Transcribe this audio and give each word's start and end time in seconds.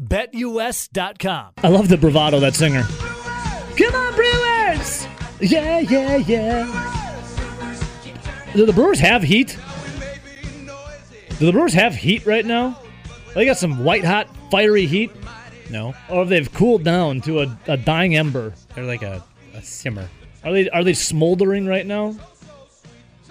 BetUS.com. 0.00 1.52
I 1.62 1.68
love 1.68 1.88
the 1.88 1.96
bravado 1.96 2.40
that 2.40 2.54
singer. 2.54 2.82
Come 3.76 3.94
on, 3.94 4.14
Brewers! 4.14 5.06
Yeah, 5.40 5.80
yeah, 5.80 6.16
yeah. 6.16 7.74
Do 8.54 8.64
the 8.66 8.72
Brewers 8.72 9.00
have 9.00 9.22
heat? 9.22 9.58
Do 11.38 11.46
the 11.46 11.52
Brewers 11.52 11.74
have 11.74 11.94
heat 11.94 12.26
right 12.26 12.44
now? 12.44 12.80
They 13.34 13.44
got 13.44 13.56
some 13.58 13.84
white 13.84 14.04
hot, 14.04 14.28
fiery 14.50 14.86
heat? 14.86 15.10
No, 15.70 15.94
Or 16.08 16.24
they've 16.24 16.50
they 16.50 16.56
cooled 16.58 16.82
down 16.82 17.20
to 17.22 17.40
a, 17.42 17.58
a 17.66 17.76
dying 17.76 18.16
ember? 18.16 18.54
they're 18.74 18.84
like 18.84 19.02
a, 19.02 19.22
a 19.54 19.62
simmer. 19.62 20.08
Are 20.42 20.52
they 20.52 20.70
are 20.70 20.82
they 20.82 20.94
smoldering 20.94 21.66
right 21.66 21.84
now? 21.86 22.16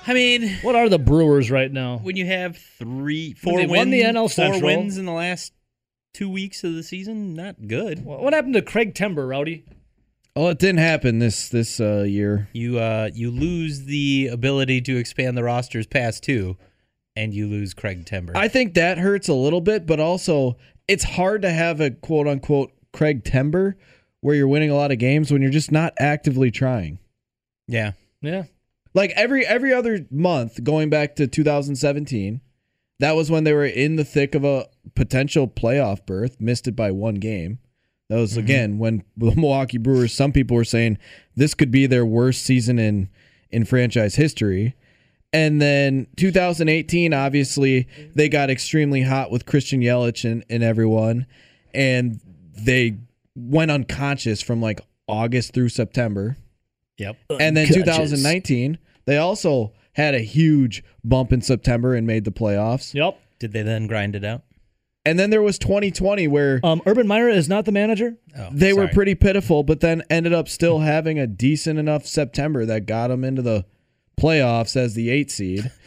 I 0.05 0.13
mean, 0.13 0.47
What 0.61 0.75
are 0.75 0.87
the 0.87 0.99
Brewers 0.99 1.49
right 1.49 1.71
now? 1.71 1.97
when 1.97 2.15
you 2.15 2.25
have 2.27 2.57
three, 2.77 3.33
four 3.33 3.57
they 3.59 3.65
wins, 3.65 3.77
won 3.79 3.89
the 3.89 4.01
NL 4.03 4.33
four 4.33 4.61
wins 4.61 4.97
in 4.97 5.05
the 5.05 5.11
last 5.11 5.51
two 6.13 6.29
weeks 6.29 6.63
of 6.63 6.73
the 6.73 6.83
season, 6.83 7.33
not 7.33 7.67
good. 7.67 8.03
What 8.03 8.21
what 8.21 8.33
happened 8.33 8.53
to 8.55 8.61
Craig 8.61 8.93
Timber, 8.95 9.27
Rowdy? 9.27 9.65
Oh, 10.35 10.49
it 10.49 10.59
didn't 10.59 10.79
happen 10.79 11.19
this 11.19 11.49
this 11.49 11.79
uh, 11.79 12.03
year. 12.03 12.47
You 12.53 12.79
uh, 12.79 13.09
you 13.13 13.31
lose 13.31 13.85
the 13.85 14.29
ability 14.31 14.81
to 14.81 14.97
expand 14.97 15.37
the 15.37 15.43
rosters 15.43 15.87
past 15.87 16.23
two, 16.23 16.57
and 17.15 17.33
you 17.33 17.47
lose 17.47 17.73
Craig 17.73 18.05
Timber. 18.05 18.33
I 18.35 18.47
think 18.47 18.75
that 18.75 18.97
hurts 18.97 19.27
a 19.27 19.33
little 19.33 19.61
bit, 19.61 19.85
but 19.87 19.99
also 19.99 20.57
it's 20.87 21.03
hard 21.03 21.41
to 21.41 21.49
have 21.51 21.81
a 21.81 21.91
quote 21.91 22.27
unquote 22.27 22.71
Craig 22.93 23.23
Timber 23.23 23.77
where 24.21 24.35
you're 24.35 24.47
winning 24.47 24.69
a 24.69 24.75
lot 24.75 24.91
of 24.91 24.97
games 24.99 25.31
when 25.31 25.41
you're 25.41 25.51
just 25.51 25.71
not 25.71 25.93
actively 25.99 26.51
trying. 26.51 26.99
yeah, 27.67 27.91
Yeah. 28.21 28.43
Like 28.93 29.11
every 29.11 29.45
every 29.45 29.73
other 29.73 30.07
month 30.09 30.63
going 30.63 30.89
back 30.89 31.15
to 31.17 31.27
2017, 31.27 32.41
that 32.99 33.15
was 33.15 33.29
when 33.29 33.43
they 33.43 33.53
were 33.53 33.65
in 33.65 33.95
the 33.95 34.05
thick 34.05 34.35
of 34.35 34.43
a 34.43 34.67
potential 34.95 35.47
playoff 35.47 36.05
berth, 36.05 36.39
missed 36.39 36.67
it 36.67 36.75
by 36.75 36.91
one 36.91 37.15
game. 37.15 37.59
That 38.09 38.17
was 38.17 38.31
mm-hmm. 38.31 38.39
again 38.39 38.77
when 38.79 39.03
the 39.17 39.35
Milwaukee 39.35 39.77
Brewers 39.77 40.13
some 40.13 40.31
people 40.31 40.55
were 40.55 40.63
saying 40.63 40.97
this 41.35 41.53
could 41.53 41.71
be 41.71 41.85
their 41.85 42.05
worst 42.05 42.43
season 42.43 42.79
in 42.79 43.09
in 43.49 43.65
franchise 43.65 44.15
history. 44.15 44.75
And 45.33 45.61
then 45.61 46.07
2018, 46.15 47.13
obviously, 47.13 47.87
they 48.15 48.29
got 48.29 48.49
extremely 48.49 49.01
hot 49.01 49.29
with 49.29 49.45
Christian 49.45 49.81
Yelich 49.81 50.29
and, 50.29 50.43
and 50.49 50.63
everyone. 50.63 51.25
And 51.73 52.21
they 52.57 52.97
went 53.35 53.69
unconscious 53.69 54.41
from 54.41 54.61
like 54.61 54.79
August 55.07 55.53
through 55.53 55.69
September. 55.69 56.37
yep. 56.97 57.17
And 57.29 57.57
then 57.57 57.67
Unconscious. 57.67 58.11
2019, 58.11 58.77
they 59.05 59.17
also 59.17 59.73
had 59.97 60.15
a 60.15 60.19
huge 60.19 60.83
bump 61.03 61.33
in 61.33 61.41
September 61.41 61.93
and 61.93 62.07
made 62.07 62.23
the 62.23 62.31
playoffs. 62.31 62.93
Yep. 62.93 63.19
Did 63.39 63.51
they 63.51 63.61
then 63.63 63.85
grind 63.87 64.15
it 64.15 64.23
out? 64.23 64.43
And 65.05 65.17
then 65.19 65.29
there 65.29 65.41
was 65.41 65.57
2020 65.59 66.27
where 66.27 66.59
Um, 66.63 66.81
Urban 66.85 67.07
Meyer 67.07 67.29
is 67.29 67.47
not 67.49 67.65
the 67.65 67.71
manager. 67.71 68.17
Oh, 68.37 68.49
they 68.51 68.73
were 68.73 68.87
pretty 68.87 69.15
pitiful, 69.15 69.63
but 69.63 69.79
then 69.79 70.03
ended 70.09 70.33
up 70.33 70.47
still 70.49 70.79
having 70.79 71.17
a 71.19 71.27
decent 71.27 71.79
enough 71.79 72.05
September 72.05 72.65
that 72.65 72.85
got 72.85 73.07
them 73.09 73.23
into 73.23 73.41
the 73.41 73.65
playoffs 74.19 74.75
as 74.75 74.93
the 74.95 75.09
eight 75.09 75.31
seed. 75.31 75.69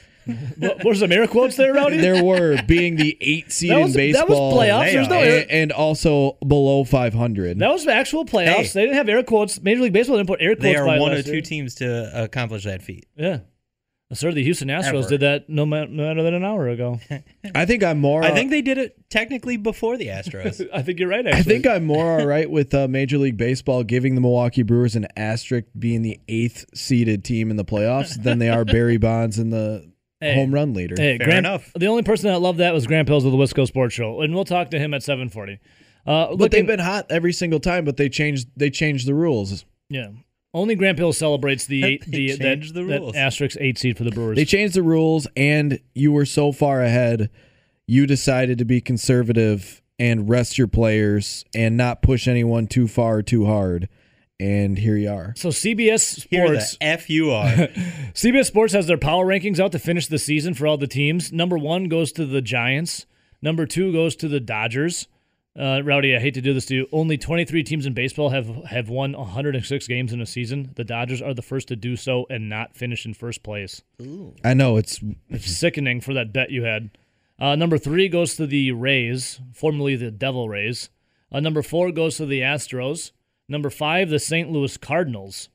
What, 0.58 0.84
was 0.84 1.00
some 1.00 1.10
air 1.10 1.26
quotes 1.26 1.56
there, 1.56 1.72
Rowdy? 1.74 1.96
there 1.96 2.22
were 2.22 2.62
being 2.68 2.94
the 2.94 3.16
eight 3.20 3.50
seed 3.50 3.70
That 3.70 3.80
was- 3.80 3.96
in 3.96 4.12
that 4.12 4.28
was 4.28 4.38
baseball. 4.38 4.56
playoffs. 4.56 4.92
There's 4.92 5.08
no 5.08 5.14
and, 5.18 5.28
air- 5.28 5.46
and 5.48 5.72
also 5.72 6.36
below 6.46 6.84
500. 6.84 7.58
That 7.58 7.72
was 7.72 7.84
actual 7.88 8.24
playoffs. 8.26 8.46
Hey. 8.54 8.62
They 8.74 8.80
didn't 8.82 8.96
have 8.96 9.08
air 9.08 9.24
quotes. 9.24 9.60
Major 9.60 9.80
League 9.82 9.92
Baseball 9.94 10.18
didn't 10.18 10.28
put 10.28 10.40
air 10.40 10.54
quotes. 10.54 10.62
They 10.62 10.76
are 10.76 10.86
by 10.86 10.98
one 11.00 11.10
last 11.12 11.20
of 11.20 11.24
two 11.26 11.32
year. 11.32 11.40
teams 11.40 11.74
to 11.76 12.22
accomplish 12.22 12.62
that 12.64 12.80
feat. 12.82 13.06
Yeah. 13.16 13.40
Sir, 14.12 14.32
the 14.32 14.42
Houston 14.42 14.66
Astros 14.68 15.00
Ever. 15.04 15.08
did 15.08 15.20
that 15.20 15.48
no, 15.48 15.64
matter 15.64 16.22
than 16.22 16.34
an 16.34 16.44
hour 16.44 16.68
ago. 16.68 16.98
I 17.54 17.64
think 17.64 17.84
I'm 17.84 18.00
more. 18.00 18.24
I 18.24 18.32
think 18.32 18.50
they 18.50 18.60
did 18.62 18.76
it 18.76 18.96
technically 19.08 19.56
before 19.56 19.96
the 19.96 20.08
Astros. 20.08 20.68
I 20.74 20.82
think 20.82 20.98
you're 20.98 21.08
right. 21.08 21.26
I 21.26 21.42
think 21.42 21.64
I'm 21.66 21.84
more 21.84 22.04
all 22.20 22.26
right 22.26 22.50
with 22.50 22.74
uh, 22.74 22.88
Major 22.88 23.18
League 23.18 23.36
Baseball 23.36 23.84
giving 23.84 24.16
the 24.16 24.20
Milwaukee 24.20 24.64
Brewers 24.64 24.96
an 24.96 25.06
asterisk 25.16 25.66
being 25.78 26.02
the 26.02 26.18
eighth 26.26 26.64
seeded 26.74 27.22
team 27.24 27.50
in 27.52 27.56
the 27.56 27.64
playoffs 27.64 28.20
than 28.20 28.38
they 28.40 28.48
are 28.48 28.64
Barry 28.64 28.96
Bonds 28.96 29.38
and 29.38 29.52
the 29.52 29.88
Hey. 30.22 30.34
home 30.34 30.52
run 30.52 30.74
leader. 30.74 30.96
Hey, 30.98 31.16
Fair 31.16 31.28
Grant, 31.28 31.46
enough. 31.46 31.72
The 31.74 31.86
only 31.86 32.02
person 32.02 32.28
that 32.30 32.40
loved 32.40 32.58
that 32.58 32.74
was 32.74 32.86
Grant 32.86 33.08
Pills 33.08 33.24
of 33.24 33.32
the 33.32 33.38
Wisco 33.38 33.66
Sports 33.66 33.94
Show, 33.94 34.20
and 34.20 34.34
we'll 34.34 34.44
talk 34.44 34.70
to 34.72 34.78
him 34.78 34.92
at 34.92 35.00
7:40. 35.00 35.54
Uh, 36.06 36.26
but 36.26 36.30
looking- 36.32 36.48
they've 36.50 36.66
been 36.66 36.78
hot 36.84 37.06
every 37.08 37.32
single 37.32 37.58
time. 37.58 37.86
But 37.86 37.96
they 37.96 38.10
changed. 38.10 38.48
They 38.54 38.68
changed 38.68 39.06
the 39.06 39.14
rules. 39.14 39.64
yeah. 39.88 40.08
Only 40.52 40.74
Grant 40.74 40.98
Pills 40.98 41.16
celebrates 41.16 41.66
the 41.66 41.84
eight, 41.84 42.04
They 42.06 42.10
the 42.10 42.36
that, 42.36 42.38
changed 42.38 42.74
the 42.74 42.84
that 42.84 43.16
asterisk 43.16 43.56
eight 43.60 43.78
seed 43.78 43.96
for 43.96 44.04
the 44.04 44.10
Brewers. 44.10 44.36
They 44.36 44.44
changed 44.44 44.74
the 44.74 44.82
rules, 44.82 45.26
and 45.36 45.80
you 45.94 46.12
were 46.12 46.26
so 46.26 46.52
far 46.52 46.82
ahead. 46.82 47.30
You 47.86 48.06
decided 48.06 48.58
to 48.58 48.64
be 48.64 48.80
conservative 48.80 49.82
and 49.98 50.28
rest 50.28 50.56
your 50.58 50.66
players 50.66 51.44
and 51.54 51.76
not 51.76 52.02
push 52.02 52.26
anyone 52.26 52.66
too 52.66 52.88
far 52.88 53.18
or 53.18 53.22
too 53.22 53.46
hard. 53.46 53.88
And 54.38 54.78
here 54.78 54.96
you 54.96 55.10
are. 55.10 55.34
so 55.36 55.50
CBS 55.50 56.00
Sports 56.00 56.78
F 56.80 57.10
you 57.10 57.30
are. 57.30 57.46
CBS 58.14 58.46
Sports 58.46 58.72
has 58.72 58.86
their 58.86 58.96
power 58.96 59.26
rankings 59.26 59.60
out 59.60 59.72
to 59.72 59.78
finish 59.78 60.06
the 60.06 60.18
season 60.18 60.54
for 60.54 60.66
all 60.66 60.78
the 60.78 60.86
teams. 60.86 61.30
Number 61.30 61.58
one 61.58 61.88
goes 61.88 62.10
to 62.12 62.24
the 62.24 62.40
Giants. 62.40 63.04
Number 63.42 63.66
two 63.66 63.92
goes 63.92 64.16
to 64.16 64.28
the 64.28 64.40
Dodgers. 64.40 65.08
Uh, 65.58 65.82
Rowdy, 65.82 66.14
I 66.14 66.20
hate 66.20 66.34
to 66.34 66.40
do 66.40 66.54
this 66.54 66.66
to 66.66 66.74
you. 66.74 66.88
Only 66.92 67.18
23 67.18 67.64
teams 67.64 67.84
in 67.84 67.92
baseball 67.92 68.30
have 68.30 68.64
have 68.66 68.88
won 68.88 69.12
106 69.12 69.86
games 69.88 70.12
in 70.12 70.20
a 70.20 70.26
season. 70.26 70.72
The 70.76 70.84
Dodgers 70.84 71.20
are 71.20 71.34
the 71.34 71.42
first 71.42 71.68
to 71.68 71.76
do 71.76 71.96
so 71.96 72.26
and 72.30 72.48
not 72.48 72.76
finish 72.76 73.04
in 73.04 73.14
first 73.14 73.42
place. 73.42 73.82
Ooh. 74.00 74.34
I 74.44 74.54
know 74.54 74.76
it's 74.76 75.00
It's 75.28 75.50
sickening 75.50 76.00
for 76.00 76.14
that 76.14 76.32
bet 76.32 76.50
you 76.50 76.62
had. 76.64 76.90
Uh, 77.38 77.56
number 77.56 77.78
three 77.78 78.08
goes 78.08 78.36
to 78.36 78.46
the 78.46 78.70
Rays, 78.72 79.40
formerly 79.52 79.96
the 79.96 80.10
Devil 80.10 80.48
Rays. 80.48 80.90
Uh, 81.32 81.40
number 81.40 81.62
four 81.62 81.90
goes 81.90 82.16
to 82.18 82.26
the 82.26 82.40
Astros. 82.40 83.12
Number 83.48 83.70
five, 83.70 84.10
the 84.10 84.18
St. 84.18 84.50
Louis 84.50 84.76
Cardinals. 84.76 85.48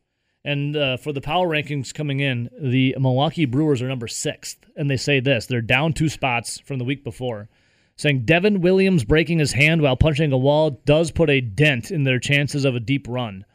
And 0.44 0.76
uh, 0.76 0.98
for 0.98 1.14
the 1.14 1.22
power 1.22 1.48
rankings 1.48 1.94
coming 1.94 2.20
in, 2.20 2.50
the 2.60 2.96
Milwaukee 3.00 3.46
Brewers 3.46 3.82
are 3.82 3.88
number 3.88 4.08
sixth. 4.08 4.58
And 4.76 4.90
they 4.90 4.98
say 4.98 5.20
this 5.20 5.46
they're 5.46 5.62
down 5.62 5.94
two 5.94 6.10
spots 6.10 6.60
from 6.60 6.80
the 6.80 6.86
week 6.86 7.04
before, 7.04 7.50
saying 7.96 8.26
Devin 8.26 8.62
Williams 8.62 9.04
breaking 9.04 9.40
his 9.40 9.54
hand 9.54 9.82
while 9.82 9.96
punching 9.96 10.32
a 10.32 10.38
wall 10.38 10.82
does 10.86 11.12
put 11.12 11.30
a 11.30 11.42
dent 11.42 11.92
in 11.92 12.04
their 12.04 12.20
chances 12.20 12.66
of 12.66 12.76
a 12.76 12.80
deep 12.80 13.08
run. 13.08 13.46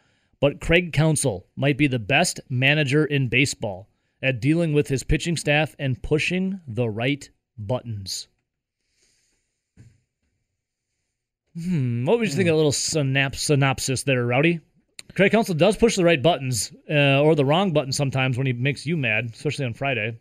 But 0.41 0.61
Craig 0.61 0.93
Counsell 0.93 1.47
might 1.57 1.77
be 1.77 1.87
the 1.87 1.99
best 1.99 2.41
manager 2.49 3.05
in 3.05 3.29
baseball 3.29 3.89
at 4.23 4.41
dealing 4.41 4.73
with 4.73 4.89
his 4.89 5.03
pitching 5.03 5.37
staff 5.37 5.75
and 5.79 6.03
pushing 6.03 6.61
the 6.67 6.89
right 6.89 7.29
buttons. 7.59 8.29
Hmm, 11.55 12.05
what 12.05 12.19
would 12.19 12.29
you 12.29 12.35
think 12.35 12.49
of 12.49 12.55
a 12.55 12.57
little 12.57 12.73
synap- 12.73 13.35
synopsis 13.35 14.05
there, 14.05 14.25
Rowdy? 14.25 14.61
Craig 15.15 15.33
Counsell 15.33 15.57
does 15.57 15.77
push 15.77 15.97
the 15.97 16.05
right 16.05 16.23
buttons 16.23 16.73
uh, 16.89 17.21
or 17.21 17.35
the 17.35 17.45
wrong 17.45 17.73
button 17.73 17.93
sometimes 17.93 18.39
when 18.39 18.47
he 18.47 18.53
makes 18.53 18.87
you 18.87 18.97
mad, 18.97 19.31
especially 19.35 19.67
on 19.67 19.75
Friday. 19.75 20.19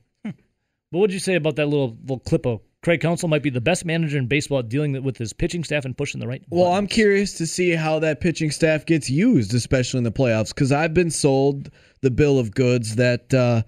What 0.91 1.01
would 1.01 1.13
you 1.13 1.19
say 1.19 1.36
about 1.36 1.56
that 1.57 1.68
little 1.68 1.97
little 2.01 2.19
clip 2.19 2.47
of 2.47 2.62
Craig 2.81 3.01
Counsell 3.01 3.28
might 3.28 3.44
be 3.44 3.50
the 3.50 3.59
best 3.59 3.84
manager 3.84 4.17
in 4.17 4.28
baseball 4.28 4.59
at 4.59 4.69
dealing 4.69 5.03
with 5.03 5.17
his 5.17 5.34
pitching 5.34 5.63
staff 5.66 5.84
and 5.84 5.97
pushing 5.97 6.19
the 6.22 6.28
right 6.28 6.41
Well, 6.50 6.72
I'm 6.72 6.88
curious 6.88 7.34
to 7.38 7.45
see 7.45 7.72
how 7.72 8.00
that 8.00 8.22
pitching 8.22 8.51
staff 8.51 8.85
gets 8.85 9.09
used, 9.09 9.53
especially 9.53 9.98
in 9.98 10.04
the 10.06 10.12
playoffs, 10.12 10.50
because 10.56 10.71
I've 10.71 10.94
been 10.94 11.12
sold 11.12 11.69
the 12.01 12.12
bill 12.12 12.39
of 12.39 12.51
goods 12.56 12.95
that 12.95 13.33
uh, 13.33 13.63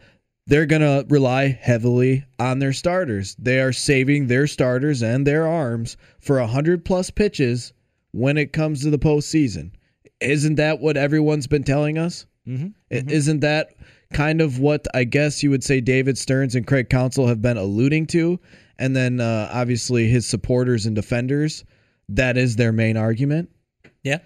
they're 0.48 0.66
going 0.66 0.82
to 0.82 1.06
rely 1.10 1.48
heavily 1.48 2.24
on 2.40 2.60
their 2.60 2.72
starters. 2.72 3.36
They 3.38 3.60
are 3.60 3.74
saving 3.74 4.28
their 4.28 4.48
starters 4.48 5.02
and 5.04 5.28
their 5.28 5.46
arms 5.46 5.98
for 6.22 6.40
100 6.40 6.86
plus 6.86 7.10
pitches 7.10 7.74
when 8.12 8.38
it 8.38 8.54
comes 8.54 8.82
to 8.84 8.90
the 8.90 9.00
postseason. 9.00 9.72
Isn't 10.22 10.56
that 10.56 10.80
what 10.80 10.96
everyone's 10.96 11.48
been 11.48 11.64
telling 11.64 11.98
us? 11.98 12.26
Mm-hmm. 12.48 12.68
I- 12.92 13.12
Isn't 13.12 13.42
that 13.42 13.74
kind 14.14 14.40
of 14.42 14.60
what 14.60 14.88
I 14.94 15.04
guess 15.04 15.44
you 15.44 15.50
would 15.50 15.64
say 15.64 15.82
David 15.82 16.18
Stearns 16.18 16.56
and 16.56 16.66
Craig 16.68 16.90
Counsell 16.90 17.28
have 17.28 17.42
been 17.42 17.58
alluding 17.58 18.08
to? 18.08 18.40
And 18.82 18.96
then 18.96 19.20
uh, 19.20 19.48
obviously 19.54 20.08
his 20.08 20.26
supporters 20.26 20.88
and 20.88 20.96
defenders, 20.96 21.64
that 22.10 22.36
is 22.36 22.56
their 22.56 22.72
main 22.72 22.98
argument. 22.98 23.52
yeah. 24.04 24.18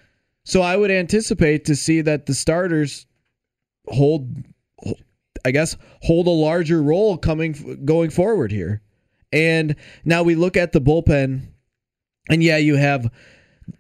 So 0.46 0.62
I 0.62 0.78
would 0.78 0.92
anticipate 0.92 1.66
to 1.66 1.76
see 1.76 2.02
that 2.02 2.26
the 2.26 2.34
starters 2.34 3.06
hold, 3.88 4.34
I 5.44 5.52
guess, 5.52 5.76
hold 6.04 6.28
a 6.28 6.32
larger 6.32 6.82
role 6.82 7.18
coming 7.18 7.82
going 7.84 8.12
forward 8.12 8.52
here. 8.52 8.82
And 9.34 9.76
now 10.06 10.24
we 10.24 10.36
look 10.36 10.56
at 10.56 10.72
the 10.72 10.80
bullpen, 10.80 11.48
and 12.30 12.44
yeah, 12.44 12.58
you 12.58 12.76
have 12.76 13.12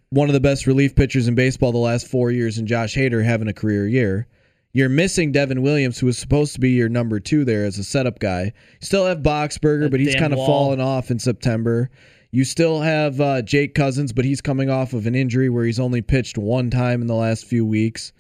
one 0.10 0.28
of 0.28 0.34
the 0.34 0.42
best 0.42 0.68
relief 0.68 0.96
pitchers 0.96 1.28
in 1.28 1.36
baseball 1.36 1.72
the 1.72 1.78
last 1.78 2.08
four 2.08 2.32
years, 2.32 2.58
and 2.58 2.68
Josh 2.68 2.96
Hader 2.96 3.24
having 3.24 3.48
a 3.48 3.54
career 3.54 3.88
year. 3.88 4.28
You're 4.76 4.90
missing 4.90 5.32
Devin 5.32 5.62
Williams, 5.62 6.00
who 6.00 6.06
was 6.06 6.18
supposed 6.18 6.54
to 6.56 6.60
be 6.60 6.72
your 6.72 6.90
number 6.90 7.22
two 7.22 7.46
there 7.46 7.64
as 7.64 7.80
a 7.80 7.84
setup 7.84 8.20
guy. 8.20 8.44
You 8.44 8.52
still 8.86 9.06
have 9.06 9.20
Boxberger, 9.20 9.90
but 9.90 10.02
he's 10.02 10.16
kind 10.16 10.34
of 10.34 10.40
fallen 10.40 10.82
off 10.82 11.10
in 11.10 11.18
September. 11.18 11.90
You 12.32 12.44
still 12.44 12.82
have 12.82 13.22
uh, 13.22 13.42
Jake 13.42 13.74
Cousins, 13.74 14.12
but 14.12 14.26
he's 14.26 14.42
coming 14.42 14.70
off 14.70 14.92
of 14.92 15.08
an 15.08 15.16
injury 15.16 15.48
where 15.48 15.64
he's 15.64 15.80
only 15.80 16.02
pitched 16.02 16.38
one 16.38 16.70
time 16.70 17.00
in 17.00 17.08
the 17.08 17.16
last 17.16 17.46
few 17.46 17.66
weeks 17.66 18.12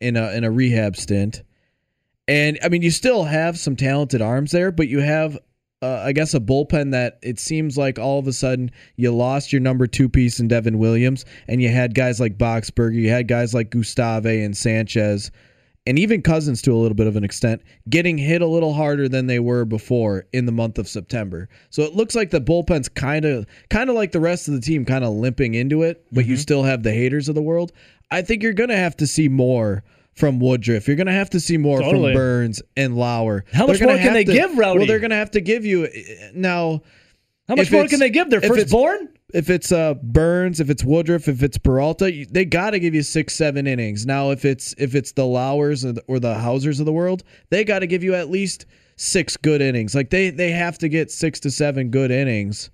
in 0.00 0.16
a 0.16 0.32
in 0.32 0.42
a 0.42 0.50
rehab 0.50 0.96
stint. 0.96 1.44
And 2.26 2.58
I 2.64 2.68
mean, 2.68 2.82
you 2.82 2.90
still 2.90 3.22
have 3.22 3.56
some 3.56 3.76
talented 3.76 4.20
arms 4.20 4.50
there, 4.50 4.72
but 4.72 4.88
you 4.88 4.98
have, 4.98 5.38
uh, 5.82 6.02
I 6.04 6.10
guess, 6.10 6.34
a 6.34 6.40
bullpen 6.40 6.90
that 6.90 7.20
it 7.22 7.38
seems 7.38 7.78
like 7.78 8.00
all 8.00 8.18
of 8.18 8.26
a 8.26 8.32
sudden 8.32 8.72
you 8.96 9.12
lost 9.14 9.52
your 9.52 9.60
number 9.60 9.86
two 9.86 10.08
piece 10.08 10.40
in 10.40 10.48
Devin 10.48 10.78
Williams, 10.78 11.24
and 11.46 11.62
you 11.62 11.68
had 11.68 11.94
guys 11.94 12.18
like 12.18 12.38
Boxberger, 12.38 12.94
you 12.94 13.10
had 13.10 13.28
guys 13.28 13.54
like 13.54 13.70
Gustave 13.70 14.42
and 14.42 14.56
Sanchez, 14.56 15.30
and 15.86 15.98
even 15.98 16.22
Cousins 16.22 16.62
to 16.62 16.72
a 16.72 16.76
little 16.76 16.94
bit 16.94 17.06
of 17.06 17.16
an 17.16 17.24
extent, 17.24 17.62
getting 17.88 18.18
hit 18.18 18.42
a 18.42 18.46
little 18.46 18.72
harder 18.72 19.08
than 19.08 19.26
they 19.26 19.38
were 19.38 19.64
before 19.64 20.26
in 20.32 20.46
the 20.46 20.52
month 20.52 20.78
of 20.78 20.88
September. 20.88 21.48
So 21.70 21.82
it 21.82 21.94
looks 21.94 22.14
like 22.14 22.30
the 22.30 22.40
bullpen's 22.40 22.88
kind 22.88 23.24
of, 23.24 23.46
kind 23.70 23.90
of 23.90 23.96
like 23.96 24.12
the 24.12 24.20
rest 24.20 24.48
of 24.48 24.54
the 24.54 24.60
team, 24.60 24.84
kind 24.84 25.04
of 25.04 25.14
limping 25.14 25.54
into 25.54 25.82
it, 25.82 26.06
but 26.12 26.26
you 26.26 26.34
mm-hmm. 26.34 26.40
still 26.40 26.62
have 26.62 26.82
the 26.82 26.90
Haders 26.90 27.28
of 27.28 27.34
the 27.34 27.42
world. 27.42 27.72
I 28.10 28.22
think 28.22 28.42
you're 28.42 28.52
gonna 28.52 28.76
have 28.76 28.96
to 28.98 29.06
see 29.06 29.28
more 29.28 29.82
from 30.14 30.38
Woodruff. 30.38 30.86
You're 30.86 30.96
going 30.96 31.06
to 31.06 31.12
have 31.12 31.30
to 31.30 31.40
see 31.40 31.56
more 31.56 31.80
Totally. 31.80 32.12
from 32.12 32.20
Burnes 32.20 32.62
and 32.76 32.96
Lauer. 32.96 33.44
How 33.52 33.66
much 33.66 33.80
more 33.80 33.96
can 33.96 34.12
they 34.12 34.24
to- 34.24 34.32
give, 34.32 34.56
Rowdy? 34.56 34.80
Well, 34.80 34.86
they're 34.86 35.00
going 35.00 35.10
to 35.10 35.16
have 35.16 35.30
to 35.32 35.40
give 35.40 35.64
you 35.64 35.86
eh, 35.86 36.30
now. 36.34 36.82
How 37.48 37.56
much 37.56 37.72
more 37.72 37.86
can 37.86 37.98
they 37.98 38.10
give? 38.10 38.30
Their 38.30 38.40
firstborn? 38.40 39.08
If 39.32 39.48
it's 39.48 39.72
uh, 39.72 39.94
Burnes, 39.94 40.60
if 40.60 40.68
it's 40.68 40.84
Woodruff, 40.84 41.26
if 41.26 41.42
it's 41.42 41.56
Peralta, 41.56 42.26
they 42.30 42.44
got 42.44 42.70
to 42.70 42.78
give 42.78 42.94
you 42.94 43.02
six, 43.02 43.34
seven 43.34 43.66
innings. 43.66 44.04
Now, 44.04 44.30
if 44.30 44.44
it's 44.44 44.74
if 44.78 44.94
it's 44.94 45.12
the 45.12 45.24
Lauers 45.24 45.84
or 45.84 45.92
the, 45.92 46.04
or 46.06 46.18
the 46.18 46.34
Housers 46.34 46.80
of 46.80 46.86
the 46.86 46.92
world, 46.92 47.22
they 47.50 47.64
got 47.64 47.78
to 47.78 47.86
give 47.86 48.04
you 48.04 48.14
at 48.14 48.30
least 48.30 48.66
six 48.96 49.36
good 49.36 49.62
innings. 49.62 49.94
Like 49.94 50.10
they 50.10 50.30
they 50.30 50.50
have 50.50 50.78
to 50.78 50.88
get 50.88 51.10
six 51.10 51.40
to 51.40 51.50
seven 51.50 51.90
good 51.90 52.10
innings 52.10 52.70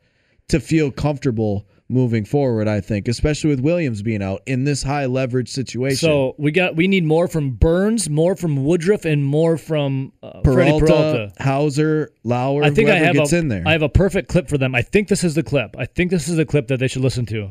to 0.49 0.61
feel 0.61 0.91
comfortable 0.91 1.67
moving 1.89 2.25
forward. 2.25 2.69
I 2.69 2.81
think, 2.81 3.09
especially 3.09 3.51
with 3.51 3.61
Williams 3.61 4.03
being 4.03 4.23
out 4.23 4.43
in 4.47 4.65
this 4.65 4.83
high 4.83 5.07
leverage 5.07 5.49
situation. 5.49 5.97
So 5.97 6.35
we 6.39 6.53
got 6.53 6.77
we 6.77 6.89
need 6.89 7.05
more 7.05 7.29
from 7.29 7.53
Burnes, 7.53 8.11
more 8.11 8.37
from 8.37 8.65
Woodruff, 8.65 9.05
and 9.05 9.25
more 9.25 9.57
from 9.57 10.13
uh, 10.23 10.43
Freddie 10.43 10.79
Peralta, 10.79 10.87
Peralta. 10.87 11.33
Houser, 11.39 12.11
Lauer, 12.25 12.65
I 12.65 12.71
think 12.71 12.91
I 12.91 12.97
have 12.97 13.15
gets 13.15 13.33
a, 13.33 13.39
in 13.39 13.49
there. 13.49 13.63
I 13.67 13.73
have 13.73 13.83
a 13.83 13.89
perfect 13.89 14.29
clip 14.29 14.49
for 14.49 14.59
them. 14.59 14.75
I 14.75 14.83
think 14.83 15.09
this 15.09 15.25
is 15.25 15.35
the 15.35 15.43
clip. 15.43 15.75
I 15.79 15.87
think 15.87 16.11
this 16.11 16.29
is 16.29 16.37
the 16.37 16.45
clip 16.45 16.69
that 16.69 16.79
they 16.79 16.89
should 16.89 17.03
listen 17.03 17.25
to. 17.27 17.51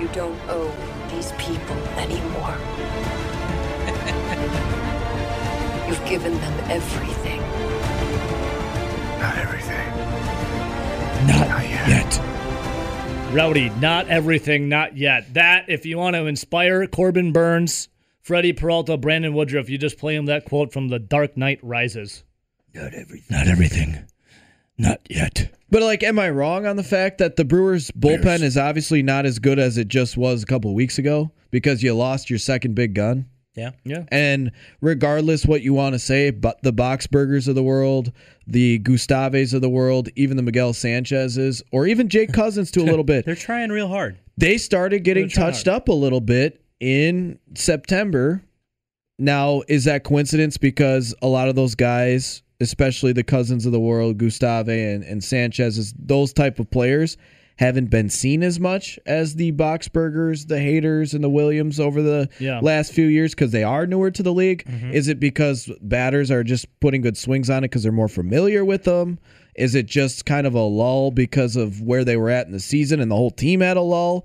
You 0.00 0.08
don't 0.12 0.38
owe 0.48 0.72
these 1.12 1.32
people 1.32 1.76
anymore. 1.98 2.56
You've 5.88 6.04
given 6.08 6.32
them 6.34 6.70
everything. 6.70 7.40
Not 9.20 9.36
everything. 9.36 9.57
Not 11.26 11.48
Not 11.48 11.62
yet. 11.68 11.88
yet. 11.88 13.34
Rowdy, 13.34 13.68
not 13.70 14.08
everything, 14.08 14.68
not 14.68 14.96
yet. 14.96 15.34
That, 15.34 15.68
if 15.68 15.84
you 15.84 15.98
want 15.98 16.16
to 16.16 16.26
inspire 16.26 16.86
Corbin 16.86 17.32
Burnes, 17.32 17.88
Freddie 18.22 18.54
Peralta, 18.54 18.96
Brandon 18.96 19.34
Woodruff, 19.34 19.68
you 19.68 19.76
just 19.76 19.98
play 19.98 20.14
him 20.14 20.26
that 20.26 20.44
quote 20.46 20.72
from 20.72 20.88
The 20.88 20.98
Dark 20.98 21.36
Knight 21.36 21.58
Rises. 21.62 22.24
Not 22.74 22.94
everything. 22.94 23.24
Not 23.30 23.46
everything, 23.48 24.04
not 24.78 25.00
yet. 25.10 25.54
But 25.70 25.82
like, 25.82 26.02
am 26.02 26.18
I 26.18 26.30
wrong 26.30 26.64
on 26.66 26.76
the 26.76 26.82
fact 26.82 27.18
that 27.18 27.36
the 27.36 27.44
Brewers 27.44 27.90
bullpen 27.90 28.40
is 28.42 28.56
obviously 28.56 29.02
not 29.02 29.26
as 29.26 29.38
good 29.38 29.58
as 29.58 29.76
it 29.76 29.88
just 29.88 30.16
was 30.16 30.42
a 30.42 30.46
couple 30.46 30.74
weeks 30.74 30.96
ago 30.98 31.30
because 31.50 31.82
you 31.82 31.94
lost 31.94 32.30
your 32.30 32.38
second 32.38 32.74
big 32.74 32.94
gun? 32.94 33.26
Yeah. 33.58 33.70
Yeah. 33.84 34.04
And 34.08 34.52
regardless 34.80 35.44
what 35.44 35.62
you 35.62 35.74
want 35.74 35.94
to 35.94 35.98
say, 35.98 36.30
but 36.30 36.62
the 36.62 36.72
Boxbergers 36.72 37.48
of 37.48 37.54
the 37.54 37.62
world, 37.62 38.12
the 38.46 38.78
Gustaves 38.78 39.52
of 39.52 39.60
the 39.60 39.68
world, 39.68 40.08
even 40.16 40.36
the 40.36 40.42
Miguel 40.42 40.72
Sanchez's, 40.72 41.62
or 41.72 41.86
even 41.86 42.08
Jake 42.08 42.32
Cousins 42.32 42.70
to 42.72 42.80
a 42.80 42.84
little 42.90 43.04
bit, 43.04 43.26
They're 43.26 43.34
trying 43.34 43.70
real 43.70 43.88
hard. 43.88 44.18
they 44.36 44.56
started 44.58 45.00
getting 45.04 45.24
They're 45.24 45.30
trying 45.30 45.52
touched 45.52 45.68
up 45.68 45.88
a 45.88 45.92
little 45.92 46.20
bit 46.20 46.62
in 46.80 47.38
September. 47.54 48.42
Now, 49.18 49.62
is 49.68 49.84
that 49.84 50.04
coincidence 50.04 50.56
because 50.56 51.12
a 51.22 51.26
lot 51.26 51.48
of 51.48 51.56
those 51.56 51.74
guys, 51.74 52.42
especially 52.60 53.12
the 53.12 53.24
cousins 53.24 53.66
of 53.66 53.72
the 53.72 53.80
world, 53.80 54.16
Gustave 54.18 54.70
and, 54.72 55.02
and 55.02 55.22
Sanchez, 55.24 55.76
is 55.76 55.92
those 55.98 56.32
type 56.32 56.60
of 56.60 56.70
players 56.70 57.16
haven't 57.58 57.90
been 57.90 58.08
seen 58.08 58.42
as 58.42 58.58
much 58.60 58.98
as 59.04 59.34
the 59.34 59.52
Boxbergers, 59.52 60.46
the 60.48 60.54
Haders, 60.56 61.12
and 61.14 61.22
the 61.22 61.28
Williams 61.30 61.78
over 61.80 62.02
the 62.02 62.28
Yeah. 62.38 62.60
last 62.60 62.92
few 62.92 63.06
years 63.06 63.34
because 63.34 63.50
they 63.52 63.64
are 63.64 63.86
newer 63.86 64.10
to 64.12 64.22
the 64.22 64.32
league? 64.32 64.64
Is 64.92 65.08
it 65.08 65.18
because 65.20 65.70
batters 65.82 66.30
are 66.30 66.44
just 66.44 66.66
putting 66.80 67.00
good 67.02 67.16
swings 67.16 67.50
on 67.50 67.64
it 67.64 67.68
because 67.70 67.82
they're 67.82 67.92
more 67.92 68.08
familiar 68.08 68.64
with 68.64 68.84
them? 68.84 69.18
Is 69.56 69.74
it 69.74 69.86
just 69.86 70.24
kind 70.24 70.46
of 70.46 70.54
a 70.54 70.60
lull 70.62 71.10
because 71.10 71.56
of 71.56 71.82
where 71.82 72.04
they 72.04 72.16
were 72.16 72.30
at 72.30 72.46
in 72.46 72.52
the 72.52 72.60
season 72.60 73.00
and 73.00 73.10
the 73.10 73.16
whole 73.16 73.32
team 73.32 73.60
had 73.60 73.76
a 73.76 73.80
lull? 73.82 74.24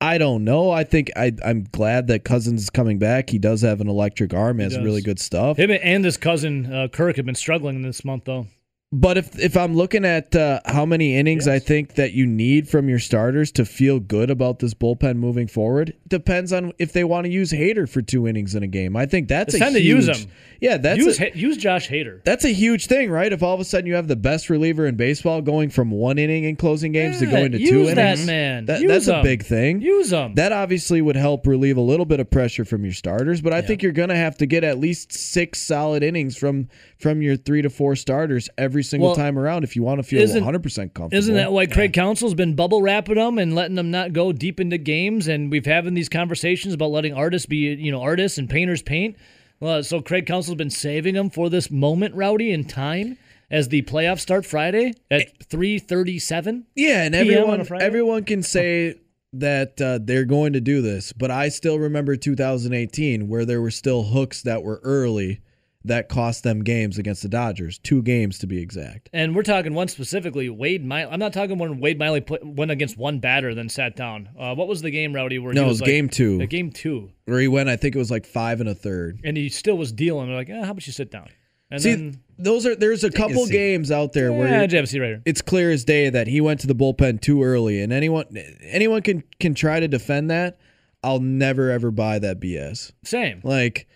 I 0.00 0.16
don't 0.18 0.42
know. 0.42 0.70
I 0.70 0.82
think 0.82 1.10
I, 1.14 1.32
I'm 1.44 1.64
glad 1.70 2.06
that 2.08 2.24
Cousins 2.24 2.62
is 2.62 2.70
coming 2.70 2.98
back. 2.98 3.30
He 3.30 3.38
does 3.38 3.60
have 3.62 3.80
an 3.80 3.88
electric 3.88 4.34
arm. 4.34 4.58
He 4.58 4.64
has 4.64 4.74
does. 4.74 4.82
really 4.84 5.02
good 5.02 5.20
stuff. 5.20 5.58
Him 5.58 5.70
and 5.70 6.04
his 6.04 6.16
cousin 6.16 6.72
uh, 6.72 6.88
Kirk 6.88 7.16
have 7.16 7.26
been 7.26 7.34
struggling 7.36 7.82
this 7.82 8.04
month, 8.04 8.24
though. 8.24 8.46
But 8.94 9.16
if 9.16 9.38
if 9.38 9.56
I'm 9.56 9.74
looking 9.74 10.04
at 10.04 10.36
uh, 10.36 10.60
how 10.66 10.84
many 10.84 11.16
innings 11.16 11.48
I 11.48 11.58
think 11.58 11.94
that 11.94 12.12
you 12.12 12.26
need 12.26 12.68
from 12.68 12.90
your 12.90 12.98
starters 12.98 13.50
to 13.52 13.64
feel 13.64 13.98
good 13.98 14.28
about 14.30 14.58
this 14.58 14.74
bullpen 14.74 15.16
moving 15.16 15.46
forward, 15.46 15.94
depends 16.08 16.52
on 16.52 16.72
if 16.78 16.92
they 16.92 17.02
want 17.02 17.24
to 17.24 17.32
use 17.32 17.52
Hader 17.52 17.88
for 17.88 18.02
two 18.02 18.28
innings 18.28 18.54
in 18.54 18.62
a 18.62 18.66
game. 18.66 18.94
I 18.94 19.06
think 19.06 19.28
that's 19.28 19.54
It's 19.54 19.62
a 19.62 19.64
time 19.64 19.72
to 19.72 19.80
huge, 19.80 20.06
use 20.08 20.18
him. 20.24 20.30
Yeah, 20.60 20.76
that's 20.76 20.98
use 20.98 21.18
a, 21.18 21.30
use 21.34 21.56
Josh 21.56 21.88
Hader. 21.88 22.22
that's 22.24 22.44
a 22.44 22.52
huge 22.52 22.86
thing, 22.86 23.10
right? 23.10 23.32
If 23.32 23.42
all 23.42 23.54
of 23.54 23.60
a 23.60 23.64
sudden 23.64 23.86
you 23.86 23.94
have 23.94 24.08
the 24.08 24.14
best 24.16 24.50
reliever 24.50 24.86
in 24.86 24.96
baseball 24.96 25.40
going 25.40 25.70
from 25.70 25.90
one 25.90 26.18
inning 26.18 26.44
in 26.44 26.56
closing 26.56 26.92
games 26.92 27.18
to 27.20 27.26
going 27.26 27.52
to 27.52 27.58
two 27.58 27.86
that 27.86 27.96
innings, 27.98 28.26
man. 28.26 28.66
that- 28.66 28.86
that's 28.86 29.08
a 29.08 29.22
big 29.22 29.42
thing. 29.42 29.80
Use 29.80 30.10
them. 30.10 30.34
That 30.34 30.52
obviously 30.52 31.00
would 31.00 31.16
help 31.16 31.46
relieve 31.46 31.78
a 31.78 31.80
little 31.80 32.04
bit 32.06 32.20
of 32.20 32.30
pressure 32.30 32.66
from 32.66 32.84
your 32.84 32.92
starters, 32.92 33.40
but 33.40 33.54
I 33.54 33.62
think 33.62 33.82
you're 33.82 33.92
going 33.92 34.10
to 34.10 34.16
have 34.16 34.36
to 34.38 34.46
get 34.46 34.64
at 34.64 34.78
least 34.78 35.12
six 35.12 35.60
solid 35.62 36.02
innings 36.02 36.36
from 36.36 36.68
from 37.02 37.20
your 37.20 37.36
three 37.36 37.60
to 37.62 37.68
four 37.68 37.96
starters 37.96 38.48
every 38.56 38.82
single 38.84 39.08
Well, 39.10 39.16
time 39.16 39.38
around 39.38 39.64
if 39.64 39.74
you 39.76 39.82
want 39.82 39.98
to 39.98 40.02
feel 40.04 40.22
isn't- 40.22 40.40
100 40.40 40.62
percent 40.62 40.94
comfortable. 40.94 41.18
Isn't 41.18 41.34
that 41.34 41.52
why 41.52 41.66
Craig 41.66 41.92
Counsell's 41.92 42.34
been 42.34 42.54
bubble 42.54 42.80
wrapping 42.80 43.16
them 43.16 43.38
and 43.38 43.54
letting 43.54 43.74
them 43.74 43.90
not 43.90 44.12
go 44.12 44.32
deep 44.32 44.60
into 44.60 44.78
games? 44.78 45.26
And 45.28 45.50
we've 45.50 45.66
having 45.66 45.94
these 45.94 46.08
conversations 46.08 46.72
about 46.72 46.90
letting 46.92 47.12
artists 47.12 47.46
be, 47.46 47.56
you 47.74 47.90
know, 47.90 48.00
artists 48.00 48.38
and 48.38 48.48
painters 48.48 48.80
paint. 48.82 49.16
Well, 49.60 49.82
so 49.82 50.00
Craig 50.00 50.26
Counsell's 50.26 50.56
been 50.56 50.70
saving 50.70 51.14
them 51.14 51.28
for 51.30 51.50
this 51.50 51.70
moment, 51.70 52.14
Rowdy, 52.14 52.50
in 52.52 52.64
time 52.64 53.18
as 53.50 53.68
the 53.68 53.82
playoffs 53.82 54.20
start 54.20 54.46
Friday 54.46 54.94
at 55.10 55.42
three 55.44 55.78
thirty-seven. 55.78 56.66
Yeah, 56.74 57.04
and 57.04 57.14
PM 57.14 57.50
on 57.50 57.60
a 57.60 57.62
everyone 57.62 57.82
everyone 57.82 58.24
can 58.24 58.42
say 58.42 58.94
that 59.34 59.80
uh, 59.80 59.98
they're 60.02 60.24
going 60.24 60.52
to 60.54 60.60
do 60.60 60.82
this, 60.82 61.12
but 61.12 61.30
I 61.30 61.48
still 61.48 61.78
remember 61.78 62.16
2018 62.16 63.28
where 63.28 63.44
there 63.44 63.62
were 63.62 63.70
still 63.70 64.02
hooks 64.04 64.42
that 64.42 64.62
were 64.62 64.80
early 64.84 65.40
that 65.84 66.08
cost 66.08 66.42
them 66.44 66.62
games 66.62 66.98
against 66.98 67.22
the 67.22 67.28
Dodgers, 67.28 67.78
two 67.78 68.02
games 68.02 68.38
to 68.38 68.46
be 68.46 68.58
exact. 68.60 69.10
And 69.12 69.34
we're 69.34 69.42
talking 69.42 69.74
one 69.74 69.88
specifically, 69.88 70.48
Wade 70.48 70.84
Miley. 70.84 71.10
I'm 71.12 71.18
not 71.18 71.32
talking 71.32 71.58
when 71.58 71.80
Wade 71.80 71.98
Miley 71.98 72.20
put, 72.20 72.44
went 72.46 72.70
against 72.70 72.96
one 72.96 73.18
batter, 73.18 73.54
then 73.54 73.68
sat 73.68 73.96
down. 73.96 74.28
Uh, 74.38 74.54
what 74.54 74.68
was 74.68 74.82
the 74.82 74.90
game, 74.90 75.12
Rowdy? 75.12 75.38
Where 75.38 75.52
No, 75.52 75.62
he 75.62 75.64
it 75.66 75.68
was 75.68 75.74
was 75.74 75.80
like- 75.82 75.88
game 75.88 76.08
two. 76.08 76.40
uh, 76.42 76.46
game 76.46 76.70
two, 76.70 77.10
Where 77.24 77.40
he 77.40 77.48
went, 77.48 77.68
I 77.68 77.76
think 77.76 77.94
it 77.94 77.98
was 77.98 78.10
like 78.10 78.26
five 78.26 78.60
and 78.60 78.68
a 78.68 78.74
third. 78.74 79.20
and 79.24 79.36
he 79.36 79.48
still 79.48 79.76
was 79.76 79.92
dealing. 79.92 80.28
They're 80.28 80.36
like, 80.36 80.50
eh, 80.50 80.64
how 80.64 80.70
about 80.70 80.86
you 80.86 80.92
sit 80.92 81.10
down? 81.10 81.28
And 81.70 81.80
See, 81.82 81.94
then, 81.94 82.20
those 82.38 82.66
are 82.66 82.76
there's 82.76 83.02
a 83.02 83.10
couple 83.10 83.46
seat. 83.46 83.52
games 83.52 83.90
out 83.90 84.12
there 84.12 84.30
where 84.30 84.46
yeah, 84.46 84.80
a 84.80 84.86
seat 84.86 85.00
right 85.00 85.20
it's 85.24 85.40
clear 85.40 85.70
as 85.70 85.84
day 85.86 86.10
that 86.10 86.26
he 86.26 86.38
went 86.42 86.60
to 86.60 86.66
the 86.66 86.74
bullpen 86.74 87.22
too 87.22 87.42
early, 87.42 87.80
and 87.80 87.94
anyone 87.94 88.26
anyone 88.60 89.00
can 89.00 89.24
can 89.40 89.54
try 89.54 89.80
to 89.80 89.88
defend 89.88 90.30
that. 90.30 90.58
I'll 91.02 91.18
never 91.20 91.70
ever 91.70 91.90
buy 91.90 92.18
that 92.18 92.40
BS. 92.40 92.92
Same. 93.04 93.40
Like 93.42 93.88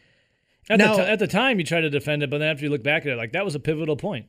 At, 0.69 0.79
Now- 0.79 0.97
the 0.97 1.03
t- 1.05 1.09
at 1.09 1.19
the 1.19 1.27
time, 1.27 1.59
you 1.59 1.65
try 1.65 1.81
to 1.81 1.91
defend 1.91 2.23
it, 2.23 2.31
but 2.31 2.39
then 2.39 2.49
after 2.49 2.65
you 2.65 2.71
look 2.71 2.83
back 2.83 3.03
at 3.07 3.13
it, 3.13 3.17
like 3.17 3.33
that 3.33 3.45
was 3.45 3.55
a 3.55 3.61
pivotal 3.61 3.97
point. 3.97 4.27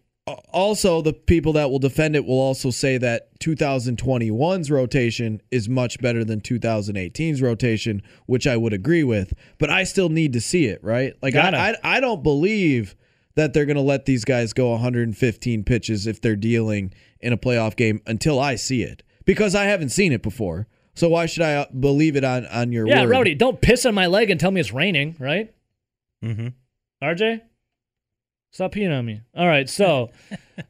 also 0.52 1.02
the 1.02 1.14
people 1.14 1.54
that 1.54 1.72
will 1.72 1.80
defend 1.80 2.14
it 2.16 2.26
will 2.26 2.40
also 2.40 2.70
say 2.70 2.98
that 2.98 3.30
2021's 3.40 4.70
rotation 4.70 5.42
is 5.52 5.70
much 5.70 6.00
better 6.02 6.24
than 6.24 6.42
2018's 6.42 7.42
rotation, 7.42 8.02
which 8.26 8.46
I 8.46 8.58
would 8.58 8.74
agree 8.74 9.04
with. 9.04 9.34
But 9.58 9.70
I 9.70 9.84
still 9.84 10.10
need 10.10 10.34
to 10.34 10.42
see 10.42 10.66
it, 10.66 10.84
right? 10.84 11.14
Like 11.22 11.36
I, 11.36 11.70
I 11.70 11.98
I 11.98 12.00
don't 12.00 12.24
believe 12.24 12.96
that 13.36 13.54
they're 13.54 13.66
going 13.66 13.76
to 13.78 13.82
let 13.82 14.06
these 14.06 14.26
guys 14.26 14.52
go 14.54 14.72
115 14.72 15.64
pitches 15.64 16.08
if 16.08 16.20
they're 16.22 16.36
dealing 16.36 16.94
in 17.22 17.32
a 17.34 17.38
playoff 17.38 17.76
game 17.76 18.02
until 18.08 18.40
I 18.40 18.56
see 18.56 18.82
it 18.84 19.04
because 19.26 19.56
I 19.56 19.66
haven't 19.66 19.90
seen 19.90 20.12
it 20.12 20.22
before. 20.24 20.68
So 20.96 21.08
why 21.10 21.28
should 21.28 21.44
I 21.44 21.54
uh, 21.54 21.66
believe 21.80 22.16
it 22.16 22.24
on 22.24 22.46
on 22.48 22.72
your 22.72 22.88
Yeah, 22.88 23.02
word? 23.04 23.10
Rowdy, 23.12 23.36
don't 23.36 23.62
piss 23.62 23.86
on 23.86 23.94
my 23.94 24.08
leg 24.08 24.30
and 24.32 24.40
tell 24.40 24.52
me 24.52 24.60
it's 24.60 24.74
raining, 24.74 25.16
right? 25.20 25.54
Mm-hmm. 26.24 26.48
RJ? 27.04 27.42
Stop 28.52 28.74
peeing 28.74 28.98
on 28.98 29.06
me. 29.06 29.22
All 29.36 29.48
right, 29.48 29.70
so 29.70 30.10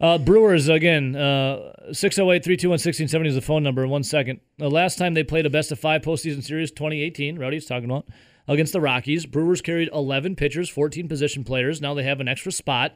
uh, 0.02 0.18
Brewers 0.18 0.68
again. 0.68 1.16
Uh, 1.16 1.94
608 1.94 2.44
321 2.44 2.72
1670 2.74 3.30
is 3.30 3.36
the 3.36 3.42
phone 3.42 3.64
number. 3.64 3.88
One 3.88 4.04
second. 4.04 4.42
The 4.58 4.70
last 4.70 4.98
time 4.98 5.14
they 5.14 5.24
played 5.24 5.46
a 5.46 5.50
best 5.50 5.72
of 5.72 5.80
five 5.80 6.02
postseason 6.02 6.44
series, 6.44 6.72
2018. 6.72 7.38
Rowdy's 7.40 7.66
talking 7.66 7.86
about 7.86 8.06
against 8.48 8.74
the 8.74 8.82
Rockies. 8.82 9.26
Brewers 9.26 9.62
carried 9.62 9.90
11 9.94 10.36
pitchers, 10.36 10.70
14 10.70 11.08
position 11.08 11.44
players. 11.44 11.80
Now 11.80 11.94
they 11.94 12.04
have 12.04 12.20
an 12.20 12.28
extra 12.28 12.52
spot. 12.52 12.94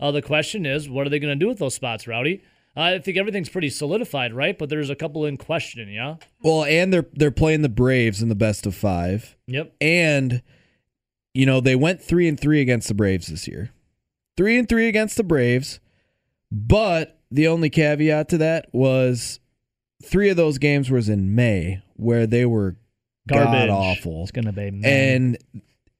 Uh, 0.00 0.10
the 0.10 0.20
question 0.20 0.66
is, 0.66 0.90
what 0.90 1.06
are 1.06 1.10
they 1.10 1.20
going 1.20 1.38
to 1.38 1.42
do 1.42 1.48
with 1.48 1.58
those 1.58 1.74
spots, 1.76 2.06
Rowdy? 2.08 2.42
I 2.76 2.98
think 2.98 3.16
everything's 3.16 3.48
pretty 3.48 3.70
solidified, 3.70 4.34
right? 4.34 4.58
But 4.58 4.68
there's 4.68 4.90
a 4.90 4.96
couple 4.96 5.24
in 5.24 5.36
question. 5.36 5.88
Yeah. 5.88 6.16
Well, 6.42 6.64
and 6.64 6.92
they're 6.92 7.06
they're 7.12 7.30
playing 7.30 7.62
the 7.62 7.68
Braves 7.68 8.20
in 8.20 8.28
the 8.28 8.34
best 8.34 8.66
of 8.66 8.74
five, 8.74 9.36
Yep. 9.46 9.74
and 9.80 10.42
you 11.34 11.44
know 11.46 11.60
they 11.60 11.76
went 11.76 12.00
three 12.00 12.26
and 12.28 12.38
three 12.38 12.60
against 12.60 12.88
the 12.88 12.94
Braves 12.94 13.26
this 13.26 13.46
year, 13.46 13.70
three 14.36 14.56
and 14.58 14.68
three 14.68 14.88
against 14.88 15.16
the 15.16 15.24
Braves, 15.24 15.80
but 16.50 17.18
the 17.30 17.48
only 17.48 17.68
caveat 17.70 18.28
to 18.30 18.38
that 18.38 18.68
was 18.72 19.40
three 20.02 20.28
of 20.30 20.36
those 20.36 20.58
games 20.58 20.90
was 20.90 21.08
in 21.08 21.34
May 21.34 21.82
where 21.96 22.26
they 22.26 22.44
were 22.46 22.76
Garbage. 23.26 23.68
god 23.68 23.70
awful, 23.70 24.22
It's 24.22 24.30
gonna 24.30 24.52
be. 24.52 24.70
man. 24.70 24.84
and 24.84 25.38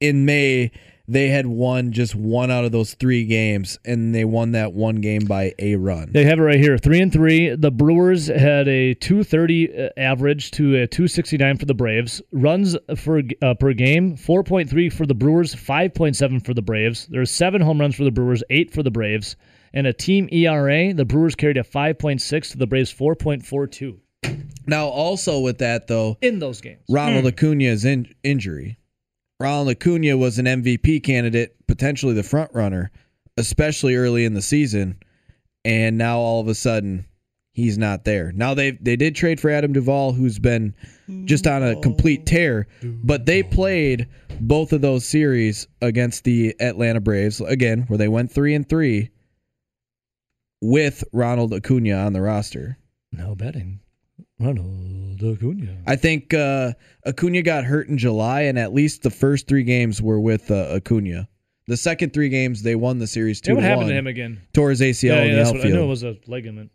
in 0.01 0.25
May 0.25 0.71
they 1.07 1.29
had 1.29 1.47
won 1.47 1.93
just 1.93 2.15
one 2.15 2.51
out 2.51 2.65
of 2.65 2.73
those 2.73 2.95
three 2.95 3.25
games, 3.25 3.79
and 3.85 4.15
they 4.15 4.25
won 4.25 4.53
that 4.53 4.73
one 4.73 4.97
game 4.97 5.25
by 5.25 5.53
a 5.59 5.77
run. 5.77 6.11
They 6.13 6.25
have 6.25 6.39
it 6.39 6.43
right 6.43 6.59
here. 6.59 6.79
Three 6.79 7.01
and 7.01 7.13
three. 7.13 7.55
The 7.55 7.71
Brewers 7.71 8.29
had 8.29 8.69
a 8.69 8.95
230 8.95 9.91
average 9.97 10.51
to 10.53 10.83
a 10.83 10.87
269 10.87 11.59
for 11.59 11.67
the 11.67 11.75
Braves. 11.75 12.23
Runs 12.33 12.77
for 12.97 13.23
uh, 13.43 13.55
per 13.55 13.73
game 13.73 14.17
4.3 14.17 14.93
for 14.93 15.07
the 15.07 15.15
Brewers, 15.15 15.55
5.7 15.55 16.45
for 16.45 16.55
the 16.55 16.63
Braves. 16.63 17.07
There's 17.11 17.31
seven 17.31 17.61
home 17.61 17.81
runs 17.81 17.97
for 17.97 18.05
the 18.05 18.11
Brewers, 18.11 18.43
eight 18.51 18.73
for 18.73 18.83
the 18.83 18.91
Braves, 18.91 19.37
and 19.73 19.87
a 19.87 19.93
team 19.93 20.29
ERA. 20.33 20.95
The 20.95 21.05
Brewers 21.05 21.35
carried 21.35 21.57
a 21.57 21.63
5.6 21.63 22.51
to 22.53 22.59
the 22.59 22.67
Braves 22.67 22.93
4.42 22.93 23.99
now, 24.67 24.87
also 24.87 25.41
with 25.41 25.59
that 25.59 25.87
though, 25.87 26.17
in 26.21 26.39
those 26.39 26.61
games. 26.61 26.83
Ronald 26.89 27.27
Acuna's 27.27 27.85
in, 27.85 28.15
injury. 28.23 28.79
Ronald 29.45 29.69
Acuna 29.69 30.17
was 30.17 30.39
an 30.39 30.47
MVP 30.47 31.05
candidate, 31.05 31.55
potentially 31.67 32.15
the 32.15 32.23
front 32.23 32.51
runner, 32.55 32.91
especially 33.37 33.95
early 33.95 34.25
in 34.25 34.33
the 34.33 34.41
season, 34.41 34.99
and 35.67 35.99
now 35.99 36.19
all 36.19 36.41
of 36.41 36.49
a 36.49 36.55
sudden 36.55 37.05
he's 37.53 37.77
not 37.77 38.05
there. 38.05 38.33
Now 38.33 38.55
they 38.55 38.71
they 38.71 38.97
did 38.97 39.15
trade 39.15 39.39
for 39.39 39.51
Adam 39.51 39.75
Duvall, 39.75 40.13
who's 40.13 40.39
been 40.39 40.75
just 41.27 41.47
on 41.47 41.63
a 41.63 41.79
complete 41.83 42.25
tear, 42.25 42.69
but 42.83 43.27
they 43.27 43.43
played 43.43 44.09
both 44.41 44.73
of 44.73 44.81
those 44.81 45.05
series 45.05 45.69
against 45.83 46.25
the 46.25 46.57
Atlanta 46.59 47.03
Braves 47.03 47.43
again, 47.43 47.85
where 47.89 47.99
they 47.99 48.09
went 48.09 48.33
three 48.33 48.55
and 48.55 48.67
three 48.67 49.11
with 50.63 51.05
Ronald 51.13 51.53
Acuna 51.53 51.93
on 51.93 52.15
the 52.15 52.23
roster. 52.23 52.79
No 53.13 53.35
betting. 53.35 53.81
Ronald 54.41 55.23
Acuna. 55.23 55.79
I 55.87 55.97
think 55.97 56.35
uh, 56.35 56.73
Acuna 57.07 57.43
got 57.43 57.65
hurt 57.65 57.89
in 57.89 57.99
July, 57.99 58.43
and 58.43 58.59
at 58.59 58.75
least 58.75 59.03
the 59.03 59.11
first 59.11 59.47
three 59.47 59.63
games 59.63 60.03
were 60.03 60.21
with 60.21 60.51
uh, 60.51 60.75
Acuna. 60.77 61.29
The 61.67 61.77
second 61.77 62.13
three 62.13 62.29
games, 62.29 62.63
they 62.63 62.75
won 62.75 62.99
the 62.99 63.07
series 63.07 63.41
two 63.41 63.53
Yeah, 63.53 63.55
what 63.55 63.61
to 63.63 63.67
happened 63.67 63.85
one. 63.87 63.93
to 63.93 63.99
him 63.99 64.07
again? 64.07 64.43
Tore 64.53 64.71
his 64.71 64.81
ACL 64.81 65.05
yeah, 65.05 65.23
in 65.23 65.31
the 65.31 65.37
that's 65.37 65.49
what, 65.49 65.57
I 65.57 65.59
outfield. 65.61 65.75
knew 65.75 65.85
it 65.85 65.87
was 65.89 66.03
a 66.03 66.17
ligament. 66.27 66.71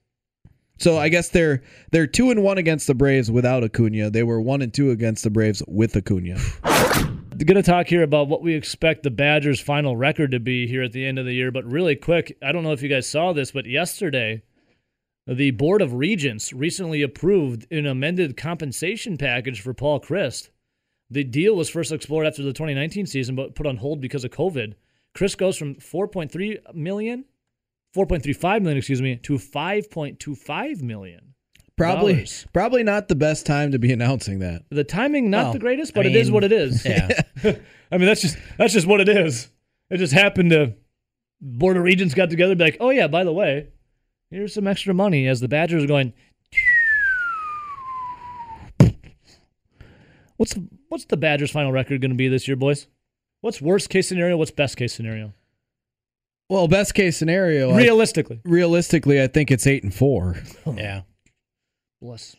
so 0.80 0.98
I 0.98 1.10
guess 1.10 1.30
they're 1.30 1.62
they're 1.92 2.08
two 2.08 2.32
and 2.32 2.44
one 2.44 2.58
against 2.58 2.88
the 2.88 2.96
Braves 2.96 3.30
without 3.30 3.64
Acuna. 3.64 4.10
They 4.10 4.24
were 4.24 4.42
one 4.42 4.62
and 4.62 4.74
two 4.74 4.90
against 4.90 5.24
the 5.24 5.30
Braves 5.30 5.62
with 5.68 5.96
Acuna. 5.96 6.40
going 7.46 7.56
to 7.56 7.64
talk 7.64 7.88
here 7.88 8.04
about 8.04 8.28
what 8.28 8.42
we 8.42 8.54
expect 8.54 9.04
the 9.04 9.10
Badgers' 9.12 9.60
final 9.60 9.96
record 9.96 10.32
to 10.32 10.40
be 10.40 10.68
here 10.68 10.84
at 10.84 10.92
the 10.92 11.06
end 11.06 11.18
of 11.20 11.26
the 11.26 11.34
year. 11.34 11.52
But 11.52 11.66
really 11.66 11.96
quick, 11.96 12.38
I 12.44 12.52
don't 12.52 12.64
know 12.64 12.74
if 12.74 12.82
you 12.82 12.90
guys 12.90 13.08
saw 13.08 13.34
this, 13.34 13.52
but 13.52 13.66
yesterday, 13.66 14.44
the 15.30 15.52
Board 15.52 15.82
of 15.82 15.94
Regents 15.94 16.52
recently 16.54 17.02
approved 17.02 17.72
an 17.72 17.86
amended 17.86 18.36
compensation 18.36 19.18
package 19.18 19.62
for 19.62 19.74
Paul 19.74 20.00
Chryst. 20.00 20.50
The 21.10 21.24
deal 21.24 21.56
was 21.56 21.70
first 21.70 21.92
explored 21.92 22.26
after 22.28 22.42
the 22.44 22.54
2019 22.54 23.06
season, 23.06 23.36
but 23.36 23.56
put 23.56 23.66
on 23.68 23.78
hold 23.78 24.02
because 24.02 24.24
of 24.24 24.32
COVID. 24.32 24.74
Chryst 25.16 25.38
goes 25.38 25.58
from 25.58 25.76
4.3 25.76 26.74
million, 26.76 27.26
4.35 27.96 28.62
million, 28.62 28.78
excuse 28.78 29.02
me, 29.02 29.16
to 29.18 29.34
5.25 29.34 30.82
million. 30.82 31.34
Probably 31.78 32.14
Dollars. 32.14 32.46
probably 32.52 32.84
not 32.84 33.08
the 33.08 33.16
best 33.16 33.46
time 33.46 33.72
to 33.72 33.80
be 33.80 33.94
announcing 33.94 34.40
that. 34.40 34.64
The 34.70 34.84
timing 34.84 35.30
not 35.30 35.46
Well, 35.46 35.54
the 35.54 35.60
greatest, 35.60 35.94
I 35.94 35.96
but 35.96 36.06
it 36.08 36.16
is 36.16 36.28
mean, 36.28 36.34
what 36.34 36.44
it 36.44 36.52
is. 36.52 36.86
Yeah. 36.90 37.22
I 37.92 37.98
mean, 37.98 38.06
that's 38.06 38.22
just 38.22 38.38
that's 38.58 38.74
just 38.74 38.86
what 38.86 39.00
it 39.00 39.08
is. 39.08 39.48
It 39.90 39.98
just 39.98 40.14
happened 40.14 40.52
to 40.52 40.74
Board 41.42 41.78
of 41.78 41.84
Regents 41.84 42.14
got 42.14 42.30
together, 42.30 42.52
and 42.52 42.60
be 42.60 42.66
like, 42.66 42.78
oh 42.82 42.90
yeah, 42.90 43.08
by 43.08 43.24
the 43.24 43.32
way, 43.32 43.70
here's 44.30 44.54
some 44.54 44.68
extra 44.68 44.94
money. 44.94 45.28
As 45.28 45.40
the 45.40 45.48
Badgers 45.48 45.84
are 45.84 45.88
going, 45.88 46.14
what's 50.38 50.56
what's 50.90 51.06
the 51.06 51.18
Badgers' 51.18 51.52
final 51.52 51.72
record 51.72 52.02
going 52.02 52.12
to 52.12 52.18
be 52.18 52.28
this 52.28 52.48
year, 52.48 52.58
boys? 52.58 52.88
What's 53.42 53.62
worst 53.62 53.90
case 53.90 54.08
scenario? 54.08 54.38
What's 54.38 54.52
best 54.52 54.78
case 54.78 54.94
scenario? 54.94 55.34
Well, 56.50 56.68
best 56.68 56.96
case 56.96 57.16
scenario, 57.16 57.72
I- 57.72 57.78
Realistically, 57.78 58.42
realistically, 58.44 59.22
I 59.22 59.28
think 59.28 59.52
it's 59.52 59.68
eight 59.68 59.84
and 59.84 59.94
four. 59.94 60.36
Oh, 60.66 60.74
yeah. 60.74 61.02
bless. 62.02 62.36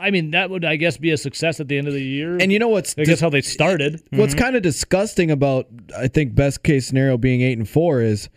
I 0.00 0.10
mean, 0.10 0.30
that 0.30 0.48
would 0.48 0.64
I 0.64 0.76
guess 0.76 0.96
be 0.96 1.10
a 1.10 1.18
success 1.18 1.60
at 1.60 1.68
the 1.68 1.76
end 1.76 1.86
of 1.86 1.92
the 1.94 2.02
year. 2.02 2.38
And 2.38 2.50
you 2.50 2.58
know 2.58 2.68
what's 2.68 2.94
I 2.96 3.04
guess 3.04 3.20
how 3.20 3.28
they 3.28 3.42
started. 3.42 4.00
What's 4.10 4.34
mm-hmm. 4.34 4.42
kind 4.42 4.56
of 4.56 4.62
disgusting 4.62 5.30
about 5.30 5.66
I 5.96 6.08
think 6.08 6.34
best 6.34 6.62
case 6.62 6.86
scenario 6.86 7.18
being 7.18 7.42
eight 7.42 7.58
and 7.58 7.68
four 7.68 8.00
is, 8.00 8.30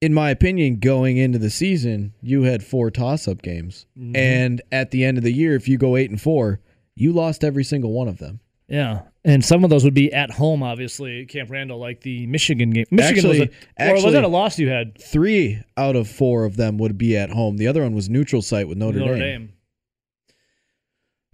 in 0.00 0.14
my 0.14 0.30
opinion, 0.30 0.76
going 0.76 1.18
into 1.18 1.38
the 1.38 1.50
season, 1.50 2.14
you 2.22 2.42
had 2.42 2.64
four 2.64 2.90
toss 2.90 3.28
up 3.28 3.42
games, 3.42 3.86
mm-hmm. 3.98 4.16
and 4.16 4.62
at 4.72 4.90
the 4.90 5.04
end 5.04 5.18
of 5.18 5.24
the 5.24 5.32
year, 5.32 5.54
if 5.54 5.68
you 5.68 5.76
go 5.76 5.96
eight 5.96 6.10
and 6.10 6.20
four, 6.20 6.60
you 6.94 7.12
lost 7.12 7.44
every 7.44 7.64
single 7.64 7.92
one 7.92 8.08
of 8.08 8.18
them. 8.18 8.40
Yeah, 8.68 9.02
and 9.24 9.44
some 9.44 9.64
of 9.64 9.70
those 9.70 9.84
would 9.84 9.94
be 9.94 10.12
at 10.12 10.30
home, 10.30 10.62
obviously, 10.62 11.26
Camp 11.26 11.50
Randall, 11.50 11.78
like 11.78 12.00
the 12.00 12.26
Michigan 12.26 12.70
game. 12.70 12.86
Michigan 12.90 13.18
Actually- 13.18 13.40
was 13.40 13.48
a, 13.48 13.88
or 13.88 13.92
was 13.92 14.04
actually- 14.04 14.12
that 14.12 14.24
a 14.24 14.28
loss 14.28 14.58
you 14.58 14.68
had? 14.68 14.96
Three 14.98 15.62
out 15.76 15.96
of 15.96 16.08
four 16.08 16.44
of 16.44 16.56
them 16.56 16.78
would 16.78 16.96
be 16.96 17.16
at 17.16 17.30
home. 17.30 17.56
The 17.56 17.66
other 17.66 17.82
one 17.82 17.94
was 17.94 18.08
neutral 18.08 18.42
site 18.42 18.68
with 18.68 18.78
Notre, 18.78 19.00
Notre 19.00 19.18
Dame. 19.18 19.52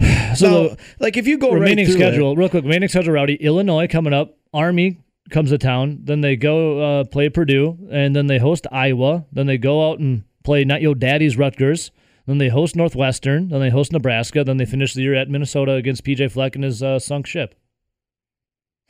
Dame. 0.01 0.15
So 0.37 0.47
So, 0.47 0.69
the 0.69 0.79
like, 0.99 1.17
if 1.17 1.27
you 1.27 1.39
go 1.39 1.53
remaining 1.53 1.87
right 1.87 1.95
schedule, 1.95 2.33
it, 2.33 2.39
real 2.39 2.49
quick, 2.49 2.65
remaining 2.65 2.89
schedule, 2.89 3.15
Rowdy, 3.15 3.37
Illinois 3.37 3.87
coming 3.87 4.13
up, 4.13 4.37
Army 4.53 4.99
comes 5.31 5.51
to 5.51 5.59
town, 5.59 6.01
then 6.03 6.21
they 6.21 6.37
go 6.37 6.81
uh, 6.81 7.05
play 7.05 7.29
Purdue, 7.29 7.79
and 7.91 8.15
then 8.15 8.27
they 8.27 8.39
host 8.39 8.67
Iowa, 8.71 9.25
then 9.33 9.47
they 9.47 9.59
go 9.59 9.91
out 9.91 9.99
and 9.99 10.25
play 10.45 10.65
not 10.65 10.83
yo 10.83 10.95
daddy's 10.95 11.37
Rutgers, 11.37 11.91
then 12.27 12.39
they 12.39 12.49
host 12.49 12.77
Northwestern, 12.77 13.49
then 13.49 13.61
they 13.61 13.71
host 13.71 13.93
Nebraska, 13.93 14.45
then 14.45 14.57
they 14.57 14.65
finish 14.65 14.95
the 14.95 15.03
year 15.03 15.15
at 15.15 15.29
Minnesota 15.29 15.73
against 15.73 16.05
PJ 16.05 16.31
Fleck 16.33 16.55
and 16.55 16.65
his 16.65 16.83
uh, 16.83 16.99
sunk 16.99 17.27
ship. 17.27 17.55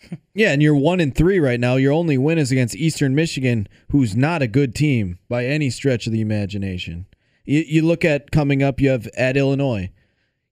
yeah, 0.34 0.52
and 0.52 0.62
you're 0.62 0.74
one 0.74 1.00
and 1.00 1.14
three 1.14 1.38
right 1.38 1.60
now. 1.60 1.76
Your 1.76 1.92
only 1.92 2.18
win 2.18 2.38
is 2.38 2.52
against 2.52 2.76
Eastern 2.76 3.14
Michigan, 3.14 3.68
who's 3.90 4.14
not 4.14 4.42
a 4.42 4.46
good 4.46 4.74
team 4.74 5.18
by 5.28 5.46
any 5.46 5.70
stretch 5.70 6.06
of 6.06 6.12
the 6.12 6.20
imagination. 6.20 7.06
You, 7.44 7.64
you 7.66 7.82
look 7.82 8.04
at 8.04 8.30
coming 8.30 8.62
up, 8.62 8.80
you 8.80 8.90
have 8.90 9.06
at 9.16 9.36
Illinois. 9.36 9.90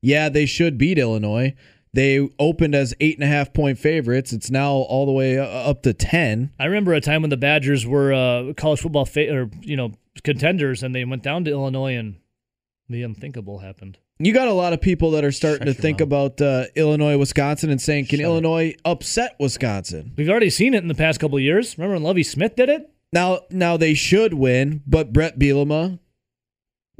Yeah, 0.01 0.29
they 0.29 0.47
should 0.47 0.77
beat 0.77 0.99
Illinois. 0.99 1.55
They 1.95 2.29
opened 2.39 2.75
as 2.75 2.93
eight 3.01 3.17
and 3.17 3.25
a 3.25 3.29
half 3.29 3.53
point 3.55 3.79
favorites. 3.79 4.33
It's 4.33 4.51
now 4.51 4.73
all 4.73 5.07
the 5.07 5.13
way 5.13 5.39
uh, 5.39 5.45
up 5.45 5.83
to 5.85 5.95
ten. 5.95 6.51
I 6.59 6.65
remember 6.67 6.93
a 6.93 7.01
time 7.01 7.23
when 7.23 7.31
the 7.31 7.37
Badgers 7.37 7.87
were 7.87 8.13
uh, 8.13 8.53
college 8.55 8.81
football 8.81 9.05
fa- 9.05 9.33
or 9.33 9.51
you 9.61 9.77
know 9.77 9.93
contenders, 10.25 10.83
and 10.83 10.95
they 10.95 11.05
went 11.05 11.23
down 11.23 11.45
to 11.45 11.51
Illinois, 11.51 11.95
and 11.97 12.17
the 12.89 13.03
unthinkable 13.03 13.61
happened. 13.61 13.99
You 14.19 14.33
got 14.33 14.47
a 14.49 14.53
lot 14.53 14.73
of 14.73 14.81
people 14.81 15.13
that 15.13 15.25
are 15.25 15.33
starting 15.33 15.67
Shut 15.67 15.77
to 15.77 15.83
think 15.83 15.99
mouth. 16.01 16.07
about 16.07 16.41
uh, 16.41 16.65
Illinois, 16.77 17.17
Wisconsin, 17.17 17.71
and 17.71 17.81
saying, 17.81 18.07
"Can 18.07 18.19
Shut. 18.19 18.25
Illinois 18.27 18.75
upset 18.85 19.37
Wisconsin?" 19.41 20.13
We've 20.17 20.29
already 20.29 20.51
seen 20.51 20.75
it 20.75 20.83
in 20.83 20.89
the 20.89 20.95
past 20.95 21.21
couple 21.21 21.37
of 21.39 21.43
years. 21.43 21.79
Remember 21.79 21.95
when 21.95 22.03
Lovie 22.03 22.23
Smith 22.25 22.57
did 22.57 22.69
it? 22.69 22.91
Now, 23.13 23.41
now 23.51 23.77
they 23.77 23.95
should 23.95 24.35
win, 24.35 24.83
but 24.87 25.13
Brett 25.13 25.39
Bielema 25.39 26.01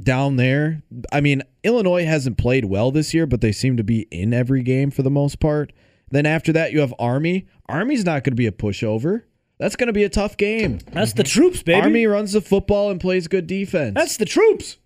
down 0.01 0.35
there. 0.35 0.83
I 1.11 1.21
mean, 1.21 1.41
Illinois 1.63 2.05
hasn't 2.05 2.37
played 2.37 2.65
well 2.65 2.91
this 2.91 3.13
year, 3.13 3.25
but 3.25 3.41
they 3.41 3.51
seem 3.51 3.77
to 3.77 3.83
be 3.83 4.01
in 4.11 4.33
every 4.33 4.63
game 4.63 4.91
for 4.91 5.03
the 5.03 5.09
most 5.09 5.39
part. 5.39 5.71
Then 6.11 6.25
after 6.25 6.51
that, 6.53 6.71
you 6.71 6.81
have 6.81 6.93
Army. 6.99 7.47
Army's 7.67 8.05
not 8.05 8.23
going 8.23 8.31
to 8.33 8.35
be 8.35 8.47
a 8.47 8.51
pushover. 8.51 9.23
That's 9.57 9.75
going 9.75 9.87
to 9.87 9.93
be 9.93 10.03
a 10.03 10.09
tough 10.09 10.37
game. 10.37 10.79
That's 10.91 11.13
the 11.13 11.23
troops, 11.23 11.63
baby. 11.63 11.81
Army 11.81 12.05
runs 12.07 12.33
the 12.33 12.41
football 12.41 12.91
and 12.91 12.99
plays 12.99 13.27
good 13.27 13.47
defense. 13.47 13.95
That's 13.95 14.17
the 14.17 14.25
troops. 14.25 14.77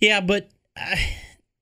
Yeah, 0.00 0.20
but 0.20 0.48
uh, 0.76 0.96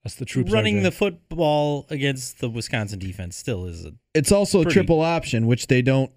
That's 0.04 0.14
the 0.14 0.24
troops. 0.24 0.52
running 0.52 0.76
RJ. 0.78 0.82
the 0.84 0.90
football 0.92 1.86
against 1.90 2.40
the 2.40 2.48
Wisconsin 2.48 2.98
defense 2.98 3.36
still 3.36 3.66
is 3.66 3.84
a 3.84 3.92
it's 4.14 4.32
also 4.32 4.62
a 4.62 4.64
triple 4.64 5.00
option, 5.00 5.46
which 5.46 5.66
they 5.66 5.82
don't 5.82 6.10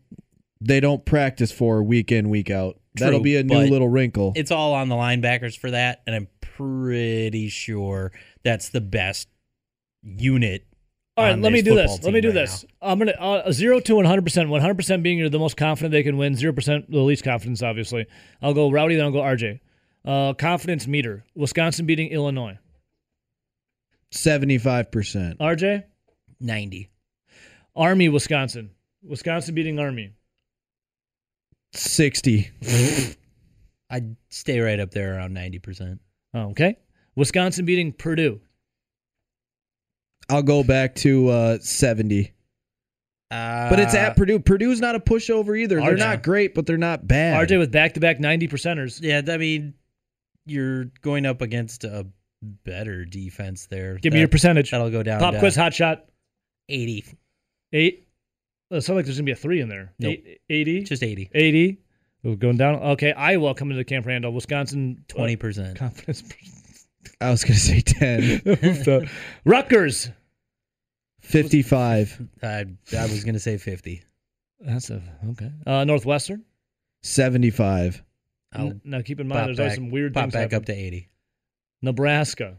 they 0.61 0.79
don't 0.79 1.05
practice 1.05 1.51
for 1.51 1.83
week 1.83 2.11
in 2.11 2.29
week 2.29 2.49
out. 2.49 2.79
That'll 2.95 3.19
be 3.19 3.35
a 3.35 3.43
new 3.43 3.57
little 3.59 3.89
wrinkle. 3.89 4.31
it's 4.35 4.51
all 4.51 4.73
on 4.73 4.87
the 4.87 4.95
linebackers 4.95 5.57
for 5.57 5.71
that, 5.71 6.01
and 6.07 6.15
I'm 6.15 6.27
pretty 6.55 7.49
sure 7.49 8.11
that's 8.43 8.69
the 8.69 8.81
best 8.81 9.27
unit 10.03 10.65
All 11.17 11.23
right, 11.25 11.37
let 11.39 11.51
me 11.51 11.61
do 11.61 11.75
this. 11.75 12.03
Let 12.03 12.13
me 12.13 12.21
do 12.21 12.29
right 12.29 12.33
this. 12.33 12.65
I'm 12.81 12.99
gonna 12.99 13.11
uh, 13.13 13.51
zero 13.51 13.79
to 13.79 13.95
100. 13.95 14.23
percent 14.23 14.49
100 14.49 14.75
percent 14.75 15.03
being 15.03 15.17
you're 15.17 15.29
the 15.29 15.39
most 15.39 15.57
confident 15.57 15.91
they 15.91 16.03
can 16.03 16.17
win. 16.17 16.35
Zero 16.35 16.53
percent 16.53 16.89
the 16.91 16.99
least 16.99 17.23
confidence, 17.23 17.63
obviously. 17.63 18.05
I'll 18.41 18.53
go 18.53 18.69
Rowdy, 18.69 18.95
then 18.95 19.05
I'll 19.05 19.11
go 19.11 19.21
RJ. 19.21 19.59
Uh, 20.03 20.33
confidence 20.33 20.87
meter: 20.87 21.25
Wisconsin 21.35 21.85
beating 21.85 22.09
Illinois. 22.09 22.57
75%. 24.13 25.37
RJ. 25.37 25.83
Ninety. 26.39 26.89
Army, 27.75 28.07
Wisconsin. 28.07 28.71
Wisconsin 29.03 29.55
beating 29.55 29.79
Army. 29.79 30.13
60. 31.73 32.49
I'd 33.89 34.15
stay 34.29 34.59
right 34.59 34.79
up 34.79 34.91
there 34.91 35.15
around 35.15 35.33
ninety 35.33 35.59
percent. 35.59 36.01
Oh, 36.01 36.04
okay. 36.35 36.77
Wisconsin 37.15 37.65
beating 37.65 37.93
Purdue. 37.93 38.39
I'll 40.29 40.43
go 40.43 40.63
back 40.63 40.95
to 40.95 41.29
uh, 41.29 41.57
70. 41.59 42.31
Uh, 43.31 43.69
But 43.69 43.79
it's 43.79 43.93
at 43.95 44.15
Purdue. 44.15 44.39
Purdue's 44.39 44.81
not 44.81 44.95
a 44.95 44.99
pushover 44.99 45.57
either. 45.57 45.79
They're 45.79 45.95
not 45.97 46.23
great, 46.23 46.55
but 46.55 46.65
they're 46.65 46.77
not 46.77 47.07
bad. 47.07 47.47
RJ 47.47 47.59
with 47.59 47.71
back-to-back 47.71 48.19
90 48.19 48.47
percenters. 48.47 48.99
Yeah, 49.01 49.21
I 49.33 49.37
mean, 49.37 49.73
you're 50.45 50.85
going 51.01 51.25
up 51.25 51.41
against 51.41 51.83
a 51.83 52.07
better 52.63 53.05
defense 53.05 53.67
there. 53.67 53.97
Give 53.97 54.13
me 54.13 54.19
your 54.19 54.27
percentage. 54.27 54.71
That'll 54.71 54.89
go 54.91 55.03
down. 55.03 55.19
Pop 55.19 55.33
to 55.33 55.39
quiz, 55.39 55.55
hot 55.55 55.73
shot. 55.73 56.05
Eighty. 56.69 57.05
Eight. 57.73 58.07
It 58.71 58.81
sounds 58.81 58.95
like 58.95 59.05
there's 59.05 59.17
gonna 59.17 59.25
be 59.25 59.31
a 59.31 59.35
three 59.35 59.61
in 59.61 59.69
there. 59.69 59.93
Nope. 59.99 60.13
Eight, 60.25 60.41
80. 60.49 60.83
Just 60.83 61.03
eighty. 61.03 61.29
80. 61.33 61.79
We're 62.25 62.35
going 62.35 62.57
down. 62.57 62.75
Okay, 62.75 63.11
Iowa 63.13 63.53
coming 63.53 63.73
to 63.75 63.77
the 63.77 63.85
Camp 63.85 64.05
Randall. 64.05 64.33
Wisconsin 64.33 64.97
uh, 64.99 65.03
Twenty 65.13 65.35
percent. 65.35 65.77
confidence. 65.77 66.23
I 67.21 67.29
was 67.29 67.43
going 67.43 67.53
to 67.53 67.59
say 67.59 67.81
10. 67.81 69.09
Rutgers. 69.45 70.09
55. 71.21 72.21
I 72.43 72.65
I 72.97 73.01
was 73.03 73.23
gonna 73.23 73.39
say 73.39 73.57
fifty. 73.57 74.03
That's 74.59 74.89
a 74.91 75.01
okay. 75.31 75.51
Uh, 75.65 75.83
Northwestern. 75.83 76.43
75. 77.03 78.03
I'll 78.53 78.67
N- 78.67 78.81
now 78.83 79.01
keep 79.01 79.19
in 79.19 79.27
mind, 79.27 79.47
there's 79.47 79.57
back, 79.57 79.63
always 79.63 79.75
some 79.75 79.89
weird 79.91 80.13
pop 80.13 80.23
things. 80.25 80.33
back 80.33 80.41
happen. 80.51 80.57
up 80.57 80.65
to 80.65 80.73
eighty. 80.73 81.09
Nebraska. 81.81 82.57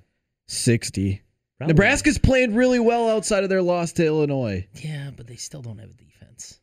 60. 0.48 1.22
Probably. 1.58 1.72
Nebraska's 1.72 2.18
playing 2.18 2.54
really 2.54 2.78
well 2.78 3.08
outside 3.10 3.42
of 3.44 3.48
their 3.50 3.62
loss 3.62 3.92
to 3.94 4.06
Illinois. 4.06 4.66
Yeah, 4.74 5.10
but 5.16 5.26
they 5.26 5.34
still 5.36 5.62
don't 5.62 5.78
have 5.78 5.90
a 5.90 5.94
defense, 5.94 6.60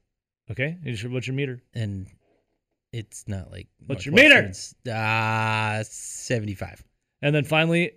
Okay. 0.51 0.77
You 0.83 0.95
should- 0.95 1.11
What's 1.11 1.27
your 1.27 1.35
meter? 1.35 1.61
and 1.73 2.07
it's 2.93 3.27
not 3.27 3.51
like 3.51 3.67
What's 3.87 4.05
your 4.05 4.15
meter? 4.15 4.29
Northwestern's- 4.43 4.75
Ah, 4.89 5.81
seventy-five. 5.83 6.83
And 7.21 7.35
then 7.35 7.43
finally, 7.43 7.91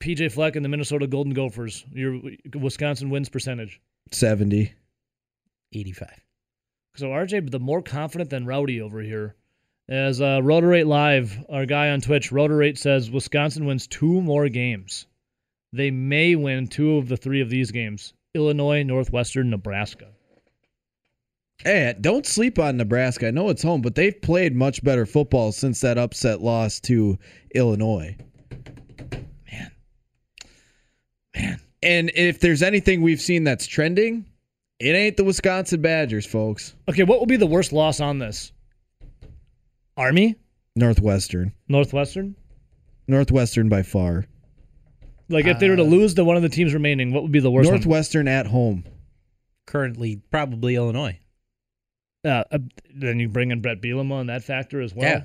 PJ 0.00 0.30
Fleck 0.32 0.54
and 0.56 0.64
the 0.64 0.68
Minnesota 0.68 1.06
Golden 1.06 1.32
Gophers. 1.32 1.84
Your 1.90 2.20
Wisconsin 2.54 3.10
wins 3.10 3.28
percentage. 3.28 3.80
70. 4.12 4.72
85. 5.72 6.08
So 6.96 7.08
RJ, 7.08 7.50
the 7.50 7.58
more 7.58 7.82
confident 7.82 8.30
than 8.30 8.46
Rowdy 8.46 8.80
over 8.80 9.00
here. 9.00 9.34
As 9.88 10.20
uh, 10.20 10.40
Rotorate 10.42 10.86
Live, 10.86 11.44
our 11.48 11.66
guy 11.66 11.90
on 11.90 12.00
Twitch, 12.00 12.30
Rotorate 12.32 12.78
says 12.78 13.10
Wisconsin 13.10 13.66
wins 13.66 13.86
two 13.86 14.20
more 14.20 14.48
games. 14.48 15.06
They 15.72 15.90
may 15.90 16.36
win 16.36 16.68
two 16.68 16.96
of 16.96 17.08
the 17.08 17.16
three 17.16 17.40
of 17.40 17.50
these 17.50 17.70
games: 17.72 18.14
Illinois, 18.34 18.82
Northwestern, 18.82 19.50
Nebraska. 19.50 20.12
Hey, 21.62 21.94
don't 22.00 22.26
sleep 22.26 22.58
on 22.58 22.76
Nebraska. 22.76 23.28
I 23.28 23.30
know 23.30 23.48
it's 23.48 23.62
home, 23.62 23.80
but 23.80 23.94
they've 23.94 24.20
played 24.20 24.54
much 24.54 24.82
better 24.82 25.06
football 25.06 25.52
since 25.52 25.80
that 25.80 25.98
upset 25.98 26.40
loss 26.42 26.80
to 26.80 27.18
Illinois. 27.54 28.16
Man, 29.50 29.70
man, 31.34 31.60
And 31.82 32.10
if 32.14 32.40
there's 32.40 32.62
anything 32.62 33.00
we've 33.02 33.20
seen 33.20 33.44
that's 33.44 33.66
trending, 33.66 34.26
it 34.80 34.90
ain't 34.94 35.16
the 35.16 35.24
Wisconsin 35.24 35.80
Badgers, 35.80 36.26
folks. 36.26 36.74
Okay, 36.88 37.04
what 37.04 37.18
will 37.18 37.26
be 37.26 37.36
the 37.36 37.46
worst 37.46 37.72
loss 37.72 38.00
on 38.00 38.18
this? 38.18 38.52
Army, 39.96 40.34
Northwestern. 40.76 41.52
Northwestern. 41.68 42.34
Northwestern 43.06 43.68
by 43.68 43.82
far. 43.82 44.26
Like 45.28 45.46
if 45.46 45.58
they 45.58 45.70
were 45.70 45.76
to 45.76 45.82
uh, 45.82 45.86
lose 45.86 46.14
to 46.14 46.24
one 46.24 46.36
of 46.36 46.42
the 46.42 46.48
teams 46.48 46.74
remaining, 46.74 47.12
what 47.12 47.22
would 47.22 47.32
be 47.32 47.40
the 47.40 47.50
worst 47.50 47.70
one? 47.70 47.76
Northwestern 47.76 48.28
at 48.28 48.46
home. 48.46 48.84
Currently, 49.66 50.20
probably 50.30 50.74
Illinois. 50.74 51.18
Uh, 52.24 52.44
uh, 52.50 52.58
then 52.94 53.18
you 53.20 53.28
bring 53.28 53.50
in 53.50 53.60
Brett 53.60 53.80
Bielema 53.82 54.12
on 54.12 54.26
that 54.28 54.42
factor 54.42 54.80
as 54.80 54.94
well. 54.94 55.08
Yeah. 55.08 55.22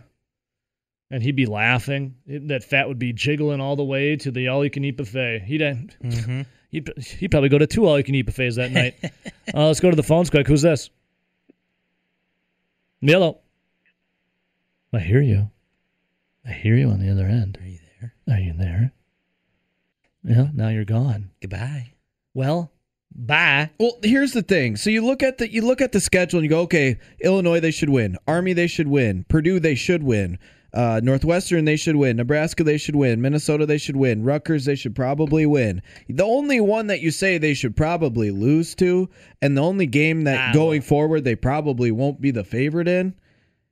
And 1.11 1.23
he'd 1.23 1.35
be 1.35 1.45
laughing. 1.45 2.15
That 2.27 2.63
fat 2.63 2.87
would 2.87 2.99
be 2.99 3.13
jiggling 3.13 3.61
all 3.61 3.75
the 3.75 3.83
way 3.83 4.15
to 4.17 4.29
the 4.31 4.49
all-you-can-eat 4.49 4.97
buffet. 4.97 5.43
He'd 5.45 5.61
uh, 5.61 5.73
Mm-hmm. 6.03 6.41
he'd, 6.69 6.89
he'd 7.19 7.31
probably 7.31 7.49
go 7.49 7.57
to 7.57 7.65
two 7.67 7.85
all-you-can-eat 7.85 8.25
buffets 8.27 8.57
that 8.57 8.71
night. 8.71 8.95
uh, 9.53 9.67
let's 9.67 9.79
go 9.79 9.89
to 9.89 9.95
the 9.95 10.03
phones 10.03 10.29
quick. 10.29 10.45
Who's 10.47 10.61
this? 10.61 10.89
Hello. 13.01 13.39
I 14.93 14.99
hear 14.99 15.21
you. 15.21 15.49
I 16.45 16.51
hear 16.51 16.75
you 16.75 16.89
on 16.89 16.99
the 16.99 17.11
other 17.11 17.25
end. 17.25 17.57
Are 17.61 17.67
you 17.67 17.79
there? 17.99 18.13
Are 18.35 18.39
you 18.39 18.53
there? 18.53 18.91
Yeah. 20.23 20.47
Now 20.53 20.69
you're 20.69 20.85
gone. 20.85 21.31
Goodbye. 21.41 21.93
Well, 22.33 22.71
bye. 23.15 23.69
Well, 23.79 23.97
here's 24.03 24.33
the 24.33 24.41
thing. 24.41 24.75
So 24.75 24.89
you 24.89 25.05
look 25.05 25.23
at 25.23 25.37
the 25.37 25.51
you 25.51 25.61
look 25.61 25.81
at 25.81 25.91
the 25.91 25.99
schedule 25.99 26.39
and 26.39 26.43
you 26.45 26.49
go, 26.49 26.61
okay, 26.61 26.99
Illinois 27.21 27.59
they 27.59 27.71
should 27.71 27.89
win, 27.89 28.17
Army 28.27 28.53
they 28.53 28.67
should 28.67 28.87
win, 28.87 29.25
Purdue 29.29 29.59
they 29.59 29.75
should 29.75 30.03
win, 30.03 30.37
uh, 30.73 31.01
Northwestern 31.03 31.65
they 31.65 31.75
should 31.75 31.95
win, 31.95 32.17
Nebraska 32.17 32.63
they 32.63 32.77
should 32.77 32.95
win, 32.95 33.21
Minnesota 33.21 33.65
they 33.65 33.77
should 33.77 33.95
win, 33.95 34.23
Rutgers 34.23 34.65
they 34.65 34.75
should 34.75 34.95
probably 34.95 35.45
win. 35.45 35.81
The 36.07 36.25
only 36.25 36.59
one 36.59 36.87
that 36.87 37.01
you 37.01 37.11
say 37.11 37.37
they 37.37 37.53
should 37.53 37.75
probably 37.75 38.31
lose 38.31 38.75
to, 38.75 39.09
and 39.41 39.57
the 39.57 39.61
only 39.61 39.85
game 39.85 40.23
that 40.23 40.37
Iowa. 40.39 40.53
going 40.53 40.81
forward 40.81 41.23
they 41.23 41.35
probably 41.35 41.91
won't 41.91 42.21
be 42.21 42.31
the 42.31 42.43
favorite 42.43 42.87
in, 42.87 43.15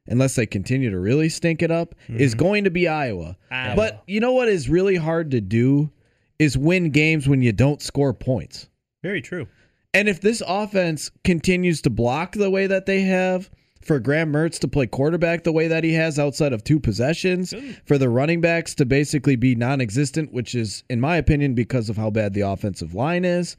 unless 0.08 0.36
they 0.36 0.45
continue 0.45 0.89
to 0.89 1.00
really 1.00 1.30
stink 1.30 1.62
it 1.62 1.71
up, 1.71 1.93
is 2.08 2.34
going 2.34 2.63
to 2.63 2.71
be 2.71 2.88
Iowa. 2.88 3.38
Iowa. 3.52 3.76
But 3.76 4.04
you 4.08 4.19
know 4.19 4.34
what 4.34 4.47
is 4.47 4.69
really 4.69 4.95
hard 4.95 5.32
to 5.32 5.41
do 5.41 5.91
is 6.39 6.58
win 6.58 6.91
games 6.91 7.28
when 7.28 7.41
you 7.41 7.52
don't 7.52 7.82
score 7.82 8.13
points. 8.13 8.69
Very 9.03 9.21
true. 9.21 9.47
And 9.93 10.07
if 10.07 10.21
this 10.21 10.43
offense 10.45 11.12
continues 11.23 11.81
to 11.83 11.89
block 11.89 12.33
the 12.33 12.49
way 12.49 12.67
that 12.67 12.86
they 12.86 13.01
have, 13.01 13.49
for 13.81 13.99
Graham 13.99 14.33
Mertz 14.33 14.60
to 14.60 14.67
play 14.67 14.86
quarterback 14.86 15.43
the 15.43 15.51
way 15.51 15.67
that 15.67 15.83
he 15.83 15.93
has 15.93 16.19
outside 16.19 16.51
of 16.51 16.63
two 16.63 16.79
possessions, 16.79 17.53
for 17.86 17.97
the 17.97 18.10
running 18.10 18.41
backs 18.41 18.75
to 18.75 18.86
basically 18.86 19.36
be 19.36 19.55
non 19.55 19.79
existent, 19.81 20.33
which 20.33 20.53
is, 20.53 20.83
in 20.89 20.99
my 20.99 21.15
opinion, 21.15 21.53
because 21.53 21.89
of 21.89 21.95
how 21.95 22.10
bad 22.10 22.33
the 22.33 22.41
offensive 22.41 22.93
line 22.93 23.23
is, 23.23 23.55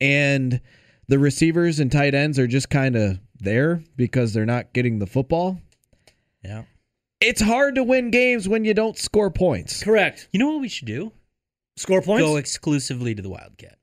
and 0.00 0.60
the 1.06 1.18
receivers 1.18 1.80
and 1.80 1.92
tight 1.92 2.14
ends 2.14 2.38
are 2.38 2.46
just 2.46 2.70
kind 2.70 2.96
of 2.96 3.18
there 3.40 3.82
because 3.96 4.32
they're 4.32 4.44
not 4.44 4.72
getting 4.72 4.98
the 4.98 5.06
football. 5.06 5.60
Yeah. 6.44 6.64
It's 7.20 7.40
hard 7.40 7.76
to 7.76 7.82
win 7.82 8.10
games 8.10 8.48
when 8.48 8.64
you 8.64 8.74
don't 8.74 8.96
score 8.96 9.30
points. 9.30 9.82
Correct. 9.82 10.28
You 10.32 10.38
know 10.38 10.48
what 10.48 10.60
we 10.60 10.68
should 10.68 10.86
do? 10.86 11.12
Score 11.76 12.02
points. 12.02 12.22
Go 12.22 12.36
exclusively 12.36 13.14
to 13.14 13.22
the 13.22 13.30
Wildcat. 13.30 13.78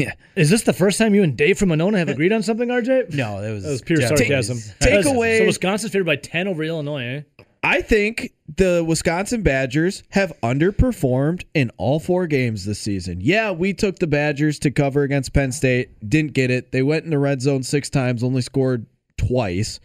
Yeah. 0.00 0.12
Is 0.36 0.50
this 0.50 0.62
the 0.62 0.72
first 0.72 0.98
time 0.98 1.14
you 1.14 1.22
and 1.22 1.36
Dave 1.36 1.58
from 1.58 1.68
Monona 1.70 1.98
have 1.98 2.08
agreed 2.08 2.32
on 2.32 2.42
something, 2.42 2.68
RJ? 2.68 3.14
No, 3.14 3.42
it 3.42 3.52
was, 3.52 3.62
That 3.64 3.70
was 3.70 3.82
pure 3.82 4.00
sarcasm. 4.02 4.58
Take 4.80 4.94
That's- 4.94 5.06
away- 5.06 5.38
So 5.38 5.46
Wisconsin's 5.46 5.92
favored 5.92 6.04
by 6.06 6.16
10 6.16 6.48
over 6.48 6.62
Illinois, 6.64 7.04
eh? 7.04 7.44
I 7.62 7.82
think 7.82 8.32
the 8.56 8.82
Wisconsin 8.86 9.42
Badgers 9.42 10.02
have 10.10 10.32
underperformed 10.42 11.44
in 11.52 11.70
all 11.76 12.00
four 12.00 12.26
games 12.26 12.64
this 12.64 12.78
season. 12.78 13.20
Yeah, 13.20 13.50
we 13.50 13.74
took 13.74 13.98
the 13.98 14.06
Badgers 14.06 14.58
to 14.60 14.70
cover 14.70 15.02
against 15.02 15.34
Penn 15.34 15.52
State, 15.52 15.90
didn't 16.08 16.32
get 16.32 16.50
it. 16.50 16.72
They 16.72 16.82
went 16.82 17.04
in 17.04 17.10
the 17.10 17.18
red 17.18 17.42
zone 17.42 17.62
six 17.62 17.90
times, 17.90 18.22
only 18.22 18.40
scored 18.40 18.86
twice. 19.18 19.78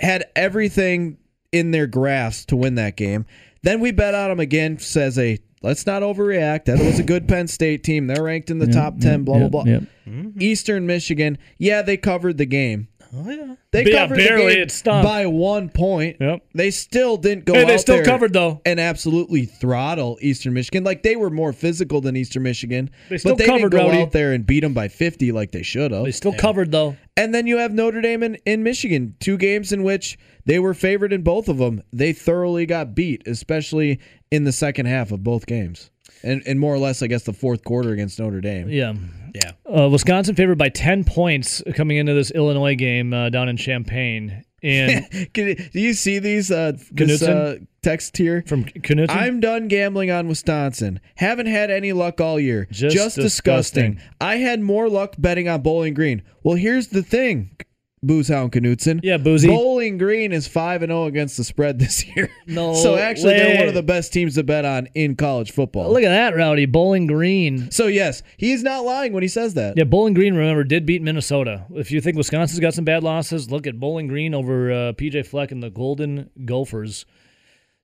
Had 0.00 0.24
everything 0.34 1.18
in 1.52 1.70
their 1.70 1.86
grasp 1.86 2.48
to 2.48 2.56
win 2.56 2.74
that 2.76 2.96
game. 2.96 3.26
Then 3.62 3.78
we 3.80 3.92
bet 3.92 4.14
on 4.14 4.30
them 4.30 4.40
again, 4.40 4.78
says 4.78 5.16
a 5.18 5.38
let's 5.62 5.86
not 5.86 6.02
overreact. 6.02 6.66
That 6.66 6.78
was 6.78 6.98
a 6.98 7.02
good 7.02 7.28
Penn 7.28 7.48
State 7.48 7.84
team. 7.84 8.06
They're 8.06 8.22
ranked 8.22 8.50
in 8.50 8.58
the 8.58 8.66
top 8.66 8.98
10, 8.98 9.24
blah, 9.24 9.38
blah, 9.38 9.48
blah. 9.48 9.64
Mm-hmm. 9.64 10.40
Eastern 10.40 10.86
Michigan, 10.86 11.38
yeah, 11.58 11.82
they 11.82 11.96
covered 11.96 12.38
the 12.38 12.46
game. 12.46 12.88
Oh, 13.12 13.28
yeah. 13.28 13.54
They 13.72 13.84
Yeah, 13.84 14.02
covered 14.06 14.18
barely, 14.18 14.44
the 14.46 14.54
game 14.54 14.62
it 14.62 14.70
stunk. 14.70 15.04
by 15.04 15.26
one 15.26 15.68
point. 15.68 16.16
Yep. 16.20 16.42
They 16.54 16.70
still 16.70 17.16
didn't 17.16 17.44
go 17.44 17.54
Hey, 17.54 17.64
they 17.64 17.74
out 17.74 17.80
still 17.80 17.96
there 17.96 18.04
covered, 18.04 18.32
though. 18.32 18.60
and 18.64 18.78
absolutely 18.78 19.46
throttle 19.46 20.16
Eastern 20.20 20.54
Michigan. 20.54 20.84
Like 20.84 21.02
they 21.02 21.16
were 21.16 21.30
more 21.30 21.52
physical 21.52 22.00
than 22.00 22.16
Eastern 22.16 22.42
Michigan, 22.44 22.90
They 23.08 23.18
still 23.18 23.32
but 23.32 23.38
they 23.38 23.46
covered, 23.46 23.70
didn't 23.70 23.82
go 23.84 23.88
Rowdy. 23.90 24.02
out 24.02 24.12
there 24.12 24.32
and 24.32 24.46
beat 24.46 24.60
them 24.60 24.74
by 24.74 24.88
50 24.88 25.32
like 25.32 25.50
they 25.52 25.62
should 25.62 25.90
have. 25.90 26.04
They 26.04 26.12
still 26.12 26.34
covered, 26.34 26.70
though. 26.72 26.96
And 27.16 27.34
then 27.34 27.46
you 27.46 27.56
have 27.58 27.72
Notre 27.72 28.00
Dame 28.00 28.22
in, 28.22 28.34
in 28.46 28.62
Michigan, 28.62 29.14
two 29.20 29.36
games 29.36 29.72
in 29.72 29.82
which 29.82 30.18
they 30.44 30.58
were 30.58 30.72
favored 30.74 31.12
in 31.12 31.22
both 31.22 31.48
of 31.48 31.58
them. 31.58 31.82
They 31.92 32.12
thoroughly 32.12 32.64
got 32.66 32.94
beat, 32.94 33.26
especially 33.26 33.98
in 34.30 34.44
the 34.44 34.52
second 34.52 34.86
half 34.86 35.10
of 35.10 35.22
both 35.24 35.46
games. 35.46 35.90
And, 36.22 36.42
and 36.46 36.60
more 36.60 36.74
or 36.74 36.78
less, 36.78 37.02
I 37.02 37.06
guess, 37.06 37.22
the 37.24 37.32
fourth 37.32 37.64
quarter 37.64 37.90
against 37.92 38.18
Notre 38.20 38.40
Dame. 38.40 38.68
Yeah. 38.68 38.94
Yeah. 39.34 39.52
Uh, 39.64 39.88
Wisconsin 39.88 40.34
favored 40.34 40.58
by 40.58 40.68
10 40.68 41.04
points 41.04 41.62
coming 41.74 41.96
into 41.96 42.14
this 42.14 42.30
Illinois 42.30 42.74
game 42.74 43.12
uh, 43.12 43.30
down 43.30 43.48
in 43.48 43.56
Champaign. 43.56 44.44
And 44.62 45.08
Can, 45.34 45.56
do 45.72 45.80
you 45.80 45.94
see 45.94 46.18
these 46.18 46.50
uh, 46.50 46.72
this, 46.92 47.22
uh, 47.22 47.58
text 47.82 48.16
here? 48.16 48.44
from 48.46 48.64
Knutson, 48.64 49.10
I'm 49.10 49.40
done 49.40 49.68
gambling 49.68 50.10
on 50.10 50.28
Wisconsin. 50.28 51.00
Haven't 51.16 51.46
had 51.46 51.70
any 51.70 51.92
luck 51.92 52.20
all 52.20 52.38
year. 52.38 52.66
Just 52.70 53.16
disgusting. 53.16 53.22
disgusting. 53.22 54.00
I 54.20 54.36
had 54.36 54.60
more 54.60 54.88
luck 54.88 55.14
betting 55.18 55.48
on 55.48 55.62
Bowling 55.62 55.94
Green. 55.94 56.22
Well, 56.42 56.56
here's 56.56 56.88
the 56.88 57.02
thing, 57.02 57.56
Boozehound 58.04 58.50
Knutson. 58.50 59.00
Yeah, 59.02 59.18
Boozy. 59.18 59.48
Bowling 59.48 59.98
Green 59.98 60.32
is 60.32 60.46
five 60.46 60.82
and 60.82 60.90
zero 60.90 61.04
against 61.04 61.36
the 61.36 61.44
spread 61.44 61.78
this 61.80 62.04
year. 62.06 62.30
No 62.46 62.74
so 62.74 62.96
actually, 62.96 63.34
they're 63.34 63.58
one 63.58 63.68
of 63.68 63.74
the 63.74 63.82
best 63.82 64.12
teams 64.12 64.34
to 64.36 64.42
bet 64.42 64.64
on 64.64 64.88
in 64.94 65.16
college 65.16 65.52
football. 65.52 65.92
look 65.92 66.02
at 66.02 66.08
that, 66.08 66.34
Rowdy. 66.34 66.66
Bowling 66.66 67.06
Green. 67.06 67.70
so 67.70 67.86
yes, 67.86 68.22
he's 68.36 68.62
not 68.62 68.84
lying 68.84 69.12
when 69.12 69.22
he 69.22 69.28
says 69.28 69.54
that. 69.54 69.76
Yeah, 69.76 69.84
Bowling 69.84 70.14
Green, 70.14 70.34
remember, 70.34 70.64
did 70.64 70.86
beat 70.86 71.02
Minnesota. 71.02 71.66
If 71.74 71.90
you 71.90 72.00
think 72.00 72.16
Wisconsin's 72.16 72.60
got 72.60 72.74
some 72.74 72.84
bad 72.84 73.04
losses, 73.04 73.50
look 73.50 73.66
at 73.66 73.78
Bowling 73.78 74.08
Green 74.08 74.34
over 74.34 74.70
uh, 74.70 74.92
PJ 74.92 75.26
Fleck 75.26 75.52
and 75.52 75.62
the 75.62 75.70
Golden 75.70 76.30
Gophers. 76.44 77.04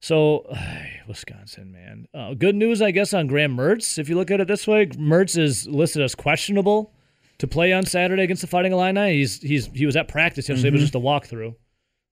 So, 0.00 0.46
Wisconsin, 1.09 1.72
man. 1.72 2.07
Uh, 2.14 2.35
good 2.35 2.55
news, 2.55 2.81
I 2.81 2.90
guess, 2.90 3.12
on 3.12 3.26
Graham 3.26 3.57
Mertz. 3.57 3.98
If 3.98 4.09
you 4.09 4.14
look 4.14 4.31
at 4.31 4.40
it 4.40 4.48
this 4.48 4.66
way, 4.66 4.87
Mertz 4.87 5.37
is 5.38 5.66
listed 5.66 6.02
as 6.02 6.14
questionable 6.14 6.92
to 7.38 7.46
play 7.46 7.72
on 7.72 7.85
Saturday 7.87 8.22
against 8.22 8.42
the 8.42 8.49
Fighting 8.49 8.72
Illini. 8.72 9.14
He's 9.14 9.40
he's 9.42 9.66
he 9.66 9.87
was 9.87 9.96
at 9.96 10.09
practice 10.09 10.49
yesterday, 10.49 10.70
but 10.70 10.81
just 10.81 10.94
a 10.94 11.01
walkthrough. 11.01 11.55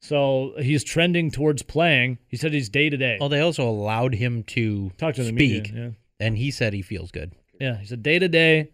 So 0.01 0.53
he's 0.59 0.85
trending 0.85 1.31
towards 1.31 1.63
playing. 1.63 2.19
He 2.29 2.37
said 2.37 2.53
he's 2.53 2.69
day 2.69 2.91
to 2.91 2.97
day. 2.97 3.17
Well, 3.19 3.31
they 3.31 3.41
also 3.41 3.67
allowed 3.69 4.15
him 4.15 4.43
to 4.45 4.91
Talk 4.99 5.15
to 5.15 5.23
the 5.23 5.29
speak, 5.31 5.73
media. 5.73 5.95
and 6.21 6.37
he 6.37 6.51
said 6.51 6.75
he 6.75 6.83
feels 6.83 7.11
good. 7.11 7.33
Yeah, 7.59 7.73
yeah. 7.73 7.79
He's 7.79 7.93
a 7.93 7.97
day 7.97 8.19
to 8.19 8.29
day, 8.29 8.71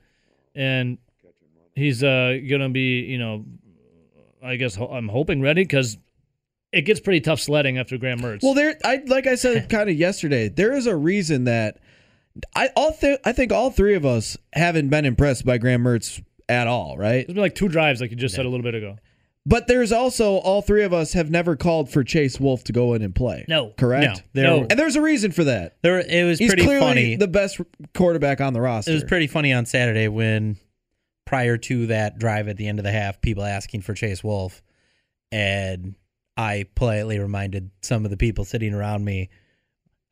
and 0.54 0.98
he's 1.76 2.02
uh 2.02 2.36
gonna 2.48 2.68
be 2.70 3.00
you 3.02 3.18
know, 3.18 3.44
I 4.42 4.56
guess 4.56 4.74
ho- 4.74 4.88
I'm 4.90 5.08
hoping 5.08 5.40
ready 5.40 5.62
because 5.62 5.98
it 6.72 6.82
gets 6.82 7.00
pretty 7.00 7.20
tough 7.20 7.40
sledding 7.40 7.78
after 7.78 7.96
Graham 7.98 8.20
Mertz. 8.20 8.42
Well, 8.42 8.54
there, 8.54 8.76
I 8.84 9.00
like 9.06 9.26
I 9.28 9.34
said 9.36 9.68
kind 9.70 9.88
of 9.88 9.96
yesterday. 9.96 10.48
There 10.48 10.72
is 10.72 10.86
a 10.86 10.96
reason 10.96 11.44
that 11.44 11.78
I 12.56 12.70
all 12.76 12.92
th- 12.92 13.20
I 13.24 13.32
think 13.32 13.52
all 13.52 13.70
three 13.70 13.94
of 13.94 14.04
us 14.04 14.36
haven't 14.52 14.88
been 14.88 15.04
impressed 15.04 15.44
by 15.44 15.58
Graham 15.58 15.82
Mertz 15.84 16.22
at 16.50 16.66
all, 16.66 16.98
right? 16.98 17.20
It's 17.20 17.32
been 17.32 17.36
like 17.36 17.54
two 17.54 17.68
drives, 17.68 18.00
like 18.00 18.10
you 18.10 18.16
just 18.16 18.34
said 18.34 18.44
a 18.44 18.48
little 18.48 18.64
bit 18.64 18.74
ago. 18.74 18.96
But 19.46 19.66
there's 19.68 19.90
also 19.90 20.34
all 20.36 20.60
three 20.60 20.82
of 20.84 20.92
us 20.92 21.14
have 21.14 21.30
never 21.30 21.56
called 21.56 21.90
for 21.90 22.04
Chase 22.04 22.38
Wolf 22.38 22.62
to 22.64 22.72
go 22.72 22.92
in 22.92 23.00
and 23.00 23.14
play. 23.14 23.46
No. 23.48 23.70
correct. 23.70 24.22
No. 24.34 24.42
No. 24.42 24.66
and 24.68 24.78
there's 24.78 24.96
a 24.96 25.00
reason 25.00 25.32
for 25.32 25.44
that. 25.44 25.76
There, 25.82 25.98
it 25.98 26.24
was 26.26 26.38
He's 26.38 26.50
pretty 26.50 26.64
clearly 26.64 26.86
funny. 26.86 27.16
the 27.16 27.26
best 27.28 27.58
quarterback 27.94 28.42
on 28.42 28.52
the 28.52 28.60
roster. 28.60 28.90
It 28.90 28.94
was 28.94 29.04
pretty 29.04 29.26
funny 29.28 29.52
on 29.52 29.64
Saturday 29.64 30.08
when, 30.08 30.58
prior 31.24 31.56
to 31.56 31.86
that 31.86 32.18
drive 32.18 32.48
at 32.48 32.58
the 32.58 32.68
end 32.68 32.78
of 32.78 32.84
the 32.84 32.92
half, 32.92 33.22
people 33.22 33.42
asking 33.42 33.80
for 33.80 33.94
Chase 33.94 34.22
Wolf, 34.22 34.62
and 35.32 35.94
I 36.36 36.66
politely 36.74 37.18
reminded 37.18 37.70
some 37.82 38.04
of 38.04 38.10
the 38.10 38.16
people 38.18 38.44
sitting 38.44 38.74
around 38.74 39.04
me 39.04 39.30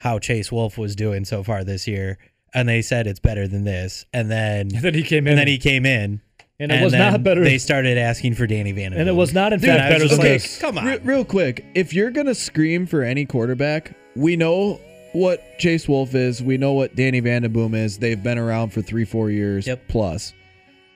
how 0.01 0.19
Chase 0.19 0.51
Wolf 0.51 0.79
was 0.79 0.97
doing 0.97 1.25
so 1.27 1.43
far 1.43 1.65
this 1.65 1.87
year, 1.87 2.19
and 2.55 2.67
they 2.69 2.81
said 2.83 3.07
it's 3.07 3.21
better 3.21 3.47
than 3.47 3.65
this. 3.65 4.07
And 4.13 4.31
then, 4.31 4.71
And 4.75 4.83
then 4.83 4.95
he 4.95 5.03
came 5.03 5.27
in, 5.27 5.33
and 5.33 5.39
then 5.39 5.49
he 5.49 5.59
came 5.59 5.85
in, 5.85 6.23
and 6.61 6.73
it 6.73 6.83
was 6.83 6.93
then 6.93 7.13
not 7.13 7.23
better. 7.23 7.45
They 7.45 7.59
started 7.59 7.99
asking 7.99 8.35
for 8.35 8.47
Danny 8.47 8.73
Van, 8.73 8.93
and 8.93 9.09
it 9.09 9.13
was 9.15 9.33
not, 9.33 9.53
in 9.53 9.61
Dude, 9.61 9.71
fact, 9.71 9.91
better 9.93 10.05
just 10.05 10.11
than 10.21 10.31
like, 10.31 10.43
this. 10.43 10.59
come 10.61 10.77
on. 10.79 10.87
Re- 10.87 10.99
real 11.05 11.25
quick, 11.25 11.65
if 11.75 11.93
you're 11.95 12.11
gonna 12.11 12.35
scream 12.35 12.87
for 12.87 13.03
any 13.03 13.25
quarterback, 13.27 13.93
we 14.17 14.37
know 14.37 14.81
what 15.13 15.59
Chase 15.59 15.89
Wolf 15.89 16.15
is. 16.15 16.43
We 16.43 16.57
know 16.59 16.73
what 16.73 16.97
Danny 16.97 17.23
Vandenboom 17.23 17.75
is. 17.75 17.99
They've 17.99 18.21
been 18.23 18.39
around 18.39 18.71
for 18.73 18.83
three, 18.83 19.05
four 19.05 19.31
years 19.31 19.67
Yep. 19.67 19.83
plus. 19.89 20.35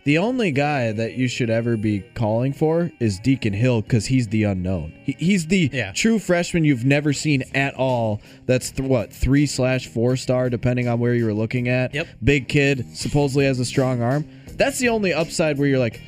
The 0.04 0.18
only 0.18 0.50
guy 0.50 0.90
that 0.90 1.14
you 1.16 1.28
should 1.28 1.48
ever 1.48 1.76
be 1.76 2.00
calling 2.14 2.52
for 2.52 2.90
is 2.98 3.20
Deacon 3.20 3.52
Hill 3.52 3.82
because 3.82 4.06
he's 4.06 4.26
the 4.26 4.42
unknown. 4.42 4.92
He, 5.04 5.14
he's 5.16 5.46
the 5.46 5.70
Yeah. 5.72 5.92
true 5.92 6.18
freshman 6.18 6.64
you've 6.64 6.84
never 6.84 7.12
seen 7.12 7.44
at 7.54 7.74
all. 7.74 8.20
That's 8.46 8.72
th- 8.72 8.88
what 8.88 9.12
three 9.12 9.46
slash 9.46 9.86
four 9.86 10.16
star, 10.16 10.50
depending 10.50 10.88
on 10.88 10.98
where 10.98 11.14
you 11.14 11.24
were 11.24 11.32
looking 11.32 11.68
at. 11.68 11.94
Yep. 11.94 12.08
Big 12.24 12.48
kid, 12.48 12.84
supposedly 12.96 13.44
has 13.44 13.60
a 13.60 13.64
strong 13.64 14.02
arm. 14.02 14.26
That's 14.56 14.78
the 14.78 14.88
only 14.90 15.12
upside 15.12 15.58
where 15.58 15.68
you're 15.68 15.78
like, 15.78 16.00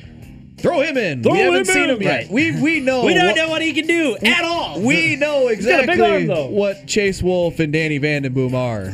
throw 0.57 0.81
him 0.81 0.97
in. 0.97 1.23
Throw 1.23 1.33
we 1.33 1.39
haven't 1.39 1.59
him 1.59 1.65
seen 1.65 1.83
in. 1.85 1.89
him 1.91 2.01
yet. 2.01 2.21
Right. 2.23 2.29
We 2.31 2.61
we 2.61 2.79
know. 2.81 3.05
we 3.05 3.13
don't 3.13 3.27
what- 3.27 3.35
know 3.35 3.49
what 3.49 3.61
he 3.61 3.73
can 3.73 3.87
do 3.87 4.17
at 4.23 4.43
all. 4.43 4.79
we 4.81 5.15
know 5.15 5.47
exactly 5.49 6.01
arm, 6.01 6.51
what 6.51 6.87
Chase 6.87 7.21
Wolf 7.21 7.59
and 7.59 7.71
Danny 7.73 7.99
Vandenboom 7.99 8.53
are. 8.53 8.93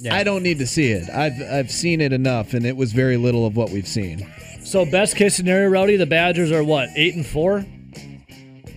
Yeah. 0.00 0.14
I 0.14 0.22
don't 0.22 0.42
need 0.42 0.58
to 0.58 0.66
see 0.66 0.90
it. 0.90 1.08
I've 1.08 1.40
I've 1.50 1.70
seen 1.70 2.00
it 2.02 2.12
enough, 2.12 2.52
and 2.52 2.66
it 2.66 2.76
was 2.76 2.92
very 2.92 3.16
little 3.16 3.46
of 3.46 3.56
what 3.56 3.70
we've 3.70 3.88
seen. 3.88 4.30
So 4.62 4.84
best 4.84 5.16
case 5.16 5.34
scenario, 5.34 5.68
Rowdy, 5.70 5.96
the 5.96 6.06
Badgers 6.06 6.50
are 6.52 6.62
what 6.64 6.88
eight 6.96 7.14
and 7.14 7.24
four, 7.26 7.64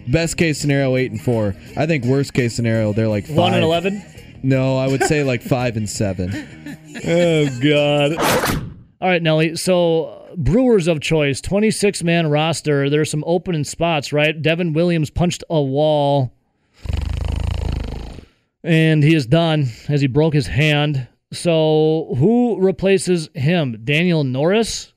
Best 0.08 0.38
case 0.38 0.58
scenario, 0.58 0.96
eight 0.96 1.12
and 1.12 1.22
four. 1.22 1.54
I 1.76 1.86
think 1.86 2.06
worst 2.06 2.34
case 2.34 2.56
scenario, 2.56 2.94
they're 2.94 3.10
like 3.10 3.26
five. 3.26 3.36
one 3.36 3.54
and 3.56 3.64
eleven. 3.64 4.02
No, 4.42 4.78
I 4.78 4.88
would 4.88 5.04
say 5.04 5.24
like 5.26 5.42
five 5.42 5.76
and 5.76 5.90
seven. 5.90 6.54
Oh 7.06 7.46
God! 7.62 8.67
All 9.00 9.08
right, 9.08 9.22
Nelly. 9.22 9.56
So 9.56 10.28
Brewers 10.36 10.88
of 10.88 11.02
choice, 11.02 11.40
twenty-six 11.40 12.04
man 12.04 12.30
roster. 12.30 12.90
There's 12.90 13.12
some 13.12 13.24
open 13.28 13.64
spots, 13.64 14.12
right? 14.12 14.42
Devin 14.42 14.74
Williams 14.74 15.10
punched 15.10 15.44
a 15.50 15.62
wall, 15.62 16.34
and 18.64 19.04
he 19.04 19.14
is 19.14 19.28
done 19.28 19.68
as 19.88 20.02
he 20.02 20.08
broke 20.08 20.34
his 20.34 20.48
hand. 20.48 21.08
So 21.32 22.16
who 22.18 22.60
replaces 22.60 23.30
him? 23.36 23.82
Daniel 23.84 24.24
Norris, 24.24 24.94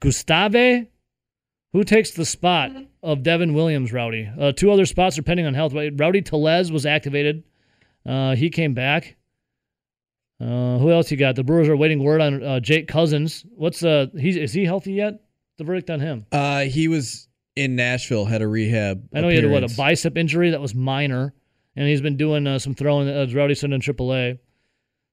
Gustave. 0.00 0.88
Who 1.74 1.84
takes 1.84 2.12
the 2.12 2.24
spot 2.24 2.72
of 3.02 3.22
Devin 3.22 3.52
Williams, 3.52 3.92
Rowdy? 3.92 4.28
Uh, 4.40 4.52
two 4.52 4.72
other 4.72 4.86
spots 4.86 5.18
are 5.18 5.22
pending 5.22 5.44
on 5.44 5.52
health. 5.52 5.74
Rowdy 5.74 6.22
Tellez 6.22 6.72
was 6.72 6.86
activated. 6.86 7.44
Uh, 8.06 8.34
he 8.34 8.48
came 8.48 8.72
back. 8.72 9.16
Uh, 10.40 10.78
who 10.78 10.90
else 10.92 11.10
you 11.10 11.16
got? 11.16 11.34
The 11.34 11.42
Brewers 11.42 11.68
are 11.68 11.76
waiting 11.76 12.02
word 12.02 12.20
on 12.20 12.42
uh, 12.42 12.60
Jake 12.60 12.86
Cousins. 12.86 13.44
What's 13.56 13.82
uh 13.82 14.06
he's 14.16 14.36
is 14.36 14.52
he 14.52 14.64
healthy 14.64 14.92
yet? 14.92 15.20
The 15.58 15.64
verdict 15.64 15.90
on 15.90 15.98
him. 15.98 16.26
Uh, 16.30 16.60
he 16.60 16.86
was 16.86 17.28
in 17.56 17.74
Nashville, 17.74 18.24
had 18.24 18.42
a 18.42 18.46
rehab. 18.46 19.08
I 19.12 19.20
know 19.20 19.28
he 19.28 19.34
had 19.34 19.44
a, 19.44 19.48
what 19.48 19.64
a 19.64 19.74
bicep 19.76 20.16
injury 20.16 20.50
that 20.50 20.60
was 20.60 20.76
minor, 20.76 21.34
and 21.74 21.88
he's 21.88 22.00
been 22.00 22.16
doing 22.16 22.46
uh, 22.46 22.60
some 22.60 22.74
throwing 22.74 23.08
as 23.08 23.34
Rowdy 23.34 23.56
said 23.56 23.72
in 23.72 23.80
AAA. 23.80 24.38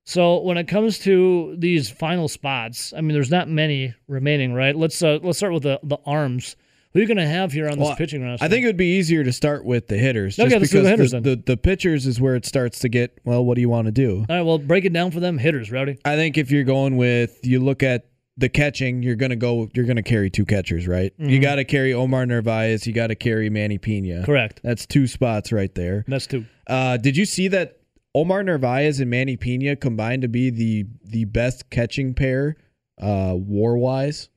So 0.06 0.42
when 0.42 0.58
it 0.58 0.68
comes 0.68 1.00
to 1.00 1.56
these 1.58 1.90
final 1.90 2.28
spots, 2.28 2.94
I 2.96 3.02
mean, 3.02 3.14
there's 3.14 3.32
not 3.32 3.50
many 3.50 3.96
remaining, 4.08 4.54
right? 4.54 4.76
Let's 4.76 5.02
uh, 5.02 5.18
let's 5.24 5.40
start 5.40 5.54
with 5.54 5.64
the 5.64 5.80
the 5.82 5.98
arms. 6.06 6.56
Who 6.96 7.00
are 7.00 7.02
you 7.02 7.08
going 7.10 7.18
to 7.18 7.28
have 7.28 7.52
here 7.52 7.68
on 7.68 7.78
this 7.78 7.88
Well, 7.88 7.96
pitching 7.98 8.24
roster? 8.24 8.46
I 8.46 8.48
think 8.48 8.64
it 8.64 8.68
would 8.68 8.78
be 8.78 8.96
easier 8.98 9.22
to 9.22 9.34
start 9.34 9.66
with 9.66 9.90
the 9.90 9.98
hitters. 9.98 10.40
Okay, 10.40 10.58
just 10.58 10.72
do 10.72 10.78
the 10.78 10.84
because 10.84 10.90
hitters 10.90 11.12
the, 11.12 11.20
the, 11.20 11.44
the 11.46 11.58
pitchers 11.58 12.06
is 12.06 12.22
where 12.22 12.36
it 12.36 12.46
starts 12.46 12.80
to 12.80 12.90
get, 12.90 13.20
well, 13.26 13.44
what 13.44 13.56
do 13.56 13.62
you 13.62 13.68
want 13.68 13.88
to 13.88 13.92
do? 13.92 14.26
All 14.30 14.36
right, 14.38 14.42
well, 14.44 14.58
break 14.58 14.86
it 14.86 14.94
down 14.94 15.12
for 15.12 15.20
them 15.20 15.38
hitters, 15.38 15.70
Rowdy. 15.74 15.98
I 16.06 16.16
think 16.16 16.38
if 16.38 16.52
you're 16.52 16.64
going 16.64 16.96
with 16.96 17.38
you 17.44 17.60
look 17.60 17.84
at 17.84 18.08
the 18.38 18.48
catching, 18.48 19.04
you're 19.04 19.18
gonna 19.18 19.36
go 19.36 19.70
you're 19.74 19.86
gonna 19.86 20.04
carry 20.04 20.30
two 20.30 20.46
catchers, 20.46 20.88
right? 20.88 21.14
You 21.18 21.40
gotta 21.40 21.66
carry 21.66 21.94
Omar 21.94 22.26
Narvaez, 22.26 22.88
you 22.88 22.94
gotta 22.94 23.16
carry 23.16 23.50
Manny 23.50 23.78
Pena. 23.78 24.24
Correct. 24.26 24.62
That's 24.64 24.86
two 24.86 25.08
spots 25.08 25.52
right 25.52 25.74
there. 25.76 26.06
That's 26.08 26.28
two. 26.28 26.46
Uh, 26.68 26.96
did 26.98 27.16
you 27.18 27.26
see 27.26 27.50
that 27.50 27.80
Omar 28.14 28.44
Narvaez 28.44 29.02
and 29.02 29.10
Manny 29.10 29.36
Pena 29.38 29.76
combined 29.76 30.22
to 30.22 30.28
be 30.30 30.50
the 30.50 30.86
the 31.04 31.26
best 31.26 31.70
catching 31.70 32.14
pair 32.14 32.56
uh 33.02 33.34
war 33.36 33.78
wise 33.78 34.30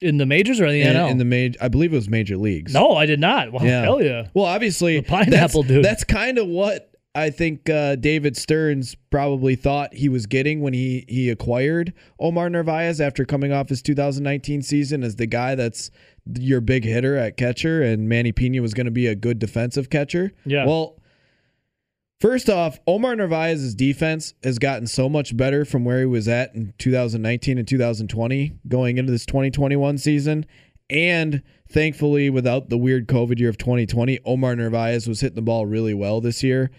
In 0.00 0.16
the 0.18 0.26
majors 0.26 0.60
or 0.60 0.66
in 0.66 0.72
the 0.72 0.82
in, 0.82 0.94
NL? 0.96 1.10
in 1.10 1.18
the 1.18 1.24
major 1.24 1.58
I 1.60 1.68
believe 1.68 1.92
it 1.92 1.96
was 1.96 2.08
major 2.08 2.36
leagues. 2.36 2.72
no, 2.72 2.92
I 2.96 3.06
did 3.06 3.18
not. 3.20 3.52
Well, 3.52 3.64
Yeah. 3.64 3.82
hell 3.82 4.02
yeah. 4.02 4.28
Well, 4.34 4.44
obviously, 4.44 4.96
The 5.00 5.02
pineapple 5.02 5.62
that's, 5.62 5.74
dude. 5.74 5.84
That's 5.84 6.04
kind 6.04 6.38
of 6.38 6.46
what 6.46 6.90
I 7.14 7.30
think 7.30 7.68
uh, 7.68 7.96
David 7.96 8.36
Stearns 8.36 8.94
probably 9.10 9.56
thought 9.56 9.92
he 9.94 10.08
was 10.08 10.26
getting 10.26 10.60
when 10.60 10.72
he 10.72 11.04
he 11.08 11.30
acquired 11.30 11.92
Omar 12.20 12.48
Narvaez 12.48 13.00
after 13.00 13.24
coming 13.24 13.50
off 13.52 13.70
his 13.70 13.82
2019 13.82 14.62
season 14.62 15.02
as 15.02 15.16
the 15.16 15.26
guy 15.26 15.54
that's 15.56 15.90
your 16.38 16.60
big 16.60 16.84
hitter 16.84 17.16
at 17.16 17.36
catcher, 17.36 17.82
and 17.82 18.08
Manny 18.08 18.30
Pena 18.32 18.60
was 18.62 18.74
going 18.74 18.84
to 18.84 18.92
be 18.92 19.06
a 19.06 19.14
good 19.16 19.38
defensive 19.38 19.90
catcher. 19.90 20.32
Yeah. 20.44 20.66
Well. 20.66 20.97
First 22.20 22.50
off, 22.50 22.80
Omar 22.84 23.14
Narvaez's 23.14 23.76
defense 23.76 24.34
has 24.42 24.58
gotten 24.58 24.88
so 24.88 25.08
much 25.08 25.36
better 25.36 25.64
from 25.64 25.84
where 25.84 26.00
he 26.00 26.06
was 26.06 26.26
at 26.26 26.52
in 26.52 26.74
2019 26.78 27.58
and 27.58 27.68
2020 27.68 28.54
going 28.66 28.98
into 28.98 29.12
this 29.12 29.24
2021 29.24 29.98
season. 29.98 30.44
And 30.90 31.44
thankfully, 31.70 32.28
without 32.28 32.70
the 32.70 32.78
weird 32.78 33.06
COVID 33.06 33.38
year 33.38 33.48
of 33.48 33.56
2020, 33.56 34.18
Omar 34.24 34.56
Narvaez 34.56 35.06
was 35.06 35.20
hitting 35.20 35.36
the 35.36 35.42
ball 35.42 35.64
really 35.64 35.94
well 35.94 36.20
this 36.20 36.42
year, 36.42 36.72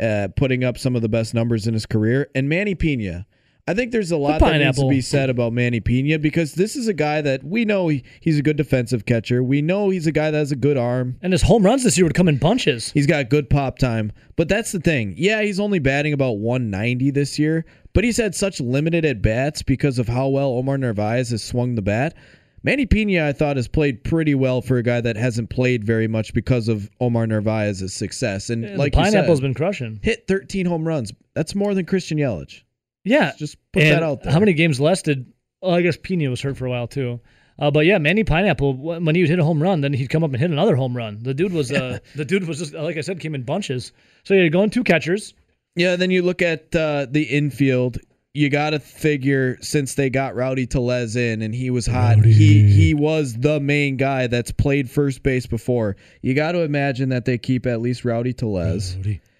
uh, 0.00 0.28
putting 0.34 0.64
up 0.64 0.78
some 0.78 0.96
of 0.96 1.02
the 1.02 1.10
best 1.10 1.34
numbers 1.34 1.66
in 1.66 1.74
his 1.74 1.84
career. 1.84 2.30
And 2.34 2.48
Manny 2.48 2.74
Pena, 2.74 3.26
I 3.68 3.74
think 3.74 3.90
there's 3.90 4.12
a 4.12 4.16
lot 4.16 4.38
that 4.38 4.58
needs 4.58 4.78
to 4.78 4.88
be 4.88 5.00
said 5.00 5.28
about 5.28 5.52
Manny 5.52 5.80
Pena 5.80 6.20
because 6.20 6.54
this 6.54 6.76
is 6.76 6.86
a 6.86 6.94
guy 6.94 7.20
that 7.22 7.42
we 7.42 7.64
know 7.64 7.88
he, 7.88 8.04
he's 8.20 8.38
a 8.38 8.42
good 8.42 8.56
defensive 8.56 9.06
catcher. 9.06 9.42
We 9.42 9.60
know 9.60 9.90
he's 9.90 10.06
a 10.06 10.12
guy 10.12 10.30
that 10.30 10.38
has 10.38 10.52
a 10.52 10.56
good 10.56 10.76
arm. 10.76 11.16
And 11.20 11.32
his 11.32 11.42
home 11.42 11.64
runs 11.64 11.82
this 11.82 11.98
year 11.98 12.04
would 12.06 12.14
come 12.14 12.28
in 12.28 12.38
bunches. 12.38 12.92
He's 12.92 13.08
got 13.08 13.28
good 13.28 13.50
pop 13.50 13.78
time. 13.78 14.12
But 14.36 14.48
that's 14.48 14.70
the 14.70 14.78
thing. 14.78 15.14
Yeah, 15.16 15.42
he's 15.42 15.58
only 15.58 15.80
batting 15.80 16.12
about 16.12 16.38
190 16.38 17.10
this 17.10 17.40
year, 17.40 17.64
but 17.92 18.04
he's 18.04 18.18
had 18.18 18.36
such 18.36 18.60
limited 18.60 19.04
at 19.04 19.20
bats 19.20 19.62
because 19.62 19.98
of 19.98 20.06
how 20.06 20.28
well 20.28 20.50
Omar 20.50 20.78
Narvaez 20.78 21.30
has 21.30 21.42
swung 21.42 21.74
the 21.74 21.82
bat. 21.82 22.14
Manny 22.62 22.86
Pena, 22.86 23.26
I 23.26 23.32
thought, 23.32 23.56
has 23.56 23.68
played 23.68 24.02
pretty 24.04 24.34
well 24.34 24.60
for 24.60 24.76
a 24.76 24.82
guy 24.82 25.00
that 25.00 25.16
hasn't 25.16 25.50
played 25.50 25.84
very 25.84 26.08
much 26.08 26.34
because 26.34 26.68
of 26.68 26.90
Omar 27.00 27.26
Narvaez's 27.26 27.94
success. 27.94 28.50
And 28.50 28.64
Yeah, 28.64 28.76
like 28.76 28.92
the 28.92 28.98
pineapple's 28.98 29.38
said, 29.38 29.42
been 29.42 29.54
crushing. 29.54 30.00
hit 30.02 30.26
13 30.28 30.66
home 30.66 30.86
runs. 30.86 31.12
That's 31.34 31.54
more 31.54 31.74
than 31.74 31.84
Christian 31.86 32.18
Yelich. 32.18 32.62
Yeah, 33.06 33.32
Just 33.38 33.56
put 33.72 33.84
And 33.84 33.92
that 33.92 34.02
out 34.02 34.22
there. 34.22 34.32
How 34.32 34.40
many 34.40 34.52
games 34.52 34.80
less 34.80 35.00
did? 35.00 35.32
Oh, 35.62 35.70
I 35.70 35.82
guess 35.82 35.96
Pena 35.96 36.28
was 36.28 36.40
hurt 36.40 36.56
for 36.56 36.66
a 36.66 36.70
while 36.70 36.88
too. 36.88 37.20
Uh, 37.58 37.70
but 37.70 37.86
yeah, 37.86 37.98
Manny 37.98 38.24
Pineapple, 38.24 38.74
when 38.74 39.14
he 39.14 39.22
would 39.22 39.30
hit 39.30 39.38
a 39.38 39.44
home 39.44 39.62
run, 39.62 39.80
then 39.80 39.92
he'd 39.92 40.10
come 40.10 40.22
up 40.22 40.30
and 40.30 40.40
hit 40.40 40.50
another 40.50 40.76
home 40.76 40.94
run. 40.94 41.22
The 41.22 41.32
dude 41.32 41.52
was, 41.52 41.72
uh, 41.72 42.00
the 42.14 42.24
dude 42.24 42.46
was 42.46 42.58
just 42.58 42.74
like 42.74 42.96
I 42.96 43.00
said, 43.00 43.20
came 43.20 43.34
in 43.34 43.44
bunches. 43.44 43.92
So 44.24 44.34
you're 44.34 44.50
going 44.50 44.70
two 44.70 44.84
catchers. 44.84 45.34
Yeah, 45.76 45.96
then 45.96 46.10
you 46.10 46.22
look 46.22 46.42
at 46.42 46.74
uh, 46.74 47.06
the 47.08 47.22
infield. 47.22 47.98
You 48.34 48.50
got 48.50 48.70
to 48.70 48.80
figure 48.80 49.56
since 49.62 49.94
they 49.94 50.10
got 50.10 50.34
Rowdy 50.34 50.66
Tellez 50.66 51.16
in 51.16 51.40
and 51.40 51.54
he 51.54 51.70
was 51.70 51.86
hot, 51.86 52.22
he 52.22 52.70
he 52.70 52.92
was 52.92 53.32
the 53.34 53.60
main 53.60 53.96
guy 53.96 54.26
that's 54.26 54.50
played 54.50 54.90
first 54.90 55.22
base 55.22 55.46
before. 55.46 55.96
You 56.20 56.34
got 56.34 56.52
to 56.52 56.60
imagine 56.60 57.08
that 57.10 57.24
they 57.24 57.38
keep 57.38 57.64
at 57.64 57.80
least 57.80 58.04
Rowdy 58.04 58.34
Tellez. 58.34 58.98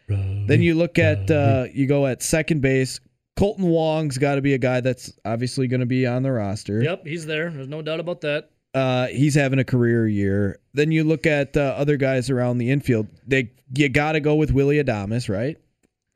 Then 0.09 0.63
you 0.63 0.75
look 0.77 0.99
at 0.99 1.31
uh, 1.31 1.67
you 1.73 1.87
go 1.87 2.07
at 2.07 2.23
second 2.23 2.63
base. 2.63 3.01
Kolten 3.37 3.61
Wong's 3.61 4.19
got 4.19 4.37
to 4.37 4.43
be 4.43 4.55
a 4.55 4.59
guy 4.59 4.81
that's 4.81 5.13
obviously 5.25 5.69
going 5.69 5.81
to 5.81 5.87
be 5.87 6.07
on 6.07 6.23
the 6.23 6.33
roster. 6.33 6.83
Yep, 6.83 7.07
he's 7.07 7.27
there. 7.27 7.51
There's 7.51 7.69
no 7.69 7.83
doubt 7.83 8.01
about 8.01 8.23
that. 8.23 8.51
Uh, 8.73 9.07
he's 9.09 9.35
having 9.35 9.59
a 9.59 9.65
career 9.65 10.07
year. 10.07 10.59
Then 10.75 10.91
you 10.91 11.05
look 11.05 11.27
at 11.27 11.57
uh, 11.57 11.75
other 11.77 11.97
guys 11.97 12.31
around 12.31 12.59
the 12.59 12.71
infield. 12.71 13.07
They 13.27 13.53
you 13.75 13.89
got 13.89 14.13
to 14.13 14.21
go 14.21 14.35
with 14.35 14.53
Willy 14.53 14.83
Adames, 14.83 15.29
right? 15.29 15.57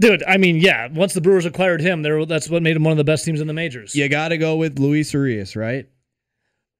Dude, 0.01 0.23
I 0.27 0.39
mean, 0.39 0.57
yeah. 0.57 0.89
Once 0.89 1.13
the 1.13 1.21
Brewers 1.21 1.45
acquired 1.45 1.81
him, 1.81 2.03
there 2.03 2.25
that's 2.25 2.49
what 2.49 2.63
made 2.63 2.77
him 2.77 2.85
one 2.85 2.93
of 2.93 2.99
the 2.99 3.05
best 3.05 3.25
teams 3.25 3.41
in 3.41 3.47
the 3.47 3.53
majors. 3.53 3.95
You 3.95 4.09
got 4.09 4.29
to 4.29 4.39
go 4.39 4.57
with 4.57 4.79
Luis 4.79 5.13
Urias, 5.13 5.57
right? 5.57 5.87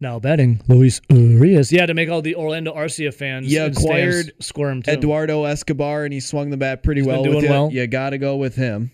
Now 0.01 0.19
betting 0.19 0.63
Luis 0.69 1.03
Urias. 1.11 1.71
Yeah, 1.71 1.85
to 1.85 1.93
make 1.93 2.09
all 2.09 2.23
the 2.23 2.35
Orlando 2.35 2.75
Arcia 2.75 3.13
fans 3.13 3.53
You 3.53 3.59
stands 3.59 3.79
acquired 3.79 4.33
squirm 4.41 4.83
too. 4.83 4.93
Eduardo 4.93 5.45
Escobar, 5.45 6.05
and 6.05 6.15
he 6.15 6.21
swung 6.21 6.49
the 6.49 6.57
bat 6.57 6.83
pretty 6.83 7.03
He's 7.03 7.09
well 7.09 7.23
doing 7.23 7.47
well. 7.47 7.71
You 7.71 7.87
got 7.87 8.11
to 8.11 8.19
go 8.19 8.37
with 8.37 8.55
him. 8.55 8.91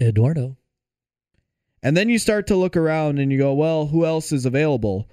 Eduardo. 0.00 0.56
And 1.82 1.96
then 1.96 2.08
you 2.08 2.18
start 2.18 2.46
to 2.48 2.56
look 2.56 2.76
around 2.76 3.18
and 3.18 3.32
you 3.32 3.38
go, 3.38 3.54
well, 3.54 3.86
who 3.86 4.04
else 4.04 4.32
is 4.32 4.44
available? 4.44 5.08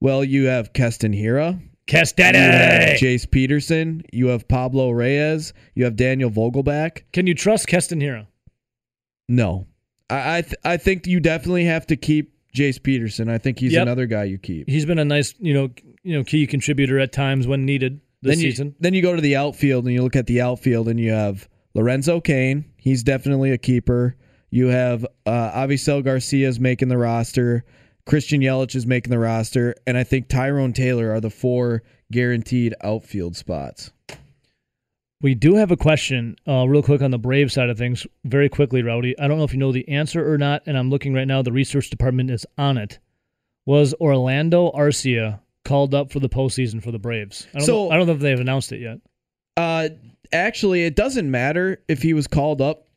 Well, 0.00 0.22
you 0.24 0.46
have 0.46 0.72
Keston 0.72 1.12
Hiura, 1.12 1.60
Castaneda. 1.86 2.96
Jace 2.98 3.30
Peterson, 3.30 4.02
you 4.12 4.26
have 4.28 4.46
Pablo 4.48 4.90
Reyes, 4.90 5.52
you 5.74 5.84
have 5.84 5.96
Daniel 5.96 6.30
Vogelbach. 6.30 7.02
Can 7.12 7.26
you 7.26 7.34
trust 7.34 7.66
Keston 7.66 8.00
Hiura? 8.00 8.26
No, 9.28 9.66
I 10.10 10.38
I, 10.38 10.42
th- 10.42 10.54
I 10.64 10.76
think 10.76 11.06
you 11.06 11.20
definitely 11.20 11.64
have 11.64 11.86
to 11.86 11.96
keep 11.96 12.34
Jace 12.54 12.82
Peterson. 12.82 13.28
I 13.30 13.38
think 13.38 13.58
he's 13.58 13.72
Yep. 13.72 13.82
another 13.82 14.06
guy 14.06 14.24
you 14.24 14.38
keep. 14.38 14.68
He's 14.68 14.84
been 14.84 14.98
a 14.98 15.04
nice, 15.04 15.34
you 15.38 15.54
know, 15.54 15.70
you 16.02 16.14
know, 16.18 16.24
key 16.24 16.46
contributor 16.46 16.98
at 16.98 17.12
times 17.12 17.46
when 17.46 17.64
needed 17.64 18.00
this 18.20 18.36
then 18.36 18.44
you, 18.44 18.50
season. 18.50 18.74
Then 18.80 18.92
you 18.92 19.00
go 19.02 19.14
to 19.16 19.22
the 19.22 19.36
outfield 19.36 19.84
and 19.86 19.94
you 19.94 20.02
look 20.02 20.16
at 20.16 20.26
the 20.26 20.40
outfield 20.42 20.88
and 20.88 21.00
you 21.00 21.12
have 21.12 21.48
Lorenzo 21.74 22.20
Cain. 22.20 22.66
He's 22.76 23.02
definitely 23.02 23.52
a 23.52 23.58
keeper. 23.58 24.16
You 24.52 24.66
have 24.68 25.04
uh, 25.24 25.50
Avisail 25.52 26.04
Garcia's 26.04 26.60
making 26.60 26.88
the 26.88 26.98
roster. 26.98 27.64
Christian 28.04 28.42
Yelich 28.42 28.74
is 28.76 28.86
making 28.86 29.10
the 29.10 29.18
roster, 29.18 29.74
and 29.86 29.96
I 29.96 30.04
think 30.04 30.28
Tyrone 30.28 30.74
Taylor 30.74 31.10
are 31.10 31.20
the 31.20 31.30
four 31.30 31.82
guaranteed 32.12 32.74
outfield 32.82 33.34
spots. 33.34 33.92
We 35.22 35.34
do 35.34 35.54
have 35.54 35.70
a 35.70 35.76
question, 35.76 36.36
uh, 36.46 36.66
real 36.68 36.82
quick 36.82 37.00
on 37.00 37.12
the 37.12 37.18
Brave 37.18 37.50
side 37.50 37.70
of 37.70 37.78
things. 37.78 38.06
Very 38.24 38.48
quickly, 38.50 38.82
Rowdy. 38.82 39.18
I 39.18 39.26
don't 39.26 39.38
know 39.38 39.44
if 39.44 39.52
you 39.54 39.58
know 39.58 39.72
the 39.72 39.88
answer 39.88 40.30
or 40.30 40.36
not, 40.36 40.62
and 40.66 40.76
I'm 40.76 40.90
looking 40.90 41.14
right 41.14 41.26
now. 41.28 41.40
The 41.42 41.52
research 41.52 41.88
department 41.90 42.30
is 42.30 42.44
on 42.58 42.76
it. 42.76 42.98
Was 43.64 43.94
Orlando 44.00 44.70
Arcia 44.72 45.38
called 45.64 45.94
up 45.94 46.12
for 46.12 46.18
the 46.20 46.28
postseason 46.28 46.82
for 46.82 46.90
the 46.90 46.98
Braves? 46.98 47.46
I 47.54 47.58
don't, 47.58 47.66
So- 47.66 47.72
know, 47.86 47.90
I 47.90 47.96
don't 47.96 48.06
know 48.08 48.14
if 48.14 48.20
they've 48.20 48.38
announced 48.40 48.72
it 48.72 48.80
yet. 48.80 48.98
Uh, 49.56 49.90
actually, 50.32 50.84
it 50.84 50.96
doesn't 50.96 51.30
matter 51.30 51.80
if 51.88 52.02
he 52.02 52.12
was 52.12 52.26
called 52.26 52.60
up 52.60 52.88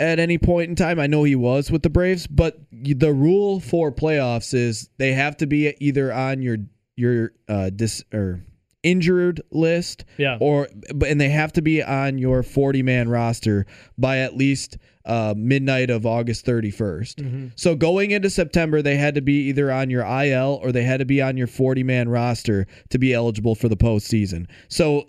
at 0.00 0.18
any 0.18 0.38
point 0.38 0.68
in 0.68 0.76
time. 0.76 0.98
I 0.98 1.06
know 1.06 1.24
he 1.24 1.36
was 1.36 1.70
with 1.70 1.82
the 1.82 1.90
Braves, 1.90 2.26
but 2.26 2.58
the 2.72 3.12
rule 3.12 3.60
for 3.60 3.92
playoffs 3.92 4.54
is 4.54 4.88
they 4.98 5.12
have 5.12 5.36
to 5.38 5.46
be 5.46 5.74
either 5.80 6.12
on 6.12 6.42
your 6.42 6.58
your 6.96 7.32
uh 7.48 7.70
dis 7.70 8.04
or 8.12 8.44
injured 8.82 9.40
list 9.52 10.04
Yeah. 10.18 10.38
or 10.40 10.68
but 10.94 11.08
and 11.08 11.20
they 11.20 11.28
have 11.28 11.52
to 11.54 11.62
be 11.62 11.82
on 11.82 12.18
your 12.18 12.42
40 12.42 12.82
man 12.82 13.08
roster 13.08 13.64
by 13.96 14.18
at 14.18 14.36
least 14.36 14.76
uh, 15.04 15.34
midnight 15.36 15.90
of 15.90 16.04
August 16.06 16.46
31st. 16.46 17.14
Mm-hmm. 17.16 17.46
So 17.56 17.74
going 17.74 18.12
into 18.12 18.30
September, 18.30 18.82
they 18.82 18.96
had 18.96 19.14
to 19.16 19.20
be 19.20 19.48
either 19.48 19.70
on 19.72 19.90
your 19.90 20.04
IL 20.04 20.60
or 20.62 20.70
they 20.72 20.84
had 20.84 20.98
to 20.98 21.04
be 21.04 21.20
on 21.22 21.36
your 21.36 21.48
40 21.48 21.82
man 21.82 22.08
roster 22.08 22.66
to 22.90 22.98
be 22.98 23.12
eligible 23.12 23.54
for 23.56 23.68
the 23.68 23.76
postseason. 23.76 24.46
So 24.68 25.08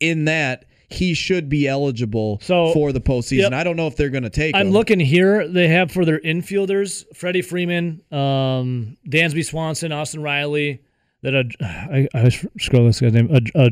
in 0.00 0.24
that, 0.26 0.64
he 0.94 1.14
should 1.14 1.48
be 1.48 1.68
eligible 1.68 2.38
So- 2.42 2.72
for 2.72 2.92
the 2.92 3.00
postseason. 3.00 3.38
Yep. 3.50 3.52
I 3.52 3.64
don't 3.64 3.76
know 3.76 3.86
if 3.86 3.96
they're 3.96 4.10
going 4.10 4.24
to 4.24 4.30
take 4.30 4.54
I'm 4.54 4.68
him. 4.68 4.72
looking 4.72 5.00
here. 5.00 5.46
They 5.46 5.68
have 5.68 5.90
for 5.92 6.04
their 6.04 6.18
infielders 6.20 7.04
Freddie 7.14 7.42
Freeman, 7.42 8.00
um, 8.10 8.96
Dansby 9.08 9.44
Swanson, 9.44 9.92
Austin 9.92 10.22
Riley. 10.22 10.82
That 11.22 11.34
uh, 11.34 11.64
I, 11.64 12.08
I 12.14 12.28
scroll 12.58 12.84
this 12.86 13.00
guy's 13.00 13.12
name. 13.14 13.30
Uh, 13.32 13.40
uh, 13.58 13.70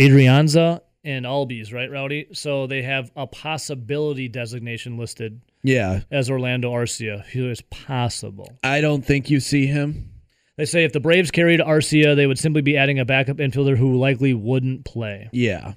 Adrianza 0.00 0.80
and 1.04 1.24
Albies, 1.24 1.72
right, 1.72 1.90
Rowdy? 1.90 2.28
So 2.32 2.66
they 2.66 2.82
have 2.82 3.10
a 3.16 3.26
possibility 3.26 4.28
designation 4.28 4.96
listed 4.96 5.40
yeah, 5.62 6.00
as 6.10 6.30
Orlando 6.30 6.72
Arcia. 6.72 7.24
Who 7.26 7.50
is 7.50 7.60
possible? 7.62 8.58
I 8.62 8.80
don't 8.80 9.04
think 9.04 9.28
you 9.30 9.40
see 9.40 9.66
him. 9.66 10.10
They 10.56 10.64
say 10.64 10.84
if 10.84 10.92
the 10.92 11.00
Braves 11.00 11.30
carried 11.30 11.60
Arcia, 11.60 12.14
they 12.14 12.26
would 12.26 12.38
simply 12.38 12.62
be 12.62 12.76
adding 12.76 12.98
a 12.98 13.04
backup 13.04 13.38
infielder 13.38 13.76
who 13.76 13.96
likely 13.96 14.34
wouldn't 14.34 14.84
play. 14.84 15.28
Yeah. 15.32 15.72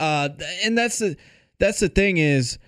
Uh 0.00 0.28
and 0.64 0.76
that's 0.76 0.98
the 0.98 1.16
that's 1.58 1.80
the 1.80 1.88
thing 1.88 2.18
is 2.18 2.58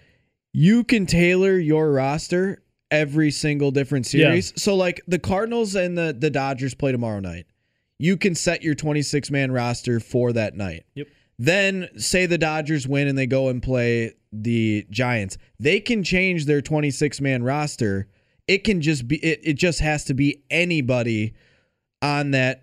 you 0.52 0.82
can 0.84 1.06
tailor 1.06 1.58
your 1.58 1.92
roster 1.92 2.62
every 2.90 3.30
single 3.30 3.70
different 3.70 4.06
Yeah. 4.14 4.28
series. 4.30 4.52
So 4.56 4.74
like 4.74 5.00
the 5.06 5.18
Cardinals 5.18 5.74
and 5.74 5.96
the 5.96 6.16
the 6.18 6.30
Dodgers 6.30 6.74
play 6.74 6.92
tomorrow 6.92 7.20
night. 7.20 7.46
You 7.98 8.16
can 8.16 8.34
set 8.34 8.62
your 8.62 8.74
26 8.74 9.30
man 9.30 9.50
roster 9.52 10.00
for 10.00 10.32
that 10.32 10.56
night. 10.56 10.84
Yep. 10.94 11.08
Then 11.38 11.88
say 11.96 12.26
the 12.26 12.38
Dodgers 12.38 12.86
win 12.88 13.08
and 13.08 13.18
they 13.18 13.26
go 13.26 13.48
and 13.48 13.62
play 13.62 14.14
the 14.32 14.86
Giants. 14.90 15.36
They 15.60 15.80
can 15.80 16.02
change 16.02 16.46
their 16.46 16.60
26 16.62 17.20
man 17.20 17.42
roster. 17.42 18.08
It 18.46 18.64
can 18.64 18.80
just 18.80 19.06
be 19.06 19.16
it, 19.18 19.40
it 19.42 19.52
just 19.54 19.80
has 19.80 20.04
to 20.04 20.14
be 20.14 20.42
anybody 20.50 21.34
on 22.00 22.30
that 22.30 22.62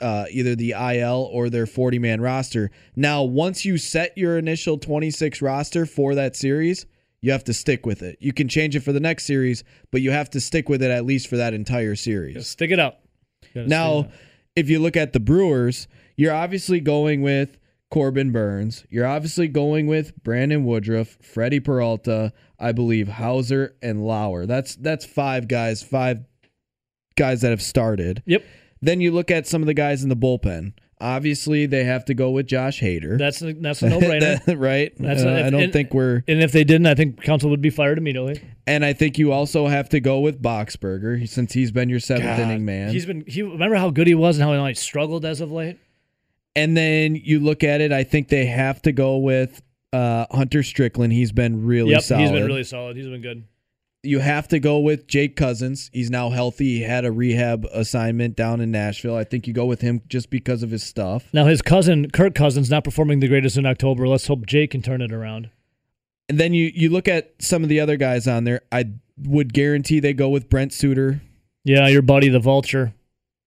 uh, 0.00 0.26
either 0.30 0.54
the 0.54 0.72
IL 0.72 1.28
or 1.32 1.50
their 1.50 1.66
40 1.66 1.98
man 1.98 2.20
roster. 2.20 2.70
Now, 2.94 3.22
once 3.22 3.64
you 3.64 3.78
set 3.78 4.16
your 4.16 4.38
initial 4.38 4.78
26 4.78 5.42
roster 5.42 5.86
for 5.86 6.14
that 6.14 6.36
series, 6.36 6.86
you 7.20 7.32
have 7.32 7.44
to 7.44 7.54
stick 7.54 7.86
with 7.86 8.02
it. 8.02 8.16
You 8.20 8.32
can 8.32 8.48
change 8.48 8.76
it 8.76 8.80
for 8.80 8.92
the 8.92 9.00
next 9.00 9.24
series, 9.24 9.64
but 9.90 10.00
you 10.00 10.10
have 10.10 10.30
to 10.30 10.40
stick 10.40 10.68
with 10.68 10.82
it 10.82 10.90
at 10.90 11.04
least 11.04 11.28
for 11.28 11.36
that 11.36 11.54
entire 11.54 11.96
series. 11.96 12.46
Stick 12.46 12.70
it 12.70 12.80
out. 12.80 12.96
Now, 13.54 13.98
it 13.98 14.06
out. 14.06 14.10
if 14.54 14.70
you 14.70 14.78
look 14.78 14.96
at 14.96 15.12
the 15.12 15.20
Brewers, 15.20 15.88
you're 16.16 16.34
obviously 16.34 16.80
going 16.80 17.22
with 17.22 17.58
Corbin 17.90 18.32
Burnes. 18.32 18.84
You're 18.90 19.06
obviously 19.06 19.48
going 19.48 19.86
with 19.86 20.22
Brandon 20.22 20.64
Woodruff, 20.64 21.18
Freddie 21.22 21.60
Peralta, 21.60 22.32
I 22.58 22.72
believe 22.72 23.08
Houser 23.08 23.76
and 23.82 24.04
Lauer. 24.04 24.46
That's 24.46 24.76
that's 24.76 25.04
five 25.04 25.48
guys, 25.48 25.82
five 25.82 26.24
guys 27.16 27.42
that 27.42 27.50
have 27.50 27.62
started. 27.62 28.22
Yep. 28.26 28.44
Then 28.82 29.00
you 29.00 29.10
look 29.12 29.30
at 29.30 29.46
some 29.46 29.62
of 29.62 29.66
the 29.66 29.74
guys 29.74 30.02
in 30.02 30.08
the 30.08 30.16
bullpen. 30.16 30.74
Obviously, 30.98 31.66
they 31.66 31.84
have 31.84 32.06
to 32.06 32.14
go 32.14 32.30
with 32.30 32.46
Josh 32.46 32.80
Hader. 32.80 33.18
That's 33.18 33.42
a, 33.42 33.52
that's 33.52 33.82
a 33.82 33.88
no 33.90 34.00
brainer. 34.00 34.42
That- 34.44 34.56
right? 34.56 34.92
That's 34.98 35.22
Uh, 35.22 35.28
a- 35.28 35.46
I 35.46 35.50
don't 35.50 35.64
and- 35.64 35.72
think 35.72 35.92
we're. 35.92 36.22
and 36.26 36.42
if 36.42 36.52
they 36.52 36.64
didn't, 36.64 36.86
I 36.86 36.94
think 36.94 37.22
Counsell 37.22 37.50
would 37.50 37.60
be 37.60 37.68
fired 37.70 37.98
immediately. 37.98 38.40
And 38.66 38.84
I 38.84 38.94
think 38.94 39.18
you 39.18 39.30
also 39.32 39.66
have 39.66 39.88
to 39.90 40.00
go 40.00 40.20
with 40.20 40.40
Boxberger 40.42 41.28
since 41.28 41.52
he's 41.52 41.70
been 41.70 41.88
your 41.90 42.00
seventh 42.00 42.24
God, 42.38 42.40
inning 42.40 42.64
man. 42.64 42.90
He's 42.90 43.04
been. 43.06 43.24
He 43.26 43.42
remember 43.42 43.76
how 43.76 43.90
good 43.90 44.06
he 44.06 44.14
was 44.14 44.38
and 44.38 44.44
how 44.46 44.52
he 44.54 44.58
like, 44.58 44.76
struggled 44.76 45.24
as 45.26 45.40
of 45.42 45.52
late. 45.52 45.78
And 46.54 46.74
then 46.74 47.14
you 47.16 47.40
look 47.40 47.62
at 47.62 47.82
it, 47.82 47.92
I 47.92 48.02
think 48.02 48.28
they 48.28 48.46
have 48.46 48.80
to 48.82 48.92
go 48.92 49.18
with 49.18 49.60
uh, 49.92 50.24
Hunter 50.30 50.62
Strickland. 50.62 51.12
He's 51.12 51.30
been 51.30 51.66
really 51.66 51.90
yep, 51.90 52.02
solid. 52.02 52.22
he's 52.22 52.30
been 52.32 52.46
really 52.46 52.64
solid. 52.64 52.96
He's 52.96 53.06
been 53.06 53.20
good. 53.20 53.44
You 54.06 54.20
have 54.20 54.48
to 54.48 54.58
go 54.58 54.78
with 54.78 55.06
Jake 55.06 55.36
Cousins. 55.36 55.90
He's 55.92 56.10
now 56.10 56.30
healthy. 56.30 56.78
He 56.78 56.82
had 56.82 57.04
a 57.04 57.12
rehab 57.12 57.66
assignment 57.72 58.36
down 58.36 58.60
in 58.60 58.70
Nashville. 58.70 59.16
I 59.16 59.24
think 59.24 59.46
you 59.46 59.52
go 59.52 59.66
with 59.66 59.80
him 59.80 60.02
just 60.08 60.30
because 60.30 60.62
of 60.62 60.70
his 60.70 60.82
stuff. 60.82 61.28
Now 61.32 61.46
his 61.46 61.62
cousin 61.62 62.10
Kirk 62.10 62.34
Cousins 62.34 62.70
not 62.70 62.84
performing 62.84 63.20
the 63.20 63.28
greatest 63.28 63.56
in 63.56 63.66
October. 63.66 64.06
Let's 64.08 64.26
hope 64.26 64.46
Jake 64.46 64.70
can 64.70 64.82
turn 64.82 65.02
it 65.02 65.12
around. 65.12 65.50
And 66.28 66.38
then 66.38 66.54
you 66.54 66.70
you 66.74 66.88
look 66.90 67.06
at 67.08 67.34
some 67.40 67.62
of 67.62 67.68
the 67.68 67.80
other 67.80 67.96
guys 67.96 68.26
on 68.26 68.44
there. 68.44 68.62
I 68.72 68.86
would 69.18 69.52
guarantee 69.52 70.00
they 70.00 70.12
go 70.12 70.28
with 70.28 70.48
Brent 70.48 70.72
Suter. 70.72 71.20
Yeah, 71.64 71.88
your 71.88 72.02
buddy 72.02 72.28
the 72.28 72.40
Vulture. 72.40 72.94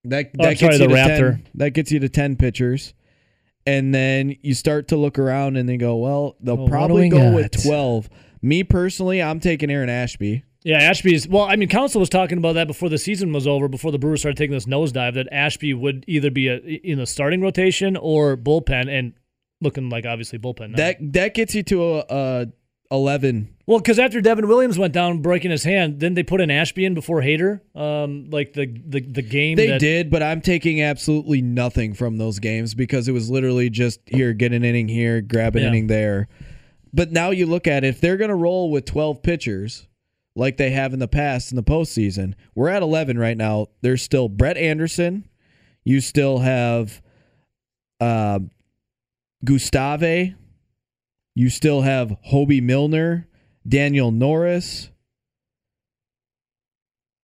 That 0.04 0.30
Oh, 0.38 0.42
that 0.44 0.48
I'm 0.50 0.56
sorry, 0.56 0.70
gets 0.78 0.80
you 0.80 0.88
the 0.88 0.94
to 0.94 1.00
Raptor. 1.00 1.30
10, 1.36 1.46
that 1.56 1.70
gets 1.70 1.92
you 1.92 1.98
to 2.00 2.08
10 2.08 2.36
pitchers. 2.36 2.94
And 3.66 3.94
then 3.94 4.36
you 4.40 4.54
start 4.54 4.88
to 4.88 4.96
look 4.96 5.18
around 5.18 5.58
and 5.58 5.68
they 5.68 5.76
go, 5.76 5.96
well, 5.96 6.36
they'll 6.40 6.56
Well, 6.56 6.68
probably 6.68 7.02
we 7.02 7.08
go 7.10 7.18
got? 7.18 7.34
with 7.34 7.62
12. 7.62 8.08
Me 8.42 8.64
personally, 8.64 9.22
I'm 9.22 9.38
taking 9.38 9.70
Aaron 9.70 9.90
Ashby. 9.90 10.44
Yeah, 10.62 10.76
Ashby's. 10.78 11.26
Well, 11.26 11.44
I 11.44 11.56
mean, 11.56 11.68
Counsell 11.68 12.00
was 12.00 12.10
talking 12.10 12.36
about 12.36 12.52
that 12.54 12.66
before 12.66 12.88
the 12.90 12.98
season 12.98 13.32
was 13.32 13.46
over, 13.46 13.66
before 13.66 13.92
the 13.92 13.98
Brewers 13.98 14.20
started 14.20 14.36
taking 14.36 14.52
this 14.52 14.66
nosedive, 14.66 15.14
that 15.14 15.26
Ashby 15.32 15.72
would 15.72 16.04
either 16.06 16.30
be 16.30 16.48
a, 16.48 16.56
in 16.58 16.98
the 16.98 17.06
starting 17.06 17.40
rotation 17.40 17.96
or 17.96 18.36
bullpen, 18.36 18.88
and 18.88 19.14
looking 19.62 19.88
like 19.88 20.04
obviously 20.04 20.38
bullpen. 20.38 20.70
Now. 20.70 20.76
That 20.76 20.96
that 21.14 21.34
gets 21.34 21.54
you 21.54 21.62
to 21.64 21.84
a, 21.84 22.04
a 22.10 22.46
eleven. 22.90 23.54
well, 23.66 23.78
because 23.78 23.98
after 23.98 24.20
Devin 24.20 24.48
Williams 24.48 24.78
went 24.78 24.92
down 24.92 25.22
breaking 25.22 25.50
his 25.50 25.64
hand, 25.64 25.98
then 26.00 26.12
they 26.12 26.22
put 26.22 26.42
an 26.42 26.50
Ashby 26.50 26.84
in 26.84 26.92
before 26.92 27.22
Hader, 27.22 27.60
um, 27.74 28.28
like 28.30 28.52
the 28.52 28.66
the 28.66 29.00
the 29.00 29.22
game. 29.22 29.56
They 29.56 29.68
that, 29.68 29.80
did, 29.80 30.10
but 30.10 30.22
I'm 30.22 30.42
taking 30.42 30.82
absolutely 30.82 31.40
nothing 31.40 31.94
from 31.94 32.18
those 32.18 32.38
games 32.38 32.74
because 32.74 33.08
it 33.08 33.12
was 33.12 33.30
literally 33.30 33.70
just 33.70 34.00
here, 34.06 34.34
get 34.34 34.52
an 34.52 34.62
inning 34.64 34.88
here, 34.88 35.22
grab 35.22 35.56
an 35.56 35.62
Yeah. 35.62 35.68
inning 35.68 35.86
there. 35.86 36.28
But 36.92 37.12
now 37.12 37.30
you 37.30 37.46
look 37.46 37.66
at 37.66 37.82
it, 37.84 37.88
if 37.88 38.00
they're 38.00 38.16
going 38.18 38.30
to 38.30 38.34
roll 38.34 38.70
with 38.70 38.84
12 38.84 39.22
pitchers 39.22 39.86
like 40.40 40.56
they 40.56 40.70
have 40.70 40.94
in 40.94 41.00
the 41.00 41.06
past 41.06 41.52
in 41.52 41.56
the 41.56 41.62
postseason, 41.62 42.32
we're 42.54 42.70
at 42.70 42.82
11 42.82 43.18
right 43.18 43.36
now. 43.36 43.66
There's 43.82 44.00
still 44.00 44.26
Brett 44.26 44.56
Anderson. 44.56 45.28
You 45.84 46.00
still 46.00 46.38
have 46.38 47.02
uh, 48.00 48.38
Gustave. 49.44 50.34
You 51.34 51.50
still 51.50 51.82
have 51.82 52.16
Hoby 52.30 52.62
Milner, 52.62 53.28
Daniel 53.68 54.10
Norris, 54.10 54.88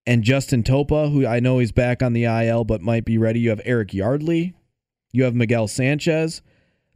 and 0.07 0.23
Justin 0.23 0.63
Topa, 0.63 1.11
who 1.11 1.27
I 1.27 1.41
know 1.41 1.59
he's 1.59 1.73
back 1.73 2.03
on 2.03 2.13
the 2.13 2.25
IL 2.25 2.65
but 2.65 2.83
might 2.83 3.07
be 3.07 3.17
ready. 3.17 3.41
You 3.41 3.49
have 3.49 3.63
Eric 3.65 3.95
Yardley. 3.95 4.53
You 5.13 5.25
have 5.25 5.35
Miguel 5.35 5.69
Sanchez. 5.69 6.43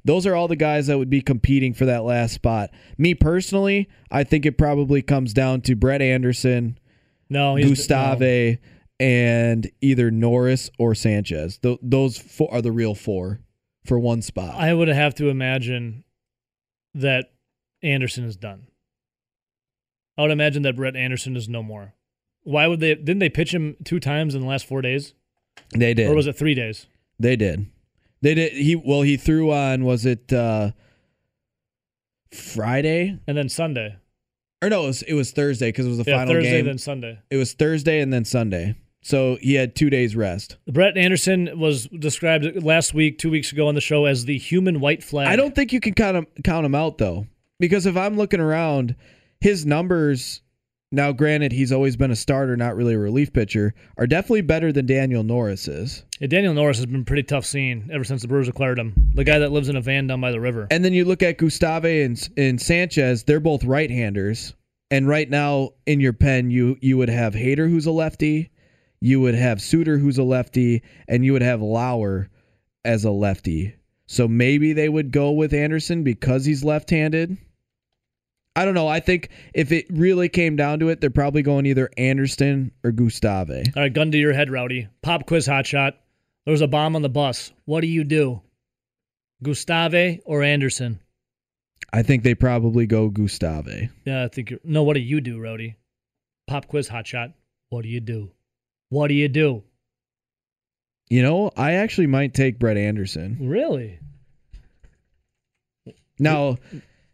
Those 0.04 0.26
are 0.26 0.34
all 0.34 0.48
the 0.48 0.56
guys 0.56 0.86
that 0.86 0.98
would 0.98 1.10
be 1.10 1.20
competing 1.20 1.74
for 1.74 1.84
that 1.86 2.04
last 2.04 2.34
spot. 2.34 2.70
Me 2.96 3.14
personally, 3.14 3.88
I 4.10 4.24
think 4.24 4.46
it 4.46 4.56
probably 4.58 5.02
comes 5.02 5.32
down 5.32 5.60
to 5.62 5.74
Brett 5.76 6.00
Anderson, 6.02 6.78
no 7.28 7.56
Gustave, 7.58 8.58
and 8.98 9.70
either 9.80 10.10
Norris 10.10 10.70
or 10.78 10.94
Sanchez. 10.94 11.58
Th- 11.58 11.78
those 11.82 12.18
four 12.18 12.52
are 12.52 12.62
the 12.62 12.72
real 12.72 12.94
four 12.94 13.40
for 13.84 13.98
one 13.98 14.22
spot. 14.22 14.54
I 14.56 14.72
would 14.74 14.88
have 14.88 15.14
to 15.16 15.28
imagine 15.28 16.04
that 16.94 17.32
Anderson 17.82 18.24
is 18.24 18.36
done. 18.36 18.66
I 20.18 20.22
would 20.22 20.30
imagine 20.30 20.62
that 20.62 20.76
Brett 20.76 20.96
Anderson 20.96 21.36
is 21.36 21.48
no 21.48 21.62
more. 21.62 21.94
Why 22.42 22.66
would 22.66 22.80
they? 22.80 22.94
Didn't 22.94 23.18
they 23.20 23.28
pitch 23.28 23.54
him 23.54 23.76
two 23.84 24.00
times 24.00 24.34
in 24.34 24.40
the 24.42 24.46
last 24.46 24.66
four 24.66 24.82
days, 24.82 25.14
they 25.74 25.94
did. 25.94 26.08
or 26.10 26.14
was 26.14 26.26
it 26.26 26.36
three 26.36 26.54
days? 26.54 26.86
They 27.18 27.36
did. 27.36 27.66
They 28.22 28.34
did. 28.34 28.52
He 28.52 28.76
well, 28.76 29.02
he 29.02 29.16
threw 29.16 29.52
on. 29.52 29.84
Was 29.84 30.06
it 30.06 30.32
uh, 30.32 30.72
Friday? 32.32 33.18
And 33.26 33.36
then 33.36 33.48
Sunday. 33.48 33.96
Or 34.62 34.68
no, 34.68 34.84
it 34.84 34.86
was, 34.88 35.02
it 35.02 35.14
was 35.14 35.30
Thursday 35.30 35.68
because 35.68 35.86
it 35.86 35.88
was 35.88 35.98
the 35.98 36.04
yeah, 36.06 36.18
final 36.18 36.34
Thursday 36.34 36.58
game. 36.58 36.66
then 36.66 36.78
Sunday. 36.78 37.18
It 37.30 37.36
was 37.36 37.54
Thursday 37.54 38.00
and 38.00 38.12
then 38.12 38.26
Sunday. 38.26 38.74
So 39.02 39.38
he 39.40 39.54
had 39.54 39.74
two 39.74 39.88
days 39.88 40.14
rest. 40.14 40.58
Brett 40.66 40.98
Anderson 40.98 41.58
was 41.58 41.86
described 41.86 42.62
last 42.62 42.92
week, 42.92 43.18
two 43.18 43.30
weeks 43.30 43.50
ago 43.50 43.68
on 43.68 43.74
the 43.74 43.80
show 43.80 44.04
as 44.04 44.26
the 44.26 44.36
human 44.36 44.80
white 44.80 45.02
flag. 45.02 45.28
I 45.28 45.36
don't 45.36 45.54
think 45.54 45.72
you 45.72 45.80
can 45.80 45.94
count 45.94 46.18
him 46.18 46.26
count 46.44 46.66
him 46.66 46.74
out 46.74 46.98
though, 46.98 47.26
because 47.58 47.86
if 47.86 47.96
I'm 47.96 48.16
looking 48.18 48.40
around, 48.40 48.96
his 49.40 49.64
numbers. 49.64 50.42
Now, 50.92 51.12
granted, 51.12 51.52
he's 51.52 51.70
always 51.70 51.96
been 51.96 52.10
a 52.10 52.16
starter, 52.16 52.56
not 52.56 52.74
really 52.74 52.94
a 52.94 52.98
relief 52.98 53.32
pitcher, 53.32 53.74
are 53.96 54.08
definitely 54.08 54.40
better 54.40 54.72
than 54.72 54.86
Daniel 54.86 55.22
Norris 55.22 55.68
is. 55.68 56.04
Yeah, 56.18 56.26
Daniel 56.26 56.52
Norris 56.52 56.78
has 56.78 56.86
been 56.86 57.04
pretty 57.04 57.22
tough 57.22 57.44
scene 57.44 57.88
ever 57.92 58.02
since 58.02 58.22
the 58.22 58.28
Brewers 58.28 58.48
acquired 58.48 58.78
him. 58.80 59.12
The 59.14 59.22
guy 59.22 59.38
that 59.38 59.52
lives 59.52 59.68
in 59.68 59.76
a 59.76 59.80
van 59.80 60.08
down 60.08 60.20
by 60.20 60.32
the 60.32 60.40
river. 60.40 60.66
And 60.68 60.84
then 60.84 60.92
you 60.92 61.04
look 61.04 61.22
at 61.22 61.38
Gustave 61.38 62.02
and, 62.02 62.28
and 62.36 62.60
Sanchez; 62.60 63.22
they're 63.22 63.38
both 63.38 63.62
right-handers. 63.62 64.54
And 64.90 65.06
right 65.06 65.30
now, 65.30 65.70
in 65.86 66.00
your 66.00 66.12
pen, 66.12 66.50
you 66.50 66.76
you 66.80 66.96
would 66.96 67.08
have 67.08 67.34
Hader, 67.34 67.70
who's 67.70 67.86
a 67.86 67.92
lefty, 67.92 68.50
you 69.00 69.20
would 69.20 69.36
have 69.36 69.62
Suter, 69.62 69.96
who's 69.96 70.18
a 70.18 70.24
lefty, 70.24 70.82
and 71.06 71.24
you 71.24 71.32
would 71.32 71.42
have 71.42 71.62
Lauer 71.62 72.28
as 72.84 73.04
a 73.04 73.12
lefty. 73.12 73.76
So 74.06 74.26
maybe 74.26 74.72
they 74.72 74.88
would 74.88 75.12
go 75.12 75.30
with 75.30 75.54
Anderson 75.54 76.02
because 76.02 76.44
he's 76.44 76.64
left-handed. 76.64 77.38
I 78.60 78.66
don't 78.66 78.74
know. 78.74 78.88
I 78.88 79.00
think 79.00 79.30
if 79.54 79.72
it 79.72 79.86
really 79.88 80.28
came 80.28 80.54
down 80.54 80.80
to 80.80 80.90
it, 80.90 81.00
they're 81.00 81.08
probably 81.08 81.40
going 81.40 81.64
either 81.64 81.88
Anderson 81.96 82.72
or 82.84 82.92
Gustave. 82.92 83.72
All 83.74 83.82
right, 83.82 83.90
gun 83.90 84.12
to 84.12 84.18
your 84.18 84.34
head, 84.34 84.50
Rowdy. 84.50 84.86
Pop 85.00 85.24
quiz 85.24 85.48
hotshot. 85.48 85.94
There 86.44 86.52
was 86.52 86.60
a 86.60 86.66
bomb 86.66 86.94
on 86.94 87.00
the 87.00 87.08
bus. 87.08 87.52
What 87.64 87.80
do 87.80 87.86
you 87.86 88.04
do? 88.04 88.42
Gustave 89.42 90.20
or 90.26 90.42
Anderson? 90.42 91.00
I 91.90 92.02
think 92.02 92.22
they 92.22 92.34
probably 92.34 92.84
go 92.84 93.08
Gustave. 93.08 93.88
Yeah, 94.04 94.24
I 94.24 94.28
think 94.28 94.50
you're. 94.50 94.60
No, 94.62 94.82
what 94.82 94.92
do 94.92 95.00
you 95.00 95.22
do, 95.22 95.40
Rowdy? 95.40 95.76
Pop 96.46 96.68
quiz 96.68 96.86
hotshot. 96.86 97.32
What 97.70 97.84
do 97.84 97.88
you 97.88 98.00
do? 98.00 98.30
What 98.90 99.08
do 99.08 99.14
you 99.14 99.28
do? 99.28 99.62
You 101.08 101.22
know, 101.22 101.50
I 101.56 101.72
actually 101.72 102.08
might 102.08 102.34
take 102.34 102.58
Brett 102.58 102.76
Anderson. 102.76 103.38
Really? 103.40 104.00
Now, 106.18 106.58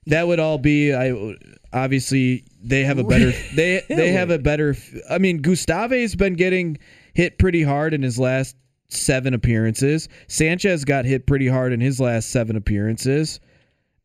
that 0.07 0.27
would 0.27 0.41
all 0.41 0.59
be 0.59 0.95
I 0.95 1.35
obviously 1.73 2.45
they 2.63 2.85
have 2.85 2.99
a 2.99 3.05
better 3.05 3.33
they 3.55 3.83
they 3.89 4.13
have 4.13 4.31
a 4.31 4.39
better 4.39 4.77
I 5.11 5.19
mean 5.19 5.39
Gustave's 5.39 6.15
been 6.15 6.35
getting 6.35 6.79
hit 7.15 7.39
pretty 7.39 7.63
hard 7.63 7.95
in 7.95 8.03
his 8.03 8.19
last 8.19 8.57
7 8.89 9.35
appearances. 9.35 10.09
Sanchez 10.29 10.85
got 10.85 11.05
hit 11.07 11.27
pretty 11.27 11.49
hard 11.49 11.73
in 11.73 11.81
his 11.81 11.99
last 11.99 12.31
7 12.31 12.55
appearances. 12.57 13.41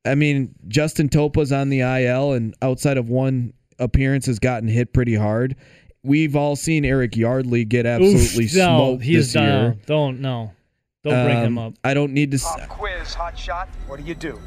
I 0.05 0.15
mean, 0.15 0.55
Justin 0.67 1.07
Topa's 1.07 1.51
on 1.51 1.69
the 1.69 1.81
IL 1.81 2.31
and 2.33 2.55
outside 2.63 2.97
of 2.97 3.07
one 3.09 3.53
appearance 3.77 4.25
has 4.25 4.39
gotten 4.39 4.67
hit 4.67 4.91
pretty 4.93 5.13
hard. 5.13 5.55
We've 6.03 6.35
all 6.35 6.55
seen 6.55 6.83
Eric 6.83 7.15
Yardley 7.15 7.63
get 7.63 7.85
absolutely 7.85 8.45
Oof, 8.45 8.55
no, 8.55 8.77
smoked 8.77 9.03
he's 9.03 9.33
this 9.33 9.39
year. 9.39 9.51
down. 9.51 9.79
Don't 9.85 10.19
no. 10.21 10.51
Don't 11.03 11.25
bring 11.25 11.37
him 11.37 11.57
Um, 11.59 11.67
up. 11.67 11.73
I 11.83 11.93
don't 11.93 12.13
need 12.13 12.31
to. 12.31 12.39
Pop 12.39 12.67
quiz, 12.67 13.13
hot 13.13 13.37
shot. 13.37 13.69
What 13.87 13.99
do 13.99 14.05
you 14.05 14.15
do? 14.15 14.39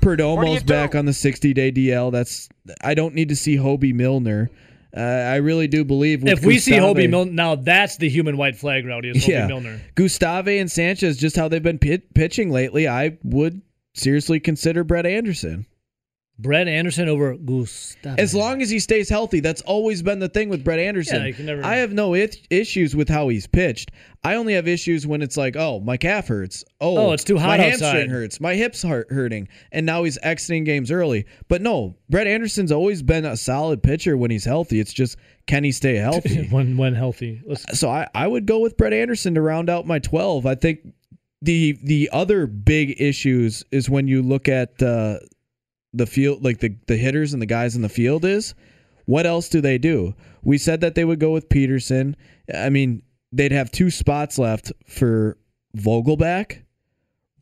Perdomo's 0.00 0.62
back 0.62 0.94
on 0.94 1.04
the 1.04 1.12
60 1.12 1.52
day 1.54 1.72
DL. 1.72 2.12
That's 2.12 2.48
I 2.82 2.94
don't 2.94 3.14
need 3.14 3.28
to 3.30 3.36
see 3.36 3.56
Hoby 3.56 3.94
Milner. 3.94 4.50
Uh, 4.96 5.00
I 5.00 5.36
really 5.36 5.68
do 5.68 5.84
believe 5.84 6.26
If 6.26 6.44
we 6.44 6.58
see 6.58 6.72
Hoby 6.72 7.08
Milner, 7.08 7.30
now 7.30 7.54
that's 7.56 7.98
the 7.98 8.08
human 8.08 8.36
white 8.36 8.56
flag, 8.56 8.86
Rowdy. 8.86 9.10
Is 9.10 9.24
Hoby 9.24 9.28
yeah, 9.28 9.46
Milner. 9.46 9.80
Gustave 9.94 10.58
and 10.58 10.70
Sanchez, 10.70 11.18
just 11.18 11.36
how 11.36 11.48
they've 11.48 11.62
been 11.62 11.78
pit- 11.78 12.14
pitching 12.14 12.50
lately, 12.50 12.88
I 12.88 13.18
would 13.22 13.60
seriously 13.94 14.40
consider 14.40 14.84
Brett 14.84 15.04
Anderson. 15.06 15.66
Brett 16.40 16.68
Anderson 16.68 17.08
over 17.08 17.34
Gustave. 17.36 18.20
As 18.20 18.32
long 18.34 18.62
as 18.62 18.70
he 18.70 18.78
stays 18.78 19.08
healthy, 19.08 19.40
that's 19.40 19.60
always 19.62 20.02
been 20.02 20.20
the 20.20 20.28
thing 20.28 20.48
with 20.48 20.62
Brett 20.62 20.78
Anderson. 20.78 21.20
Yeah, 21.22 21.26
you 21.26 21.34
can 21.34 21.46
never- 21.46 21.64
I 21.64 21.76
have 21.76 21.92
no 21.92 22.14
it- 22.14 22.46
issues 22.48 22.94
with 22.94 23.08
how 23.08 23.28
he's 23.28 23.46
pitched. 23.48 23.90
I 24.22 24.34
only 24.34 24.54
have 24.54 24.68
issues 24.68 25.06
when 25.06 25.20
it's 25.22 25.36
like, 25.36 25.56
oh, 25.56 25.80
my 25.80 25.96
calf 25.96 26.28
hurts. 26.28 26.64
Oh, 26.80 26.96
Oh, 26.98 27.12
it's 27.12 27.24
too 27.24 27.38
hot 27.38 27.58
My 27.58 27.70
outside. 27.70 27.86
hamstring 27.86 28.10
hurts. 28.10 28.40
My 28.40 28.54
hips 28.54 28.82
hurt 28.82 29.10
hurting, 29.10 29.48
and 29.72 29.84
now 29.84 30.04
he's 30.04 30.18
exiting 30.22 30.62
games 30.64 30.90
early. 30.92 31.24
But 31.48 31.60
no, 31.62 31.96
Brett 32.08 32.26
Anderson's 32.28 32.70
always 32.72 33.02
been 33.02 33.24
a 33.24 33.36
solid 33.36 33.82
pitcher 33.82 34.16
when 34.16 34.30
he's 34.30 34.44
healthy. 34.44 34.78
It's 34.78 34.92
just 34.92 35.16
can 35.48 35.64
he 35.64 35.72
stay 35.72 35.96
healthy? 35.96 36.46
when 36.50 36.76
when 36.76 36.94
healthy. 36.94 37.40
Let's, 37.46 37.78
so 37.78 37.88
I, 37.90 38.06
I 38.14 38.26
would 38.28 38.46
go 38.46 38.60
with 38.60 38.76
Brett 38.76 38.92
Anderson 38.92 39.34
to 39.34 39.40
round 39.40 39.68
out 39.70 39.86
my 39.86 39.98
12. 39.98 40.46
I 40.46 40.54
think 40.54 40.80
the 41.42 41.78
the 41.84 42.10
other 42.12 42.46
big 42.46 43.00
issues 43.00 43.64
is 43.72 43.88
when 43.90 44.08
you 44.08 44.22
look 44.22 44.48
at 44.48 44.80
uh, 44.82 45.18
the 45.98 46.06
field, 46.06 46.42
like 46.44 46.58
the 46.58 46.74
the 46.86 46.96
hitters 46.96 47.32
and 47.32 47.42
the 47.42 47.46
guys 47.46 47.76
in 47.76 47.82
the 47.82 47.88
field 47.88 48.24
is 48.24 48.54
what 49.08 49.24
else 49.24 49.48
do 49.48 49.62
they 49.62 49.78
do? 49.78 50.14
We 50.42 50.58
said 50.58 50.82
that 50.82 50.94
they 50.94 51.02
would 51.02 51.18
go 51.18 51.32
with 51.32 51.48
Peterson. 51.48 52.14
I 52.54 52.68
mean, 52.68 53.00
they'd 53.32 53.52
have 53.52 53.70
two 53.70 53.90
spots 53.90 54.38
left 54.38 54.70
for 54.86 55.38
Vogelbach, 55.74 56.58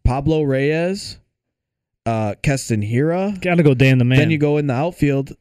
Pablo 0.05 0.43
Reyes, 0.43 1.19
uh, 2.07 2.37
Keston 2.41 2.83
Hiura. 2.83 3.41
gotta 3.41 3.65
go 3.65 3.75
Dan 3.75 3.99
the 3.99 4.05
man. 4.05 4.19
Then 4.21 4.31
you 4.31 4.39
go 4.39 4.59
in 4.59 4.69
the 4.69 4.75
outfield. 4.75 5.33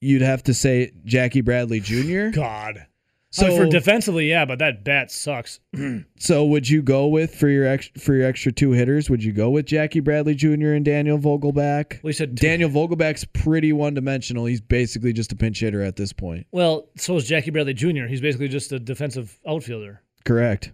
You'd 0.00 0.22
have 0.22 0.42
to 0.44 0.54
say 0.54 0.90
Jackie 1.04 1.42
Bradley 1.42 1.78
Jr. 1.78 2.30
God. 2.34 2.84
So 3.32 3.48
So 3.48 3.56
for 3.56 3.66
defensively, 3.66 4.28
yeah, 4.28 4.44
but 4.44 4.58
that 4.58 4.84
bat 4.84 5.10
sucks. 5.10 5.58
So 6.18 6.44
would 6.44 6.68
you 6.68 6.82
go 6.82 7.08
with 7.08 7.34
for 7.34 7.48
your 7.48 7.66
ex, 7.66 7.90
for 7.98 8.14
your 8.14 8.26
extra 8.28 8.52
two 8.52 8.70
hitters? 8.70 9.10
Would 9.10 9.24
you 9.24 9.32
go 9.32 9.50
with 9.50 9.66
Jackie 9.66 9.98
Bradley 9.98 10.36
Jr. 10.36 10.74
and 10.74 10.84
Daniel 10.84 11.18
Vogelbach? 11.18 12.00
We 12.04 12.12
said 12.12 12.36
Daniel 12.36 12.70
Vogelbach's 12.70 13.24
pretty 13.24 13.72
one 13.72 13.94
dimensional. 13.94 14.44
He's 14.44 14.60
basically 14.60 15.12
just 15.12 15.32
a 15.32 15.36
pinch 15.36 15.58
hitter 15.58 15.82
at 15.82 15.96
this 15.96 16.12
point. 16.12 16.46
Well, 16.52 16.88
so 16.96 17.16
is 17.16 17.26
Jackie 17.26 17.50
Bradley 17.50 17.74
Jr. 17.74 18.06
He's 18.06 18.20
basically 18.20 18.46
just 18.46 18.70
a 18.70 18.78
defensive 18.78 19.40
outfielder. 19.44 20.00
Correct. 20.24 20.70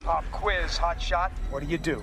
Pop 0.00 0.24
quiz, 0.32 0.78
hot 0.78 1.02
shot. 1.02 1.32
What 1.50 1.62
do 1.62 1.68
you 1.68 1.78
do? 1.78 2.02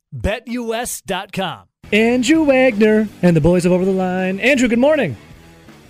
BetUS.com. 0.15 1.67
Andrew 1.93 2.43
Wagner 2.45 3.07
and 3.21 3.35
the 3.35 3.41
boys 3.41 3.65
of 3.65 3.71
Over 3.71 3.85
the 3.85 3.91
Line. 3.91 4.39
Andrew, 4.39 4.67
good 4.67 4.79
morning. 4.79 5.17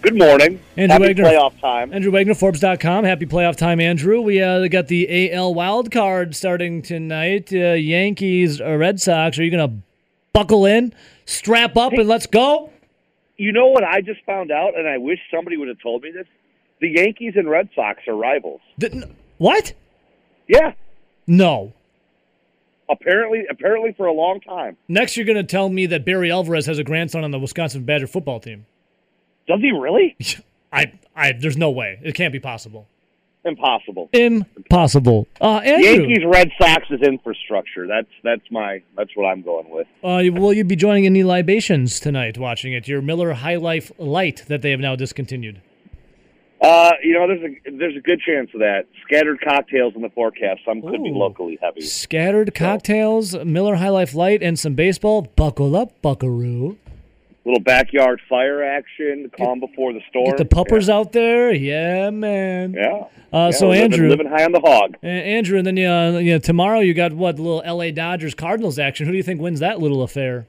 Good 0.02 0.18
morning. 0.18 0.60
Andrew 0.78 0.94
Happy 0.94 1.08
Wagner. 1.14 1.24
playoff 1.26 1.60
time. 1.62 1.94
Andrew 1.94 2.12
Wagner, 2.12 2.34
Forbes.com. 2.34 3.04
Happy 3.04 3.28
playoff 3.28 3.56
time, 3.56 3.80
Andrew. 3.80 4.20
We 4.20 4.42
uh, 4.42 4.68
got 4.68 4.88
the 4.88 5.32
AL 5.32 5.54
wild 5.54 5.92
card 5.92 6.36
starting 6.36 6.82
tonight. 6.82 7.54
Uh, 7.54 7.74
Yankees 7.74 8.60
or 8.60 8.80
Red 8.80 9.00
Sox. 9.00 9.38
Are 9.38 9.44
you 9.44 9.52
going 9.52 9.70
to 9.70 9.76
buckle 10.34 10.66
in, 10.66 10.94
strap 11.26 11.78
up, 11.78 11.94
and 11.94 12.08
let's 12.08 12.26
go? 12.26 12.72
You 13.38 13.52
know 13.52 13.68
what 13.68 13.84
I 13.84 14.02
just 14.02 14.22
found 14.26 14.52
out, 14.52 14.76
and 14.76 14.88
I 14.88 14.98
wish 14.98 15.20
somebody 15.30 15.58
would 15.58 15.68
have 15.68 15.80
told 15.82 16.02
me 16.02 16.12
this? 16.12 16.26
The 16.80 16.90
Yankees 16.90 17.34
and 17.36 17.48
Red 17.48 17.70
Sox 17.76 18.00
are 18.08 18.16
rivals. 18.16 18.62
Th- 18.80 18.94
what? 19.38 19.74
Yeah, 20.48 20.74
No. 21.28 21.74
Apparently, 22.92 23.46
apparently 23.50 23.94
for 23.94 24.06
a 24.06 24.14
long 24.14 24.42
time. 24.42 24.78
Next, 24.88 25.16
you're 25.18 25.26
going 25.26 25.38
to 25.38 25.44
tell 25.44 25.70
me 25.70 25.86
that 25.88 26.06
Barry 26.06 26.32
Alvarez 26.32 26.66
has 26.66 26.78
a 26.78 26.84
grandson 26.84 27.24
on 27.24 27.32
the 27.32 27.40
Wisconsin 27.40 27.84
Badger 27.86 28.08
football 28.08 28.40
team. 28.40 28.66
Does 29.48 29.62
he 29.62 29.72
really? 29.72 30.16
I, 30.74 30.94
I, 31.16 31.32
there's 31.34 31.58
no 31.58 31.70
way. 31.72 32.00
It 32.04 32.16
can't 32.16 32.32
be 32.32 32.40
possible. 32.40 32.88
Impossible. 33.44 34.08
Impossible. 34.14 35.28
Uh, 35.42 35.58
Andrew, 35.64 36.06
Yankees 36.06 36.24
Red 36.26 36.52
Sox 36.60 36.86
is 36.92 37.02
infrastructure. 37.02 37.88
That's 37.88 38.08
that's 38.24 38.44
my 38.52 38.84
that's 38.96 39.10
what 39.16 39.26
I'm 39.26 39.42
going 39.42 39.68
with. 39.72 39.88
uh, 40.04 40.22
will 40.40 40.54
you 40.54 40.64
be 40.64 40.76
joining 40.76 41.08
any 41.08 41.24
libations 41.24 42.00
tonight 42.00 42.38
watching 42.38 42.72
it? 42.72 42.88
Your 42.88 43.02
Miller 43.02 43.34
High 43.34 43.56
Life 43.56 43.92
Light 43.98 44.46
that 44.48 44.62
they 44.62 44.70
have 44.70 44.80
now 44.80 44.96
discontinued. 44.96 45.60
Uh, 46.62 46.92
you 47.04 47.14
know, 47.14 47.28
there's 47.28 47.42
a 47.42 47.72
there's 47.78 47.98
a 47.98 48.02
good 48.02 48.20
chance 48.22 48.50
of 48.54 48.60
that. 48.60 48.86
Scattered 49.04 49.42
cocktails 49.42 49.96
in 49.96 50.04
the 50.04 50.10
forecast. 50.10 50.62
Some 50.64 50.82
could 50.82 51.04
be 51.04 51.10
locally 51.10 51.58
heavy. 51.62 51.82
Scattered 51.82 52.54
cocktails, 52.54 53.36
Miller 53.44 53.78
High 53.78 53.90
Life 53.90 54.14
Light, 54.14 54.44
and 54.44 54.60
some 54.60 54.76
baseball. 54.76 55.24
Buckle 55.36 55.76
up, 55.76 56.00
buckaroo. 56.04 56.78
Little 57.44 57.64
backyard 57.64 58.22
fire 58.30 58.64
action, 58.64 59.32
calm 59.36 59.60
before 59.60 59.94
the 59.94 60.02
storm. 60.10 60.28
Get 60.28 60.38
the 60.38 60.46
puppers 60.46 60.88
out 60.88 61.12
there. 61.12 61.52
Yeah, 61.52 62.12
man. 62.12 62.74
Yeah. 62.74 63.06
Uh, 63.34 63.50
Yeah, 63.50 63.52
so, 63.52 63.70
living, 63.70 63.84
Andrew. 63.94 64.10
living 64.10 64.28
high 64.28 64.44
on 64.46 64.52
the 64.52 64.60
hog. 64.60 64.98
Andrew, 65.02 65.58
and 65.58 65.66
then 65.66 65.80
uh, 65.80 66.20
you 66.20 66.34
know, 66.34 66.38
tomorrow 66.40 66.82
you 66.82 66.94
got 66.94 67.14
what 67.14 67.40
little 67.40 67.64
L.A. 67.66 67.92
Dodgers 67.92 68.36
Cardinals 68.36 68.78
action. 68.78 69.08
Who 69.08 69.14
do 69.14 69.18
you 69.18 69.24
think 69.24 69.42
wins 69.42 69.60
that 69.62 69.80
little 69.80 70.04
affair? 70.04 70.46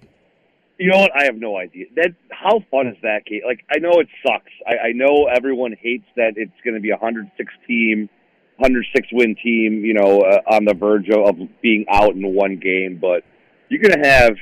You 0.83 0.91
know 0.91 0.99
what? 0.99 1.13
I 1.17 1.27
have 1.27 1.37
no 1.37 1.57
idea. 1.57 1.87
That 1.95 2.13
how 2.33 2.59
fun 2.69 2.89
is 2.89 2.97
that? 3.03 3.23
Like 3.47 3.65
I 3.71 3.79
know 3.79 4.01
it 4.01 4.09
sucks. 4.27 4.51
I, 4.67 4.89
I 4.89 4.93
know 4.93 5.29
everyone 5.33 5.77
hates 5.81 6.07
that 6.17 6.33
it's 6.35 6.51
going 6.65 6.75
to 6.75 6.81
be 6.81 6.91
a 6.91 6.95
106 6.95 7.55
team, 7.69 8.09
106 8.57 9.09
win 9.13 9.37
team. 9.41 9.85
You 9.85 9.95
know, 9.95 10.23
uh, 10.23 10.41
on 10.51 10.65
the 10.65 10.75
verge 10.75 11.09
of, 11.09 11.41
of 11.41 11.49
being 11.63 11.85
out 11.89 12.17
in 12.17 12.35
one 12.35 12.57
game. 12.57 12.99
But 13.01 13.23
you're 13.69 13.81
going 13.81 14.03
to 14.03 14.09
have 14.09 14.33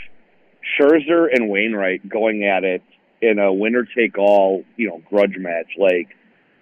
Scherzer 0.78 1.28
and 1.30 1.50
Wainwright 1.50 2.08
going 2.08 2.42
at 2.44 2.64
it 2.64 2.82
in 3.20 3.38
a 3.38 3.52
winner 3.52 3.86
take 3.94 4.16
all. 4.16 4.64
You 4.78 4.88
know, 4.88 5.02
grudge 5.10 5.36
match. 5.36 5.72
Like 5.76 6.16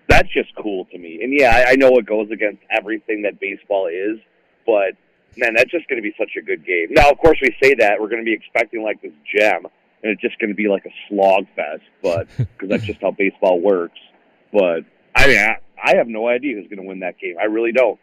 that's 0.08 0.28
just 0.32 0.56
cool 0.60 0.86
to 0.86 0.98
me. 0.98 1.20
And 1.22 1.32
yeah, 1.32 1.54
I, 1.54 1.72
I 1.72 1.74
know 1.76 1.98
it 1.98 2.06
goes 2.06 2.32
against 2.32 2.64
everything 2.68 3.22
that 3.22 3.38
baseball 3.38 3.86
is, 3.86 4.18
but 4.66 4.96
man, 5.38 5.54
that's 5.54 5.70
just 5.70 5.88
going 5.88 6.02
to 6.02 6.02
be 6.02 6.14
such 6.18 6.32
a 6.36 6.42
good 6.42 6.64
game. 6.64 6.88
Now, 6.90 7.10
of 7.10 7.18
course, 7.18 7.38
we 7.40 7.54
say 7.62 7.74
that 7.74 8.00
we're 8.00 8.08
going 8.08 8.22
to 8.22 8.24
be 8.24 8.34
expecting 8.34 8.82
like 8.82 9.00
this 9.00 9.12
gem, 9.34 9.64
and 10.02 10.12
it's 10.12 10.20
just 10.20 10.38
going 10.38 10.50
to 10.50 10.56
be 10.56 10.68
like 10.68 10.84
a 10.84 10.92
slog 11.08 11.46
fest, 11.56 11.82
but 12.02 12.28
because 12.36 12.68
that's 12.68 12.84
just 12.84 13.00
how 13.00 13.12
baseball 13.12 13.60
works. 13.60 13.98
But 14.52 14.84
I 15.14 15.26
mean, 15.26 15.38
I, 15.38 15.58
I 15.82 15.96
have 15.96 16.08
no 16.08 16.28
idea 16.28 16.56
who's 16.56 16.68
going 16.68 16.82
to 16.82 16.88
win 16.88 17.00
that 17.00 17.18
game. 17.18 17.36
I 17.40 17.44
really 17.44 17.72
don't. 17.72 17.98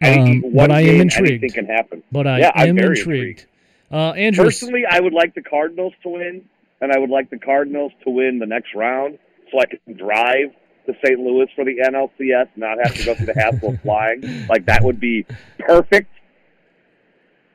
Any, 0.00 0.44
Um, 0.44 0.52
but 0.54 0.70
I 0.70 0.80
am 0.82 1.00
intrigued. 1.02 1.42
Anything 1.42 1.64
can 1.64 1.66
happen. 1.66 2.02
But 2.12 2.26
I 2.26 2.38
yeah, 2.40 2.52
am 2.54 2.76
very 2.76 2.98
intrigued. 2.98 3.46
Uh, 3.90 4.10
Andrew, 4.12 4.44
Personally, 4.44 4.84
I 4.88 5.00
would 5.00 5.12
like 5.12 5.34
the 5.34 5.42
Cardinals 5.42 5.94
to 6.02 6.10
win, 6.10 6.44
and 6.80 6.92
I 6.92 6.98
would 6.98 7.10
like 7.10 7.30
the 7.30 7.38
Cardinals 7.38 7.92
to 8.04 8.10
win 8.10 8.38
the 8.38 8.46
next 8.46 8.74
round, 8.74 9.18
so 9.50 9.60
I 9.60 9.64
can 9.66 9.96
drive 9.96 10.52
to 10.86 10.94
St. 11.04 11.18
Louis 11.18 11.46
for 11.54 11.64
the 11.64 11.76
NLCS, 11.78 12.48
not 12.56 12.78
have 12.82 12.94
to 12.94 13.04
go 13.04 13.14
through 13.14 13.26
the 13.26 13.34
hassle 13.34 13.70
of 13.70 13.80
flying. 13.82 14.22
Like 14.48 14.66
that 14.66 14.82
would 14.82 15.00
be 15.00 15.26
perfect. 15.58 16.10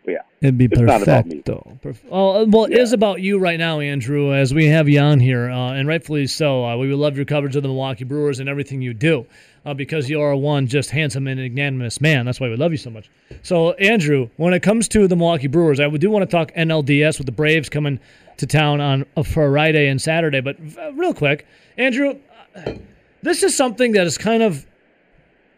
But 0.03 0.11
yeah, 0.13 0.21
It'd 0.41 0.57
be 0.57 0.65
It's 0.65 0.79
not 0.79 1.03
about 1.03 1.27
me. 1.27 1.41
perfecto. 1.43 1.77
Perf- 1.83 1.97
Oh, 2.09 2.41
uh, 2.41 2.45
well, 2.47 2.65
it 2.65 2.73
is 2.73 2.91
about 2.91 3.21
you 3.21 3.37
right 3.37 3.59
now, 3.59 3.79
Andrew, 3.79 4.33
as 4.33 4.51
we 4.53 4.65
have 4.67 4.89
you 4.89 4.99
on 4.99 5.19
here, 5.19 5.49
uh, 5.49 5.73
and 5.73 5.87
rightfully 5.87 6.25
so. 6.25 6.65
Uh, 6.65 6.75
we 6.77 6.87
would 6.89 6.97
love 6.97 7.15
your 7.15 7.25
coverage 7.25 7.55
of 7.55 7.61
the 7.61 7.69
Milwaukee 7.69 8.03
Brewers 8.03 8.39
and 8.39 8.49
everything 8.49 8.81
you 8.81 8.95
do, 8.95 9.27
uh, 9.65 9.75
because 9.75 10.09
you 10.09 10.19
are 10.19 10.35
one 10.35 10.65
just 10.65 10.89
handsome 10.89 11.27
and 11.27 11.39
magnanimous 11.39 12.01
man. 12.01 12.25
That's 12.25 12.39
why 12.39 12.49
we 12.49 12.55
love 12.55 12.71
you 12.71 12.77
so 12.79 12.89
much. 12.89 13.11
So, 13.43 13.73
Andrew, 13.73 14.29
when 14.37 14.53
it 14.55 14.63
comes 14.63 14.87
to 14.89 15.07
the 15.07 15.15
Milwaukee 15.15 15.47
Brewers, 15.47 15.79
I 15.79 15.87
do 15.89 16.09
want 16.09 16.27
to 16.27 16.35
talk 16.35 16.51
NLDS 16.55 17.19
with 17.19 17.27
the 17.27 17.31
Braves 17.31 17.69
coming 17.69 17.99
to 18.37 18.47
town 18.47 18.81
on 18.81 19.05
uh, 19.15 19.21
Friday 19.21 19.87
and 19.87 20.01
Saturday. 20.01 20.41
But 20.41 20.57
real 20.95 21.13
quick, 21.13 21.45
Andrew, 21.77 22.17
uh, 22.55 22.73
this 23.21 23.43
is 23.43 23.55
something 23.55 23.91
that 23.91 24.07
is 24.07 24.17
kind 24.17 24.41
of 24.41 24.65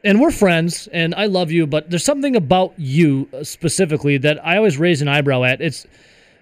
and 0.04 0.20
we're 0.20 0.32
friends 0.32 0.88
and 0.92 1.16
I 1.16 1.26
love 1.28 1.52
you, 1.52 1.66
but 1.66 1.90
there's 1.90 2.04
something 2.04 2.36
about 2.36 2.74
you 2.78 3.30
uh, 3.34 3.44
specifically 3.44 4.18
that 4.18 4.46
I 4.46 4.58
always 4.58 4.78
raise 4.78 5.02
an 5.02 5.08
eyebrow 5.08 5.44
at. 5.44 5.62
It's 5.62 5.88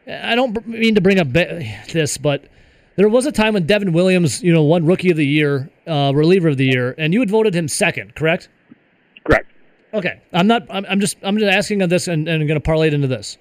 I 0.08 0.36
don't 0.36 0.68
mean 0.68 0.96
to 0.96 1.02
bring 1.02 1.20
up 1.20 1.28
this, 1.30 2.18
but 2.18 2.46
there 2.96 3.08
was 3.08 3.26
a 3.26 3.32
time 3.32 3.54
when 3.54 3.66
Devin 3.66 3.94
Williams, 3.94 4.44
you 4.44 4.52
know, 4.52 4.64
won 4.64 4.86
Rookie 4.86 5.12
of 5.12 5.18
the 5.18 5.26
Year, 5.26 5.70
uh, 5.88 6.12
reliever 6.14 6.50
of 6.50 6.58
the 6.58 6.66
year, 6.66 6.96
and 6.98 7.14
you 7.14 7.20
had 7.20 7.30
voted 7.30 7.56
him 7.56 7.68
second, 7.68 8.16
correct? 8.16 8.50
correct. 9.24 9.52
Okay, 9.94 10.22
I'm 10.34 10.48
not. 10.48 10.64
I'm, 10.70 10.86
I'm 10.90 11.00
just. 11.00 11.18
I'm 11.22 11.38
just 11.38 11.52
asking 11.52 11.82
on 11.82 11.90
this, 11.90 12.08
and, 12.08 12.28
and 12.28 12.42
I'm 12.42 12.48
going 12.48 12.60
to 12.60 12.64
parlay 12.64 12.88
it 12.88 12.94
into 12.94 13.08
this. 13.08 13.38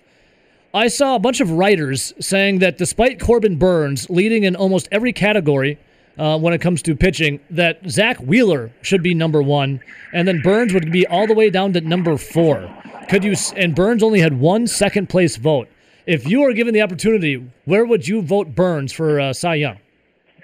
I 0.73 0.89
saw 0.89 1.16
a 1.16 1.18
bunch 1.18 1.41
of 1.41 1.51
writers 1.51 2.12
saying 2.21 2.61
that 2.61 2.79
despite 2.79 3.21
Corbin 3.21 3.57
Burnes 3.57 4.09
leading 4.09 4.45
in 4.45 4.55
almost 4.55 4.89
every 4.93 5.12
category 5.12 5.79
uh, 6.21 6.39
when 6.39 6.53
it 6.53 6.61
comes 6.61 6.83
to 6.83 6.95
pitching, 6.95 7.41
that 7.49 7.81
Zack 7.89 8.18
Wheeler 8.18 8.71
should 8.83 9.03
be 9.03 9.14
number 9.14 9.43
one, 9.43 9.81
and 10.12 10.29
then 10.29 10.43
Burnes 10.43 10.75
would 10.75 10.93
be 10.93 11.07
all 11.07 11.27
the 11.27 11.35
way 11.35 11.49
down 11.49 11.73
to 11.73 11.81
number 11.81 12.16
four. 12.18 12.71
Could 13.09 13.25
you? 13.25 13.35
And 13.57 13.75
Burnes 13.75 14.03
only 14.03 14.21
had 14.21 14.39
one 14.39 14.66
second 14.66 15.09
place 15.09 15.37
vote. 15.37 15.68
If 16.07 16.29
you 16.29 16.43
were 16.43 16.53
given 16.53 16.75
the 16.75 16.83
opportunity, 16.83 17.51
where 17.64 17.85
would 17.85 18.07
you 18.07 18.21
vote 18.23 18.55
Burnes 18.55 18.93
for 18.93 19.18
uh, 19.18 19.33
Cy 19.33 19.55
Young? 19.57 19.79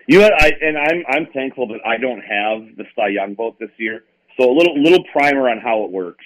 You 0.09 0.21
know, 0.21 0.31
I 0.39 0.53
and 0.61 0.79
I'm 0.79 1.05
I'm 1.09 1.27
thankful 1.33 1.69
that 1.69 1.81
I 1.85 1.99
don't 1.99 2.21
have 2.21 2.77
the 2.77 2.85
Cy 2.97 3.09
Young 3.09 3.37
vote 3.37 3.59
this 3.59 3.71
year. 3.77 4.05
So 4.41 4.51
a 4.51 4.55
little 4.55 4.83
little 4.83 5.05
primer 5.13 5.49
on 5.49 5.59
how 5.59 5.85
it 5.85 5.91
works, 5.91 6.25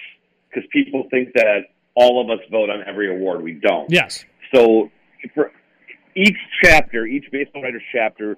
because 0.49 0.69
people 0.71 1.07
think 1.11 1.33
that 1.33 1.69
all 1.95 2.21
of 2.21 2.29
us 2.29 2.45
vote 2.49 2.69
on 2.69 2.83
every 2.87 3.13
award. 3.13 3.43
We 3.43 3.53
don't. 3.53 3.89
Yes. 3.91 4.23
So 4.53 4.89
for 5.33 5.51
each 6.15 6.37
chapter, 6.63 7.05
each 7.05 7.25
baseball 7.31 7.63
writers 7.63 7.83
chapter, 7.91 8.37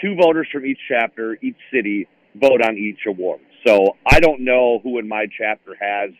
two 0.00 0.14
voters 0.16 0.46
from 0.52 0.66
each 0.66 0.78
chapter, 0.88 1.36
each 1.42 1.56
city 1.72 2.08
vote 2.34 2.62
on 2.62 2.76
each 2.76 3.00
award. 3.06 3.40
So 3.66 3.96
I 4.06 4.20
don't 4.20 4.40
know 4.40 4.80
who 4.82 4.98
in 4.98 5.08
my 5.08 5.26
chapter 5.38 5.74
has 5.80 6.10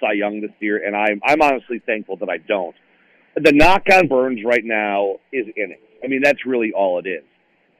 Cy 0.00 0.12
Young 0.12 0.40
this 0.40 0.50
year, 0.60 0.84
and 0.84 0.96
I'm 0.96 1.20
I'm 1.24 1.40
honestly 1.40 1.80
thankful 1.84 2.16
that 2.18 2.28
I 2.28 2.38
don't. 2.38 2.74
The 3.36 3.52
knock 3.52 3.84
on 3.90 4.08
Burnes 4.08 4.40
right 4.44 4.64
now 4.64 5.16
is 5.32 5.46
innings. 5.56 5.80
I 6.04 6.08
mean, 6.08 6.20
that's 6.22 6.44
really 6.44 6.72
all 6.72 6.98
it 6.98 7.08
is. 7.08 7.24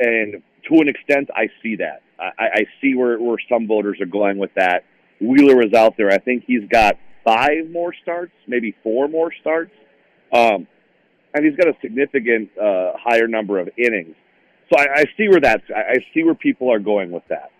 And 0.00 0.42
to 0.68 0.80
an 0.80 0.88
extent, 0.88 1.28
I 1.34 1.48
see 1.62 1.76
that. 1.76 2.02
I, 2.18 2.44
I 2.54 2.64
see 2.80 2.94
where, 2.94 3.18
where 3.18 3.36
some 3.50 3.66
voters 3.66 4.00
are 4.00 4.06
going 4.06 4.38
with 4.38 4.50
that. 4.54 4.84
Wheeler 5.20 5.56
was 5.56 5.74
out 5.74 5.96
there. 5.96 6.10
I 6.10 6.18
think 6.18 6.44
he's 6.46 6.66
got 6.68 6.96
five 7.24 7.68
more 7.70 7.92
starts, 8.02 8.32
maybe 8.46 8.74
four 8.82 9.08
more 9.08 9.32
starts. 9.40 9.72
Um, 10.32 10.66
and 11.34 11.44
he's 11.44 11.56
got 11.56 11.68
a 11.68 11.76
significant 11.80 12.50
uh, 12.56 12.92
higher 12.96 13.26
number 13.26 13.58
of 13.58 13.68
innings. 13.76 14.14
So 14.72 14.78
I, 14.78 15.00
I 15.00 15.04
see 15.16 15.28
where 15.28 15.40
that's. 15.40 15.64
I, 15.74 15.92
I 15.92 15.96
see 16.14 16.22
where 16.22 16.34
people 16.34 16.72
are 16.72 16.78
going 16.78 17.10
with 17.10 17.24
that. 17.28 17.50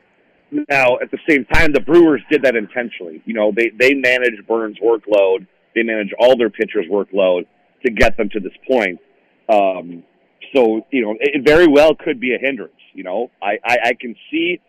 Now, 0.69 0.99
at 1.01 1.11
the 1.11 1.19
same 1.29 1.45
time, 1.47 1.73
the 1.73 1.81
Brewers 1.81 2.23
did 2.31 2.43
that 2.43 2.57
intentionally. 2.57 3.23
You 3.25 3.35
know, 3.35 3.53
they 3.55 3.71
they 3.71 3.95
managed 3.95 4.47
Burnes' 4.47 4.79
workload. 4.83 5.47
They 5.75 5.83
managed 5.83 6.15
all 6.19 6.37
their 6.37 6.51
pitchers' 6.51 6.87
workload 6.91 7.47
to 7.85 7.93
get 7.93 8.17
them 8.17 8.29
to 8.31 8.41
this 8.41 8.53
point. 8.69 9.01
Um, 9.49 10.05
so 10.55 10.87
you 10.91 11.03
know, 11.03 11.13
it, 11.21 11.37
it 11.37 11.45
very 11.45 11.67
well 11.67 11.95
could 11.95 12.21
be 12.21 12.35
a 12.35 12.39
hindrance. 12.39 12.75
You 12.95 13.05
know, 13.05 13.31
I 13.43 13.59
I, 13.65 13.79
I 13.85 13.93
can 13.99 14.15
see 14.31 14.61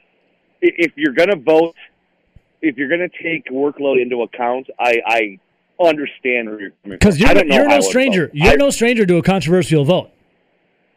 if 0.61 0.93
you're 0.95 1.13
going 1.13 1.29
to 1.29 1.35
vote, 1.35 1.75
if 2.61 2.77
you're 2.77 2.89
going 2.89 3.07
to 3.07 3.23
take 3.23 3.45
workload 3.47 4.01
into 4.01 4.21
account, 4.21 4.67
I 4.79 5.01
I 5.05 5.39
understand 5.85 6.49
where 6.49 6.59
you're 6.59 6.69
coming 6.69 6.81
from. 6.83 6.91
Because 6.91 7.19
you're, 7.19 7.29
I 7.29 7.33
don't 7.33 7.47
know 7.47 7.55
you're 7.55 7.67
no 7.67 7.81
stranger. 7.81 8.27
vote. 8.27 8.35
You're 8.35 8.53
I- 8.53 8.55
no 8.55 8.69
stranger 8.69 9.05
to 9.05 9.17
a 9.17 9.21
controversial 9.21 9.83
vote. 9.83 10.09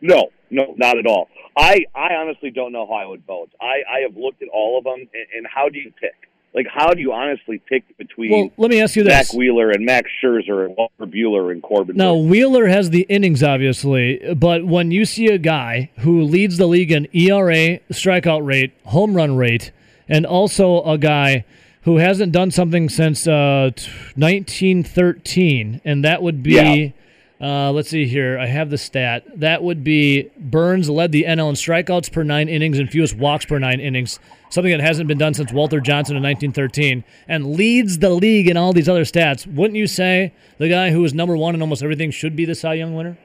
No, 0.01 0.29
no, 0.51 0.75
not 0.77 0.99
at 0.99 1.07
all. 1.07 1.29
I 1.57 1.87
I 1.95 2.15
honestly 2.15 2.51
don't 2.51 2.73
know 2.73 2.87
how 2.87 2.95
I 2.95 3.07
would 3.07 3.25
vote. 3.27 3.51
I 3.61 3.83
I 3.89 4.01
have 4.07 4.17
looked 4.17 4.43
at 4.43 4.49
all 4.49 4.79
of 4.79 4.85
them, 4.85 5.01
and, 5.01 5.27
and 5.37 5.47
how 5.47 5.69
do 5.69 5.79
you 5.79 5.93
pick? 6.01 6.15
Like, 6.57 6.69
how 6.73 6.95
do 6.95 7.03
you 7.03 7.13
honestly 7.13 7.61
pick 7.69 7.85
between 7.99 8.31
Well, 8.31 8.51
let 8.57 8.71
me 8.71 8.81
ask 8.81 8.97
you 8.97 9.05
Zack 9.05 9.27
this. 9.27 9.35
Wheeler 9.35 9.71
and 9.71 9.85
Max 9.85 10.09
Scherzer 10.23 10.65
and 10.65 10.75
Walker 10.75 11.05
Buehler 11.05 11.53
and 11.53 11.63
Corbin? 11.63 11.97
Now? 11.99 12.15
Wheeler 12.15 12.67
has 12.67 12.89
the 12.89 13.03
innings, 13.11 13.43
obviously, 13.43 14.35
but 14.35 14.65
when 14.65 14.91
you 14.91 15.05
see 15.05 15.27
a 15.27 15.37
guy 15.37 15.91
who 15.99 16.23
leads 16.23 16.57
the 16.57 16.67
league 16.67 16.91
in 16.91 17.09
ERA, 17.13 17.81
strikeout 17.93 18.47
rate, 18.47 18.73
home 18.87 19.15
run 19.15 19.37
rate, 19.37 19.71
and 20.09 20.25
also 20.25 20.83
a 20.85 20.97
guy 20.97 21.45
who 21.83 21.99
hasn't 21.99 22.33
done 22.33 22.51
something 22.51 22.89
since 22.89 23.29
uh, 23.29 23.71
1913, 24.17 25.83
and 25.85 26.05
that 26.05 26.23
would 26.23 26.43
be, 26.43 26.95
uh, 27.41 27.71
let's 27.73 27.91
see 27.91 28.07
here, 28.07 28.39
I 28.39 28.47
have 28.47 28.71
the 28.71 28.79
stat. 28.79 29.25
That 29.41 29.63
would 29.63 29.85
be 29.85 30.31
Burnes 30.39 30.89
led 30.89 31.13
the 31.13 31.25
NL 31.25 31.51
in 31.51 31.55
strikeouts 31.55 32.11
per 32.11 32.23
nine 32.23 32.49
innings 32.49 32.79
and 32.79 32.91
fewest 32.91 33.17
walks 33.17 33.45
per 33.45 33.59
nine 33.59 33.79
innings, 33.79 34.19
something 34.49 34.71
that 34.71 34.81
hasn't 34.81 35.07
been 35.07 35.19
done 35.19 35.35
since 35.35 35.53
Walter 35.53 35.81
Johnson 35.81 36.17
in 36.17 36.23
1913, 36.23 37.05
and 37.29 37.55
leads 37.55 37.99
the 37.99 38.11
league 38.11 38.49
in 38.49 38.57
all 38.57 38.73
these 38.73 38.89
other 38.89 39.05
stats. 39.05 39.47
Wouldn't 39.47 39.77
you 39.77 39.87
say 39.87 40.33
the 40.59 40.69
guy 40.69 40.91
who 40.91 41.05
is 41.05 41.13
number 41.13 41.37
one 41.37 41.55
in 41.55 41.61
almost 41.61 41.83
everything 41.83 42.11
should 42.11 42.37
be 42.37 42.47
the 42.47 42.55
Cy 42.55 42.75
Young 42.75 42.95
winner? 42.95 43.19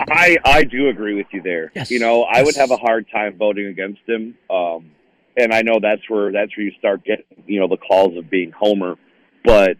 I 0.00 0.36
I 0.44 0.64
do 0.64 0.88
agree 0.88 1.14
with 1.14 1.28
you 1.32 1.42
there. 1.42 1.70
Yes. 1.74 1.90
You 1.90 2.00
know, 2.00 2.24
I 2.24 2.42
would 2.42 2.56
have 2.56 2.72
a 2.72 2.76
hard 2.76 3.06
time 3.12 3.36
voting 3.38 3.66
against 3.66 4.00
him. 4.08 4.36
Um, 4.50 4.90
and 5.36 5.52
I 5.52 5.62
know 5.62 5.78
that's 5.80 6.02
where 6.08 6.32
that's 6.32 6.56
where 6.56 6.66
you 6.66 6.72
start 6.78 7.04
getting 7.04 7.24
you 7.46 7.60
know 7.60 7.68
the 7.68 7.76
calls 7.76 8.16
of 8.16 8.28
being 8.28 8.50
Homer, 8.52 8.96
but 9.44 9.76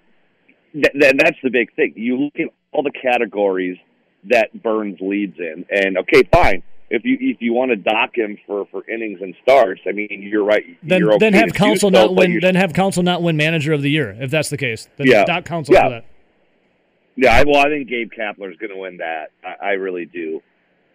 th- 0.72 0.92
th- 0.92 1.14
that's 1.18 1.36
the 1.42 1.50
big 1.50 1.74
thing. 1.74 1.94
You 1.96 2.16
look 2.16 2.34
at 2.38 2.48
all 2.72 2.82
the 2.82 2.90
categories 2.92 3.78
that 4.30 4.62
Burnes 4.62 4.98
leads 5.00 5.38
in, 5.38 5.66
and 5.70 5.98
okay, 5.98 6.22
fine. 6.32 6.62
If 6.90 7.04
you 7.04 7.16
if 7.20 7.40
you 7.40 7.54
want 7.54 7.70
to 7.70 7.76
dock 7.76 8.16
him 8.16 8.36
for, 8.46 8.66
for 8.70 8.88
innings 8.88 9.20
and 9.22 9.34
starts, 9.42 9.80
I 9.86 9.92
mean 9.92 10.08
you're 10.22 10.44
right. 10.44 10.64
Then, 10.82 11.00
you're 11.00 11.12
okay 11.14 11.30
then 11.30 11.32
have 11.34 11.54
Counsell 11.54 11.90
so, 11.90 12.06
not 12.06 12.14
win. 12.14 12.38
Then 12.40 12.54
have 12.54 12.74
Counsell 12.74 13.02
not 13.02 13.22
win 13.22 13.36
manager 13.36 13.72
of 13.72 13.80
the 13.82 13.90
year 13.90 14.14
if 14.18 14.30
that's 14.30 14.50
the 14.50 14.58
case. 14.58 14.88
Then 14.96 15.06
Yeah. 15.06 15.24
dock 15.24 15.44
Counsell 15.44 15.74
Yeah. 15.74 15.82
for 15.84 15.90
that. 15.90 16.04
Yeah, 17.16 17.34
I, 17.36 17.44
well, 17.44 17.58
I 17.58 17.68
think 17.68 17.88
Gabe 17.88 18.10
Kapler 18.10 18.50
is 18.50 18.56
going 18.56 18.70
to 18.70 18.78
win 18.78 18.98
that. 18.98 19.30
I, 19.44 19.66
I 19.66 19.70
really 19.72 20.06
do. 20.06 20.40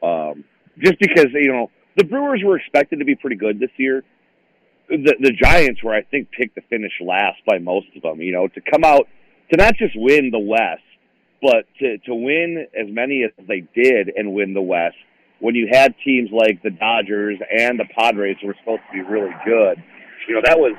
Um, 0.01 0.43
just 0.79 0.99
because 0.99 1.27
you 1.33 1.51
know 1.51 1.71
the 1.95 2.03
Brewers 2.03 2.41
were 2.43 2.57
expected 2.57 2.99
to 2.99 3.05
be 3.05 3.15
pretty 3.15 3.35
good 3.35 3.59
this 3.59 3.71
year. 3.77 4.03
The 4.89 5.15
the 5.19 5.31
Giants 5.31 5.83
were, 5.83 5.93
I 5.93 6.03
think, 6.03 6.29
picked 6.31 6.55
to 6.55 6.61
finish 6.69 6.93
last 7.01 7.39
by 7.45 7.57
most 7.57 7.87
of 7.95 8.03
them. 8.03 8.21
You 8.21 8.31
know, 8.31 8.47
to 8.47 8.61
come 8.61 8.83
out 8.83 9.07
to 9.51 9.57
not 9.57 9.75
just 9.75 9.95
win 9.95 10.29
the 10.31 10.39
West, 10.39 10.83
but 11.41 11.65
to 11.79 11.97
to 11.99 12.15
win 12.15 12.67
as 12.77 12.87
many 12.89 13.23
as 13.23 13.31
they 13.47 13.61
did 13.75 14.11
and 14.15 14.33
win 14.33 14.53
the 14.53 14.61
West 14.61 14.95
when 15.39 15.55
you 15.55 15.67
had 15.71 15.93
teams 16.03 16.29
like 16.31 16.61
the 16.63 16.71
Dodgers 16.71 17.37
and 17.51 17.79
the 17.79 17.85
Padres 17.97 18.37
who 18.41 18.47
were 18.47 18.55
supposed 18.59 18.81
to 18.91 18.93
be 18.93 19.01
really 19.01 19.33
good. 19.45 19.81
You 20.27 20.35
know, 20.35 20.41
that 20.43 20.59
was 20.59 20.73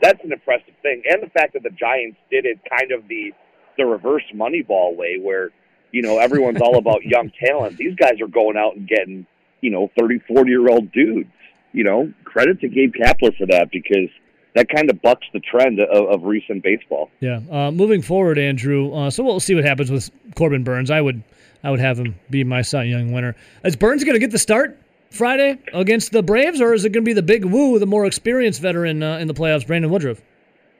that's 0.00 0.22
an 0.24 0.32
impressive 0.32 0.74
thing, 0.82 1.02
and 1.08 1.22
the 1.22 1.30
fact 1.30 1.54
that 1.54 1.62
the 1.62 1.70
Giants 1.70 2.18
did 2.30 2.44
it 2.44 2.58
kind 2.68 2.92
of 2.92 3.08
the 3.08 3.32
the 3.78 3.86
reverse 3.86 4.24
Moneyball 4.34 4.96
way, 4.96 5.18
where 5.20 5.50
you 5.92 6.02
know 6.02 6.18
everyone's 6.18 6.60
all 6.60 6.76
about 6.76 7.02
young 7.04 7.30
talent. 7.44 7.76
These 7.76 7.96
guys 7.96 8.20
are 8.20 8.28
going 8.28 8.56
out 8.56 8.76
and 8.76 8.86
getting 8.86 9.26
you 9.60 9.70
know 9.70 9.90
30, 9.98 10.20
40 10.28 10.50
year 10.50 10.68
old 10.68 10.92
dudes. 10.92 11.30
You 11.72 11.84
know, 11.84 12.12
credit 12.24 12.60
to 12.60 12.68
Gabe 12.68 12.92
Kapler 12.92 13.34
for 13.36 13.46
that 13.46 13.70
because 13.72 14.10
that 14.54 14.68
kind 14.68 14.90
of 14.90 15.00
bucks 15.00 15.26
the 15.32 15.40
trend 15.40 15.80
of, 15.80 16.08
of 16.08 16.24
recent 16.24 16.62
baseball. 16.62 17.10
Yeah. 17.20 17.40
Uh, 17.50 17.70
moving 17.70 18.02
forward, 18.02 18.38
Andrew. 18.38 18.92
Uh, 18.92 19.10
so 19.10 19.24
we'll 19.24 19.40
see 19.40 19.54
what 19.54 19.64
happens 19.64 19.90
with 19.90 20.10
Corbin 20.34 20.62
Burnes. 20.64 20.90
I 20.90 21.00
would, 21.00 21.22
I 21.64 21.70
would 21.70 21.80
have 21.80 21.98
him 21.98 22.14
be 22.30 22.44
my 22.44 22.62
Cy 22.62 22.84
Young 22.84 23.12
winner. 23.12 23.34
Is 23.64 23.76
Burnes 23.76 24.04
going 24.04 24.14
to 24.14 24.20
get 24.20 24.30
the 24.30 24.38
start 24.38 24.78
Friday 25.10 25.58
against 25.72 26.12
the 26.12 26.22
Braves, 26.22 26.60
or 26.60 26.74
is 26.74 26.84
it 26.84 26.90
going 26.90 27.04
to 27.04 27.08
be 27.08 27.14
the 27.14 27.22
big 27.22 27.44
woo, 27.44 27.78
the 27.78 27.86
more 27.86 28.06
experienced 28.06 28.60
veteran 28.60 29.02
uh, 29.02 29.18
in 29.18 29.28
the 29.28 29.34
playoffs, 29.34 29.66
Brandon 29.66 29.90
Woodruff? 29.90 30.20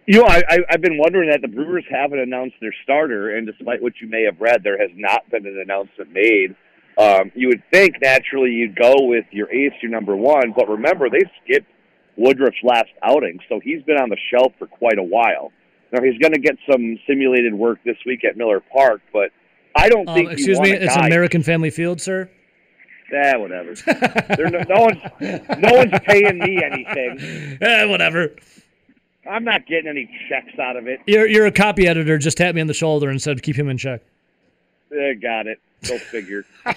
You 0.07 0.19
know, 0.19 0.27
I, 0.27 0.43
I, 0.49 0.59
I've 0.71 0.81
been 0.81 0.99
wondering 0.99 1.31
that 1.31 1.43
the 1.43 1.49
Brewers 1.49 1.85
haven't 1.89 2.19
announced 2.19 2.57
their 2.61 2.75
starter, 2.83 3.37
and 3.37 3.47
despite 3.47 3.81
what 3.81 3.93
you 4.01 4.09
may 4.09 4.25
have 4.25 4.41
read, 4.41 4.65
there 4.65 4.79
has 4.79 4.91
not 4.97 5.29
been 5.31 5.47
an 5.47 5.59
announcement 5.61 6.13
made. 6.13 6.57
Um, 6.99 7.31
you 7.35 7.49
would 7.49 7.63
think 7.71 7.97
naturally 8.03 8.51
you'd 8.51 8.75
go 8.75 8.95
with 8.99 9.25
your 9.31 9.51
ace, 9.51 9.73
your 9.81 9.93
number 9.93 10.17
one, 10.17 10.53
but 10.55 10.69
remember 10.69 11.09
they 11.09 11.23
skipped 11.45 11.71
Woodruff's 12.17 12.57
last 12.63 12.91
outing, 13.03 13.39
so 13.49 13.61
he's 13.61 13.83
been 13.85 13.97
on 13.99 14.09
the 14.11 14.19
shelf 14.31 14.53
for 14.59 14.67
quite 14.67 14.99
a 14.99 15.03
while. 15.03 15.53
Now 15.93 16.03
he's 16.03 16.19
going 16.19 16.33
to 16.33 16.41
get 16.41 16.57
some 16.71 16.99
simulated 17.07 17.55
work 17.55 17.79
this 17.85 17.97
week 18.07 18.25
at 18.25 18.37
Miller 18.37 18.61
Park, 18.73 19.03
but 19.13 19.31
I 19.75 19.89
don't 19.89 20.09
Um, 20.09 20.15
think. 20.15 20.33
excuse 20.33 20.61
me, 20.61 20.71
it's 20.73 20.95
guy- 20.95 21.07
American 21.07 21.43
Family 21.43 21.71
Field, 21.71 22.01
sir. 22.01 22.29
Eh, 23.15 23.37
whatever. 23.37 23.75
No, 24.39 24.63
no 24.69 24.81
one's 24.81 25.03
no 25.21 25.77
one's 25.77 25.93
paying 26.05 26.39
me 26.39 26.63
anything. 26.65 27.59
Eh, 27.61 27.85
whatever. 27.85 28.35
I'm 29.29 29.45
not 29.45 29.67
getting 29.67 29.89
any 29.89 30.09
checks 30.29 30.59
out 30.59 30.77
of 30.77 30.87
it. 30.89 31.01
You're 31.07 31.27
you're 31.29 31.47
a 31.47 31.53
copy 31.53 31.87
editor. 31.87 32.17
Just 32.19 32.39
tap 32.39 32.55
me 32.55 32.61
on 32.63 32.67
the 32.69 32.75
shoulder 32.75 33.09
and 33.11 33.21
said 33.21 33.43
keep 33.43 33.55
him 33.57 33.69
in 33.69 33.77
check. 33.79 34.01
Eh, 34.99 35.13
got 35.15 35.47
it. 35.47 35.61
Go 35.87 35.99
figure. 35.99 36.45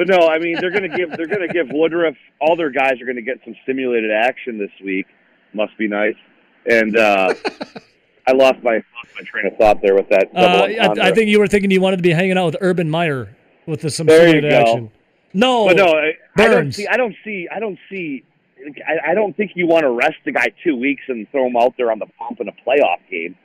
but 0.00 0.08
no, 0.08 0.28
I 0.28 0.38
mean 0.38 0.56
they're 0.58 0.70
gonna 0.70 0.88
give 0.88 1.10
they're 1.10 1.26
gonna 1.26 1.46
give 1.46 1.68
Woodruff 1.70 2.14
all 2.40 2.56
their 2.56 2.70
guys 2.70 3.02
are 3.02 3.04
gonna 3.06 3.20
get 3.20 3.38
some 3.44 3.54
simulated 3.66 4.10
action 4.10 4.56
this 4.56 4.70
week. 4.82 5.06
Must 5.52 5.76
be 5.76 5.88
nice. 5.88 6.14
And 6.64 6.96
uh 6.96 7.34
I 8.26 8.32
lost 8.32 8.62
my 8.62 8.76
lost 8.76 9.14
my 9.14 9.20
train 9.26 9.46
of 9.48 9.58
thought 9.58 9.82
there 9.82 9.94
with 9.94 10.08
that. 10.08 10.30
Uh, 10.34 10.40
I. 10.40 11.08
I 11.08 11.12
think 11.12 11.28
you 11.28 11.38
were 11.38 11.46
thinking 11.46 11.70
you 11.70 11.82
wanted 11.82 11.98
to 11.98 12.02
be 12.02 12.12
hanging 12.12 12.38
out 12.38 12.46
with 12.46 12.56
Urban 12.62 12.88
Meyer 12.88 13.36
with 13.66 13.82
the, 13.82 13.90
some 13.90 14.06
There 14.06 14.34
you 14.34 14.40
go. 14.40 14.48
action. 14.48 14.90
No, 15.34 15.66
But 15.66 15.76
no, 15.76 15.84
I, 15.84 16.12
I 16.38 16.48
don't 16.48 16.72
see. 16.72 16.86
I 16.86 16.96
don't 16.96 17.14
see. 17.22 17.46
I 17.54 17.60
don't 17.60 17.78
see. 17.90 18.24
I, 18.88 19.10
I 19.10 19.14
don't 19.14 19.36
think 19.36 19.52
you 19.54 19.66
want 19.66 19.82
to 19.82 19.90
rest 19.90 20.16
the 20.24 20.32
guy 20.32 20.46
two 20.64 20.76
weeks 20.76 21.02
and 21.08 21.30
throw 21.30 21.46
him 21.46 21.56
out 21.56 21.74
there 21.76 21.92
on 21.92 21.98
the 21.98 22.06
pump 22.18 22.40
in 22.40 22.48
a 22.48 22.52
playoff 22.52 23.00
game. 23.10 23.36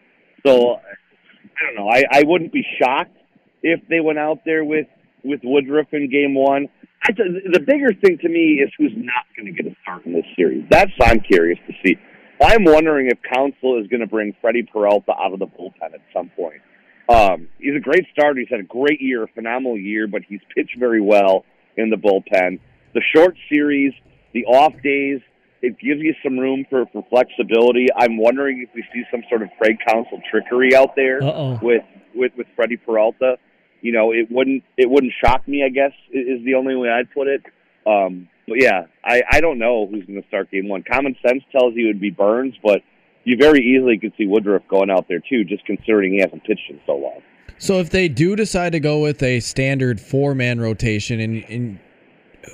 So 0.45 0.75
I 0.75 1.65
don't 1.65 1.75
know. 1.75 1.89
I, 1.89 2.05
I 2.09 2.23
wouldn't 2.23 2.53
be 2.53 2.65
shocked 2.81 3.17
if 3.61 3.85
they 3.89 3.99
went 3.99 4.19
out 4.19 4.39
there 4.45 4.63
with 4.63 4.87
with 5.25 5.41
Woodruff 5.43 5.87
in 5.91 6.09
game 6.09 6.35
one. 6.35 6.67
I, 7.03 7.11
th- 7.11 7.43
the 7.51 7.59
bigger 7.59 7.93
thing 7.93 8.17
to 8.21 8.29
me 8.29 8.61
is 8.63 8.71
who's 8.77 8.93
not 8.95 9.25
going 9.35 9.45
to 9.45 9.51
get 9.51 9.71
a 9.71 9.75
start 9.81 10.05
in 10.05 10.13
this 10.13 10.25
series. 10.35 10.65
That's 10.69 10.91
what 10.97 11.09
I'm 11.09 11.19
curious 11.19 11.59
to 11.67 11.73
see. 11.83 11.97
I'm 12.41 12.63
wondering 12.63 13.07
if 13.07 13.17
Counsell 13.33 13.79
is 13.79 13.87
going 13.87 14.01
to 14.01 14.07
bring 14.07 14.35
Freddie 14.41 14.63
Peralta 14.63 15.11
out 15.11 15.33
of 15.33 15.39
the 15.39 15.47
bullpen 15.47 15.93
at 15.93 16.01
some 16.13 16.29
point. 16.35 16.61
Um, 17.07 17.47
he's 17.59 17.75
a 17.75 17.79
great 17.79 18.05
starter. 18.11 18.39
He's 18.39 18.49
had 18.49 18.59
a 18.59 18.63
great 18.63 18.99
year, 18.99 19.23
a 19.23 19.27
phenomenal 19.27 19.77
year, 19.77 20.07
but 20.07 20.21
he's 20.27 20.41
pitched 20.55 20.77
very 20.79 21.01
well 21.01 21.45
in 21.77 21.89
the 21.89 21.97
bullpen. 21.97 22.59
The 22.93 23.01
short 23.15 23.35
series, 23.53 23.93
the 24.33 24.45
off 24.45 24.73
days, 24.83 25.21
it 25.61 25.77
gives 25.79 26.01
you 26.01 26.13
some 26.23 26.37
room 26.37 26.65
for, 26.69 26.85
for 26.91 27.05
flexibility. 27.09 27.87
I'm 27.95 28.17
wondering 28.17 28.65
if 28.67 28.69
we 28.75 28.83
see 28.93 29.03
some 29.11 29.23
sort 29.29 29.41
of 29.41 29.49
Craig 29.59 29.77
Counsell 29.87 30.21
trickery 30.29 30.75
out 30.75 30.95
there 30.95 31.23
Uh-oh. 31.23 31.59
with, 31.61 31.83
with 32.13 32.31
with 32.37 32.47
Freddie 32.55 32.77
Peralta. 32.77 33.37
You 33.81 33.91
know, 33.91 34.11
it 34.11 34.31
wouldn't 34.31 34.63
it 34.77 34.89
wouldn't 34.89 35.13
shock 35.23 35.47
me. 35.47 35.63
I 35.63 35.69
guess 35.69 35.91
is 36.11 36.43
the 36.43 36.55
only 36.55 36.75
way 36.75 36.89
I'd 36.89 37.11
put 37.11 37.27
it. 37.27 37.43
Um, 37.85 38.29
but 38.47 38.61
yeah, 38.61 38.85
I, 39.03 39.23
I 39.29 39.41
don't 39.41 39.57
know 39.57 39.87
who's 39.87 40.05
going 40.05 40.21
to 40.21 40.27
start 40.27 40.51
game 40.51 40.67
one. 40.67 40.83
Common 40.83 41.15
sense 41.25 41.43
tells 41.51 41.75
you 41.75 41.89
it'd 41.89 42.01
be 42.01 42.11
Burnes, 42.11 42.55
but 42.63 42.81
you 43.23 43.37
very 43.37 43.61
easily 43.61 43.97
could 43.97 44.13
see 44.17 44.27
Woodruff 44.27 44.63
going 44.67 44.89
out 44.89 45.07
there 45.07 45.19
too, 45.19 45.43
just 45.43 45.65
considering 45.65 46.13
he 46.13 46.19
hasn't 46.19 46.43
pitched 46.43 46.69
in 46.69 46.79
so 46.85 46.95
long. 46.95 47.21
So 47.57 47.79
if 47.79 47.89
they 47.89 48.07
do 48.07 48.35
decide 48.35 48.73
to 48.73 48.79
go 48.79 48.99
with 48.99 49.23
a 49.23 49.39
standard 49.39 49.99
four 49.99 50.35
man 50.35 50.59
rotation, 50.59 51.19
and, 51.19 51.43
and 51.49 51.79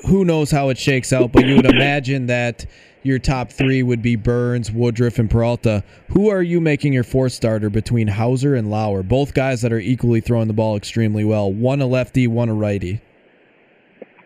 who 0.07 0.25
knows 0.25 0.51
how 0.51 0.69
it 0.69 0.77
shakes 0.77 1.13
out, 1.13 1.31
but 1.31 1.45
you 1.45 1.55
would 1.55 1.65
imagine 1.73 2.27
that 2.27 2.65
your 3.03 3.19
top 3.19 3.51
three 3.51 3.81
would 3.81 4.01
be 4.01 4.15
Burnes, 4.15 4.71
Woodruff, 4.71 5.17
and 5.17 5.29
Peralta. 5.29 5.83
Who 6.09 6.29
are 6.29 6.43
you 6.43 6.61
making 6.61 6.93
your 6.93 7.03
fourth 7.03 7.33
starter 7.33 7.69
between 7.69 8.07
Houser 8.07 8.55
and 8.55 8.69
Lauer? 8.69 9.03
Both 9.03 9.33
guys 9.33 9.61
that 9.61 9.73
are 9.73 9.79
equally 9.79 10.21
throwing 10.21 10.47
the 10.47 10.53
ball 10.53 10.75
extremely 10.75 11.25
well. 11.25 11.51
One 11.51 11.81
a 11.81 11.87
lefty, 11.87 12.27
one 12.27 12.49
a 12.49 12.53
righty. 12.53 13.01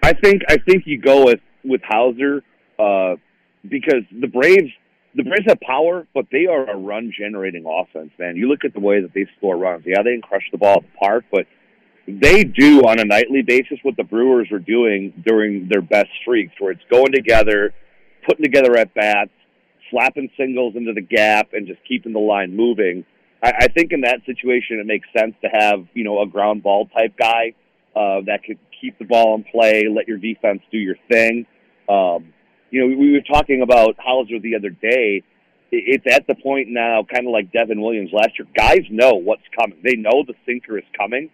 I 0.03 0.13
think 0.13 0.43
I 0.49 0.57
think 0.57 0.83
you 0.85 0.99
go 0.99 1.25
with 1.25 1.39
with 1.63 1.81
Houser 1.83 2.43
uh, 2.77 3.15
because 3.67 4.03
the 4.11 4.27
Braves 4.27 4.71
the 5.15 5.23
Braves 5.23 5.45
have 5.47 5.59
power, 5.61 6.05
but 6.13 6.25
they 6.31 6.45
are 6.45 6.69
a 6.69 6.77
run 6.77 7.11
generating 7.17 7.65
offense. 7.65 8.11
Man, 8.19 8.35
you 8.35 8.49
look 8.49 8.65
at 8.65 8.73
the 8.73 8.81
way 8.81 9.01
that 9.01 9.13
they 9.13 9.25
score 9.37 9.57
runs. 9.57 9.83
Yeah, 9.85 10.03
they 10.03 10.11
can 10.11 10.21
crush 10.21 10.43
the 10.51 10.57
ball 10.57 10.77
at 10.77 10.81
the 10.81 10.97
park, 10.99 11.23
but 11.31 11.47
they 12.07 12.43
do 12.43 12.81
on 12.81 12.99
a 12.99 13.05
nightly 13.05 13.41
basis 13.41 13.79
what 13.83 13.97
the 13.97 14.03
Brewers 14.03 14.47
were 14.51 14.59
doing 14.59 15.13
during 15.25 15.67
their 15.69 15.81
best 15.81 16.09
streaks, 16.21 16.53
where 16.59 16.71
it's 16.71 16.83
going 16.91 17.11
together, 17.11 17.73
putting 18.27 18.43
together 18.43 18.77
at 18.77 18.93
bats, 18.93 19.31
slapping 19.89 20.29
singles 20.37 20.75
into 20.75 20.93
the 20.93 21.01
gap, 21.01 21.49
and 21.53 21.67
just 21.67 21.79
keeping 21.87 22.13
the 22.13 22.19
line 22.19 22.55
moving. 22.55 23.05
I, 23.43 23.53
I 23.61 23.67
think 23.67 23.91
in 23.91 24.01
that 24.01 24.19
situation, 24.25 24.79
it 24.79 24.85
makes 24.85 25.07
sense 25.17 25.35
to 25.43 25.49
have 25.51 25.85
you 25.93 26.03
know 26.03 26.21
a 26.21 26.27
ground 26.27 26.61
ball 26.63 26.87
type 26.87 27.15
guy 27.17 27.53
uh, 27.95 28.21
that 28.27 28.43
could 28.45 28.59
keep 28.81 28.99
the 28.99 29.05
ball 29.05 29.35
in 29.35 29.43
play, 29.43 29.87
let 29.89 30.07
your 30.07 30.17
defense 30.17 30.61
do 30.71 30.77
your 30.77 30.97
thing. 31.09 31.45
Um, 31.89 32.33
you 32.71 32.81
know, 32.81 32.95
we 32.97 33.13
were 33.13 33.21
talking 33.21 33.61
about 33.61 33.95
Houser 33.97 34.39
the 34.39 34.55
other 34.55 34.69
day. 34.69 35.23
I- 35.71 35.85
It's 35.95 36.05
at 36.13 36.27
the 36.27 36.35
point 36.35 36.67
now, 36.69 37.03
kind 37.03 37.25
of 37.25 37.31
like 37.31 37.51
Devin 37.51 37.81
Williams 37.81 38.11
last 38.11 38.37
year. 38.37 38.47
Guys 38.55 38.81
know 38.91 39.13
what's 39.13 39.43
coming. 39.57 39.79
They 39.83 39.95
know 39.95 40.23
the 40.27 40.33
sinker 40.45 40.77
is 40.77 40.83
coming, 40.97 41.29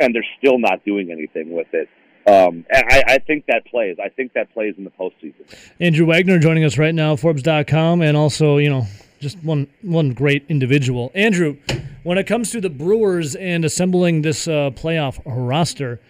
and 0.00 0.14
they're 0.14 0.26
still 0.38 0.58
not 0.58 0.84
doing 0.84 1.10
anything 1.10 1.52
with 1.52 1.68
it. 1.72 1.88
Um, 2.26 2.66
and 2.70 2.84
I, 2.88 3.04
I 3.06 3.18
think 3.18 3.46
that 3.46 3.64
plays. 3.66 3.98
I 4.02 4.08
think 4.08 4.32
that 4.32 4.52
plays 4.52 4.74
in 4.76 4.84
the 4.84 4.90
postseason. 4.90 5.46
Andrew 5.78 6.06
Wagner 6.06 6.38
joining 6.40 6.64
us 6.64 6.76
right 6.76 6.94
now, 6.94 7.14
Forbes.com, 7.14 8.02
and 8.02 8.16
also, 8.16 8.56
you 8.56 8.68
know, 8.68 8.86
just 9.20 9.38
one 9.44 9.68
one 9.82 10.12
great 10.12 10.44
individual. 10.48 11.12
Andrew, 11.14 11.56
when 12.02 12.18
it 12.18 12.24
comes 12.24 12.50
to 12.50 12.60
the 12.60 12.68
Brewers 12.68 13.36
and 13.36 13.64
assembling 13.64 14.22
this 14.22 14.48
uh, 14.48 14.70
playoff 14.70 15.20
roster, 15.24 16.00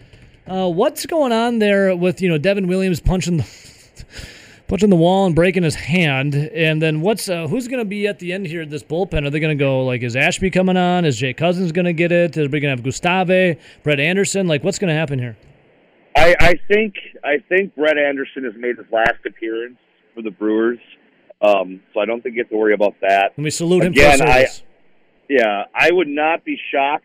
uh, 0.47 0.71
what's 0.71 1.05
going 1.07 1.33
on 1.33 1.59
there 1.59 1.95
with 1.95 2.23
you 2.23 2.29
know 2.29 2.39
Devin 2.39 2.67
Williams 2.67 2.99
punching 3.01 3.37
the 3.37 3.43
punching 4.69 4.91
the 4.91 4.97
wall 4.97 5.27
and 5.27 5.35
breaking 5.35 5.63
his 5.63 5.75
hand, 5.75 6.35
and 6.35 6.81
then 6.83 7.01
what's 7.01 7.29
uh, 7.29 7.47
who's 7.49 7.69
going 7.69 7.79
to 7.81 7.85
be 7.89 8.07
at 8.07 8.19
the 8.19 8.33
end 8.33 8.47
here? 8.47 8.65
This 8.67 8.83
bullpen 8.83 9.27
are 9.27 9.31
they 9.31 9.41
going 9.41 9.57
to 9.57 9.63
go 9.63 9.85
like 9.85 10.03
is 10.03 10.17
Ashby 10.17 10.51
coming 10.51 10.77
on? 10.77 11.05
Is 11.05 11.17
Jake 11.17 11.37
Cousins 11.37 11.73
going 11.73 11.85
to 11.85 11.93
get 11.93 12.13
it? 12.13 12.37
Are 12.37 12.43
we 12.43 12.61
going 12.61 12.63
to 12.63 12.69
have 12.71 12.83
Gustave, 12.83 13.59
Brett 13.83 14.01
Anderson? 14.01 14.47
Like 14.47 14.65
what's 14.65 14.79
going 14.79 14.89
to 14.89 14.95
happen 14.95 15.19
here? 15.19 15.37
I, 16.17 16.35
I 16.41 16.55
think 16.69 16.95
I 17.25 17.39
think 17.49 17.75
Brett 17.75 17.99
Anderson 17.99 18.45
has 18.45 18.55
made 18.57 18.77
his 18.79 18.87
last 18.91 19.25
appearance 19.27 19.77
for 20.15 20.23
the 20.23 20.31
Brewers, 20.31 20.79
um, 21.43 21.81
so 21.93 22.01
I 22.01 22.07
don't 22.07 22.23
think 22.23 22.37
you 22.37 22.43
have 22.43 22.51
to 22.51 22.57
worry 22.57 22.75
about 22.75 22.95
that. 23.03 23.33
Let 23.37 23.39
me 23.39 23.51
salute 23.51 23.85
him 23.85 23.93
Again, 23.93 24.19
for 24.19 24.27
I- 24.27 24.47
Yeah, 25.29 25.65
I 25.75 25.91
would 25.93 26.09
not 26.09 26.45
be 26.45 26.59
shocked. 26.73 27.05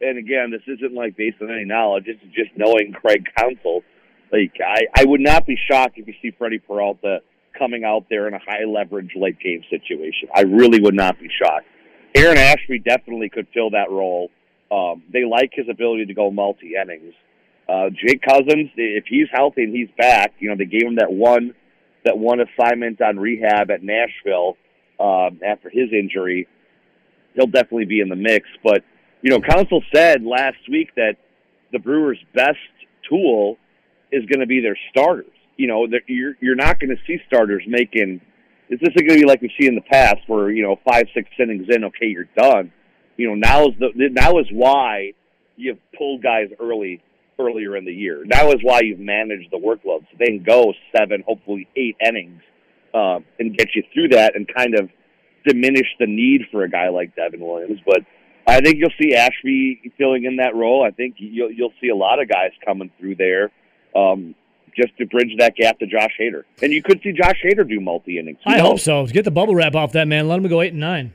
And 0.00 0.16
again, 0.16 0.52
this 0.52 0.62
isn't 0.66 0.94
like 0.94 1.16
based 1.16 1.38
on 1.42 1.50
any 1.50 1.64
knowledge. 1.64 2.06
Is 2.06 2.16
just 2.32 2.50
knowing 2.56 2.92
Craig 2.92 3.24
Counsell. 3.36 3.82
Like 4.32 4.52
I, 4.64 4.86
I 4.96 5.04
would 5.04 5.20
not 5.20 5.46
be 5.46 5.56
shocked 5.70 5.98
if 5.98 6.06
you 6.06 6.14
see 6.20 6.32
Freddie 6.36 6.58
Peralta 6.58 7.20
coming 7.58 7.84
out 7.84 8.06
there 8.08 8.28
in 8.28 8.34
a 8.34 8.38
high 8.38 8.64
leverage 8.66 9.12
late 9.16 9.38
game 9.40 9.62
situation. 9.70 10.28
I 10.34 10.42
really 10.42 10.80
would 10.80 10.94
not 10.94 11.18
be 11.18 11.28
shocked. 11.42 11.66
Aaron 12.14 12.38
Ashby 12.38 12.78
definitely 12.78 13.28
could 13.28 13.46
fill 13.52 13.70
that 13.70 13.90
role. 13.90 14.30
Um, 14.70 15.02
they 15.12 15.24
like 15.24 15.50
his 15.52 15.66
ability 15.68 16.06
to 16.06 16.14
go 16.14 16.30
multi 16.30 16.72
innings. 16.80 17.14
Uh, 17.68 17.90
Jake 17.90 18.22
Cousins, 18.22 18.70
if 18.76 19.04
he's 19.08 19.26
healthy 19.32 19.64
and 19.64 19.74
he's 19.74 19.88
back, 19.96 20.34
you 20.38 20.48
know 20.48 20.56
they 20.56 20.64
gave 20.64 20.86
him 20.86 20.96
that 20.96 21.12
one 21.12 21.54
that 22.04 22.16
one 22.16 22.38
assignment 22.40 23.00
on 23.00 23.18
rehab 23.18 23.70
at 23.70 23.82
Nashville 23.82 24.56
um, 25.00 25.40
after 25.44 25.68
his 25.68 25.92
injury 25.92 26.46
he'll 27.38 27.46
definitely 27.46 27.84
be 27.84 28.00
in 28.00 28.08
the 28.08 28.16
mix. 28.16 28.48
But 28.62 28.82
you 29.22 29.30
know, 29.30 29.40
Counsell 29.40 29.82
said 29.94 30.22
last 30.22 30.58
week 30.70 30.94
that 30.96 31.16
the 31.72 31.78
Brewers' 31.78 32.18
best 32.34 32.58
tool 33.08 33.56
is 34.12 34.24
going 34.26 34.40
to 34.40 34.46
be 34.46 34.60
their 34.60 34.78
starters. 34.90 35.32
You 35.56 35.66
know, 35.66 35.86
you're 36.06 36.34
you're 36.40 36.54
not 36.54 36.78
going 36.78 36.90
to 36.90 37.02
see 37.06 37.18
starters 37.26 37.62
making. 37.66 38.20
This 38.70 38.80
isn't 38.82 38.94
going 38.94 39.20
to 39.20 39.24
be 39.24 39.26
like 39.26 39.40
we 39.40 39.52
see 39.58 39.66
in 39.66 39.74
the 39.74 39.80
past, 39.80 40.20
where 40.26 40.50
you 40.50 40.62
know 40.62 40.78
five 40.88 41.06
six 41.14 41.28
innings 41.38 41.66
in, 41.68 41.84
okay, 41.84 42.06
you're 42.06 42.28
done. 42.36 42.72
You 43.16 43.28
know, 43.28 43.34
now 43.34 43.66
is 43.66 43.74
the 43.78 43.90
now 44.10 44.38
is 44.38 44.46
why 44.52 45.12
you've 45.56 45.78
pulled 45.96 46.22
guys 46.22 46.48
early 46.60 47.02
earlier 47.38 47.76
in 47.76 47.84
the 47.84 47.92
year. 47.92 48.24
Now 48.24 48.50
is 48.50 48.60
why 48.62 48.80
you've 48.82 48.98
managed 48.98 49.50
the 49.50 49.58
workload, 49.58 50.02
so 50.02 50.16
they 50.18 50.26
can 50.26 50.42
go 50.42 50.72
seven, 50.96 51.24
hopefully 51.26 51.68
eight 51.76 51.96
innings, 52.04 52.42
um, 52.94 53.24
and 53.38 53.56
get 53.56 53.68
you 53.74 53.82
through 53.92 54.08
that, 54.08 54.36
and 54.36 54.46
kind 54.54 54.74
of 54.78 54.90
diminish 55.46 55.86
the 55.98 56.06
need 56.06 56.42
for 56.50 56.64
a 56.64 56.70
guy 56.70 56.88
like 56.88 57.14
Devin 57.16 57.40
Williams. 57.40 57.80
But 57.84 58.00
I 58.46 58.60
think 58.60 58.76
you'll 58.78 58.94
see 59.00 59.14
Ashby 59.14 59.92
filling 59.98 60.24
in 60.24 60.36
that 60.36 60.54
role. 60.54 60.84
I 60.84 60.90
think 60.90 61.16
you'll 61.18 61.50
you'll 61.50 61.74
see 61.80 61.88
a 61.88 61.96
lot 61.96 62.20
of 62.20 62.28
guys 62.28 62.50
coming 62.64 62.90
through 62.98 63.16
there. 63.16 63.50
Um, 63.94 64.34
just 64.76 64.96
to 64.98 65.06
bridge 65.06 65.32
that 65.38 65.56
gap 65.56 65.78
to 65.80 65.86
Josh 65.86 66.12
Hader, 66.20 66.44
and 66.62 66.72
you 66.72 66.82
could 66.82 67.00
see 67.02 67.10
Josh 67.12 67.40
Hader 67.44 67.68
do 67.68 67.80
multi 67.80 68.18
innings. 68.18 68.38
I 68.46 68.58
hope 68.60 68.78
so. 68.78 69.06
Get 69.06 69.24
the 69.24 69.30
bubble 69.32 69.54
wrap 69.56 69.74
off 69.74 69.92
that 69.92 70.06
man. 70.06 70.28
Let 70.28 70.38
him 70.38 70.46
go 70.48 70.60
eight 70.62 70.70
and 70.72 70.78
nine. 70.80 71.12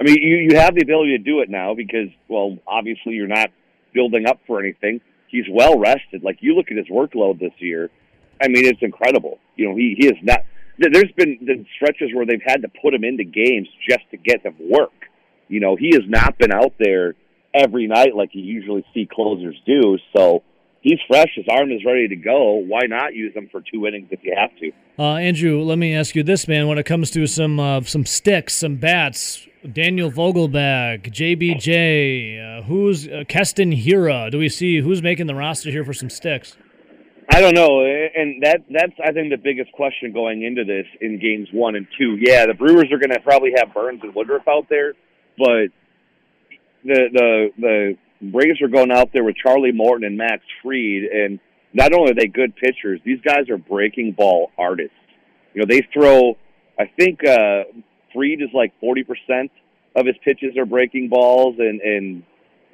I 0.00 0.04
mean, 0.04 0.16
you 0.22 0.36
you 0.50 0.56
have 0.58 0.74
the 0.74 0.82
ability 0.82 1.16
to 1.16 1.22
do 1.22 1.40
it 1.40 1.50
now 1.50 1.74
because, 1.74 2.08
well, 2.28 2.58
obviously 2.66 3.14
you're 3.14 3.26
not 3.26 3.50
building 3.92 4.26
up 4.26 4.40
for 4.46 4.60
anything. 4.60 5.00
He's 5.28 5.44
well 5.50 5.78
rested. 5.78 6.22
Like 6.22 6.38
you 6.40 6.54
look 6.54 6.70
at 6.70 6.76
his 6.76 6.86
workload 6.88 7.38
this 7.40 7.52
year, 7.58 7.90
I 8.42 8.48
mean, 8.48 8.64
it's 8.66 8.82
incredible. 8.82 9.38
You 9.56 9.68
know, 9.70 9.76
he 9.76 9.94
he 9.98 10.06
is 10.06 10.16
not. 10.22 10.40
there- 10.78 10.90
There's 10.90 11.12
been 11.16 11.38
the 11.42 11.64
stretches 11.76 12.14
where 12.14 12.24
they've 12.26 12.42
had 12.44 12.62
to 12.62 12.68
put 12.82 12.94
him 12.94 13.04
into 13.04 13.24
games 13.24 13.68
just 13.88 14.02
to 14.10 14.16
get 14.16 14.42
him 14.44 14.54
work. 14.70 14.92
You 15.48 15.60
know, 15.60 15.76
he 15.76 15.90
has 15.94 16.02
not 16.06 16.38
been 16.38 16.52
out 16.52 16.74
there 16.78 17.14
every 17.54 17.86
night 17.86 18.14
like 18.14 18.30
you 18.34 18.42
usually 18.42 18.84
see 18.92 19.06
closers 19.10 19.56
do. 19.66 19.98
So 20.14 20.42
he's 20.80 20.98
fresh. 21.08 21.30
His 21.34 21.46
arm 21.50 21.70
is 21.72 21.84
ready 21.84 22.08
to 22.08 22.16
go. 22.16 22.54
Why 22.54 22.82
not 22.86 23.14
use 23.14 23.34
him 23.34 23.48
for 23.50 23.60
two 23.60 23.86
innings 23.86 24.08
if 24.10 24.20
you 24.22 24.34
have 24.36 24.50
to? 24.58 24.72
Uh, 24.98 25.16
Andrew, 25.16 25.62
let 25.62 25.78
me 25.78 25.94
ask 25.94 26.14
you 26.14 26.22
this, 26.22 26.48
man. 26.48 26.68
When 26.68 26.78
it 26.78 26.84
comes 26.84 27.10
to 27.12 27.26
some 27.26 27.60
uh, 27.60 27.82
some 27.82 28.06
sticks, 28.06 28.54
some 28.56 28.76
bats, 28.76 29.46
Daniel 29.70 30.10
Vogelbach, 30.10 31.10
JBJ, 31.12 32.60
uh, 32.60 32.62
who's 32.62 33.08
uh, 33.08 33.24
Keston 33.28 33.72
Hiura? 33.72 34.30
Do 34.30 34.38
we 34.38 34.48
see 34.48 34.80
who's 34.80 35.02
making 35.02 35.26
the 35.26 35.34
roster 35.34 35.70
here 35.70 35.84
for 35.84 35.92
some 35.92 36.10
sticks? 36.10 36.56
I 37.28 37.40
don't 37.40 37.54
know, 37.54 37.84
and 37.84 38.42
that 38.44 38.62
that's 38.70 38.92
I 39.04 39.12
think 39.12 39.30
the 39.30 39.36
biggest 39.36 39.72
question 39.72 40.12
going 40.12 40.44
into 40.44 40.64
this 40.64 40.86
in 41.00 41.18
games 41.18 41.48
one 41.52 41.74
and 41.74 41.86
two. 41.98 42.16
Yeah, 42.20 42.46
the 42.46 42.54
Brewers 42.54 42.90
are 42.92 42.98
going 42.98 43.10
to 43.10 43.20
probably 43.20 43.52
have 43.56 43.74
Burnes 43.74 44.00
and 44.02 44.14
Woodruff 44.14 44.46
out 44.48 44.68
there, 44.70 44.94
but 45.36 45.68
the 46.84 47.08
the 47.12 47.48
the 47.58 47.98
Braves 48.20 48.60
are 48.62 48.68
going 48.68 48.90
out 48.90 49.12
there 49.12 49.24
with 49.24 49.36
Charlie 49.36 49.72
Morton 49.72 50.06
and 50.06 50.16
Max 50.16 50.42
Fried, 50.62 51.04
and 51.04 51.38
not 51.72 51.92
only 51.92 52.12
are 52.12 52.14
they 52.14 52.26
good 52.26 52.54
pitchers, 52.56 53.00
these 53.04 53.20
guys 53.20 53.50
are 53.50 53.58
breaking 53.58 54.12
ball 54.12 54.50
artists. 54.58 54.96
You 55.54 55.62
know, 55.62 55.66
they 55.68 55.86
throw. 55.92 56.36
I 56.78 56.90
think 56.98 57.20
uh, 57.24 57.64
Fried 58.14 58.40
is 58.40 58.50
like 58.54 58.72
forty 58.80 59.04
percent 59.04 59.50
of 59.94 60.06
his 60.06 60.16
pitches 60.24 60.56
are 60.56 60.66
breaking 60.66 61.08
balls, 61.08 61.56
and 61.58 61.80
and 61.80 62.22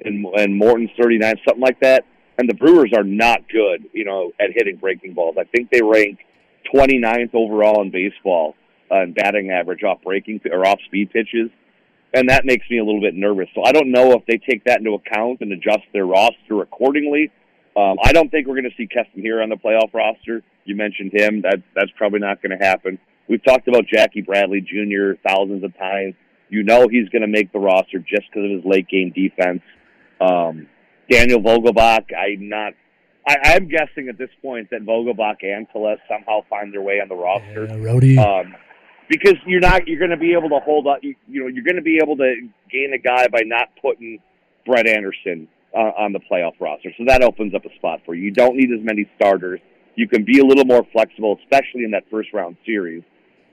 and 0.03 0.25
and 0.25 0.55
Morton's 0.57 0.91
thirty 0.99 1.17
nine, 1.17 1.35
something 1.45 1.61
like 1.63 1.79
that 1.81 2.05
and 2.37 2.49
the 2.49 2.53
Brewers 2.53 2.91
are 2.95 3.03
not 3.03 3.47
good, 3.49 3.85
you 3.93 4.05
know, 4.05 4.31
at 4.39 4.49
hitting 4.53 4.77
breaking 4.77 5.13
balls. 5.13 5.35
I 5.39 5.43
think 5.43 5.69
they 5.71 5.81
rank 5.81 6.19
29th 6.73 7.33
overall 7.33 7.81
in 7.81 7.91
baseball 7.91 8.55
uh, 8.91 9.03
in 9.03 9.13
batting 9.13 9.51
average 9.51 9.83
off 9.83 10.01
breaking 10.03 10.41
or 10.51 10.65
off 10.65 10.79
speed 10.85 11.11
pitches, 11.11 11.49
and 12.13 12.29
that 12.29 12.45
makes 12.45 12.69
me 12.69 12.77
a 12.77 12.83
little 12.83 13.01
bit 13.01 13.15
nervous. 13.15 13.47
So 13.55 13.63
I 13.63 13.71
don't 13.71 13.91
know 13.91 14.13
if 14.13 14.25
they 14.27 14.37
take 14.37 14.63
that 14.65 14.79
into 14.79 14.93
account 14.93 15.41
and 15.41 15.51
adjust 15.51 15.83
their 15.93 16.05
roster 16.05 16.61
accordingly. 16.61 17.31
Um, 17.75 17.97
I 18.03 18.11
don't 18.11 18.29
think 18.29 18.47
we're 18.47 18.61
going 18.61 18.69
to 18.69 18.77
see 18.77 18.87
Keston 18.87 19.23
Hiura 19.23 19.43
on 19.43 19.49
the 19.49 19.55
playoff 19.55 19.93
roster. 19.93 20.43
You 20.65 20.75
mentioned 20.75 21.11
him. 21.13 21.41
That 21.41 21.63
that's 21.75 21.91
probably 21.97 22.19
not 22.19 22.41
going 22.41 22.57
to 22.57 22.63
happen. 22.63 22.99
We've 23.27 23.43
talked 23.43 23.67
about 23.67 23.85
Jackie 23.91 24.21
Bradley 24.21 24.61
Jr. 24.61 25.19
thousands 25.27 25.63
of 25.63 25.75
times. 25.77 26.13
You 26.49 26.63
know 26.63 26.87
he's 26.87 27.09
going 27.09 27.23
to 27.23 27.27
make 27.27 27.51
the 27.51 27.59
roster 27.59 27.97
just 27.99 28.23
because 28.29 28.45
of 28.45 28.51
his 28.51 28.65
late 28.65 28.87
game 28.87 29.11
defense. 29.11 29.61
Um, 30.21 30.67
Daniel 31.09 31.41
Vogelbach, 31.41 32.05
I'm 32.15 32.47
not. 32.47 32.73
I, 33.27 33.55
I'm 33.55 33.67
guessing 33.69 34.09
at 34.09 34.17
this 34.17 34.29
point 34.41 34.69
that 34.69 34.85
Vogelbach 34.85 35.43
and 35.43 35.65
Tellez 35.71 35.97
somehow 36.09 36.41
find 36.49 36.73
their 36.73 36.81
way 36.81 36.99
on 37.01 37.07
the 37.07 37.15
roster. 37.15 37.65
Rody. 37.77 38.17
Um, 38.17 38.55
because 39.09 39.35
you're 39.45 39.59
not, 39.59 39.87
you're 39.87 39.99
going 39.99 40.11
to 40.11 40.17
be 40.17 40.33
able 40.33 40.49
to 40.49 40.59
hold 40.59 40.87
up. 40.87 40.99
You, 41.01 41.15
you 41.27 41.41
know, 41.41 41.47
you're 41.47 41.63
going 41.63 41.75
to 41.75 41.81
be 41.81 41.99
able 42.01 42.17
to 42.17 42.35
gain 42.71 42.93
a 42.93 42.97
guy 42.97 43.27
by 43.27 43.41
not 43.45 43.69
putting 43.81 44.19
Brett 44.65 44.87
Anderson 44.87 45.47
uh, 45.75 45.91
on 45.97 46.13
the 46.13 46.19
playoff 46.19 46.53
roster. 46.59 46.91
So 46.97 47.05
that 47.07 47.23
opens 47.23 47.53
up 47.53 47.65
a 47.65 47.75
spot 47.75 48.01
for 48.05 48.15
you. 48.15 48.23
You 48.23 48.31
don't 48.31 48.55
need 48.55 48.71
as 48.71 48.83
many 48.83 49.09
starters. 49.15 49.59
You 49.95 50.07
can 50.07 50.23
be 50.23 50.39
a 50.39 50.45
little 50.45 50.65
more 50.65 50.85
flexible, 50.91 51.37
especially 51.43 51.83
in 51.83 51.91
that 51.91 52.03
first 52.09 52.33
round 52.33 52.57
series. 52.65 53.03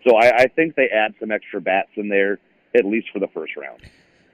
So 0.06 0.16
I, 0.16 0.30
I 0.34 0.46
think 0.48 0.74
they 0.76 0.88
add 0.88 1.14
some 1.20 1.30
extra 1.30 1.60
bats 1.60 1.90
in 1.96 2.08
there, 2.08 2.38
at 2.74 2.84
least 2.84 3.08
for 3.12 3.18
the 3.18 3.28
first 3.28 3.56
round. 3.56 3.82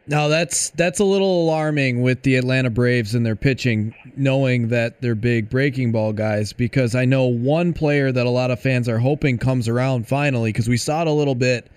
Now 0.08 0.28
that's 0.28 0.70
that's 0.70 1.00
a 1.00 1.04
little 1.04 1.42
alarming 1.42 2.02
with 2.02 2.22
the 2.22 2.36
Atlanta 2.36 2.70
Braves 2.70 3.14
and 3.14 3.26
their 3.26 3.34
pitching, 3.36 3.94
knowing 4.16 4.68
that 4.68 5.00
they're 5.00 5.16
big 5.16 5.50
breaking 5.50 5.90
ball 5.92 6.12
guys. 6.12 6.52
Because 6.52 6.94
I 6.94 7.04
know 7.04 7.24
one 7.26 7.72
player 7.72 8.12
that 8.12 8.26
a 8.26 8.30
lot 8.30 8.50
of 8.50 8.60
fans 8.60 8.88
are 8.88 8.98
hoping 8.98 9.36
comes 9.38 9.68
around 9.68 10.06
finally, 10.06 10.52
because 10.52 10.68
we 10.68 10.76
saw 10.76 11.02
it 11.02 11.08
a 11.08 11.12
little 11.12 11.34
bit 11.34 11.68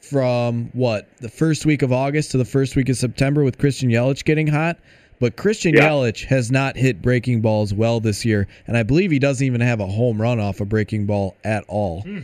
from 0.00 0.70
what 0.72 1.08
the 1.18 1.28
first 1.28 1.66
week 1.66 1.82
of 1.82 1.92
August 1.92 2.32
to 2.32 2.38
the 2.38 2.44
first 2.44 2.74
week 2.76 2.88
of 2.88 2.96
September 2.96 3.44
with 3.44 3.58
Christian 3.58 3.90
Yelich 3.90 4.24
getting 4.24 4.46
hot. 4.46 4.78
But 5.20 5.36
Christian 5.36 5.74
Yeah. 5.74 5.88
Yelich 5.88 6.24
has 6.26 6.50
not 6.50 6.76
hit 6.76 7.02
breaking 7.02 7.40
balls 7.40 7.74
well 7.74 7.98
this 8.00 8.24
year, 8.24 8.46
and 8.66 8.76
I 8.76 8.84
believe 8.84 9.10
he 9.10 9.18
doesn't 9.18 9.44
even 9.44 9.60
have 9.60 9.80
a 9.80 9.86
home 9.86 10.22
run 10.22 10.38
off 10.38 10.60
a 10.60 10.64
breaking 10.64 11.06
ball 11.06 11.36
at 11.44 11.64
all. 11.68 12.02
Hmm. 12.02 12.20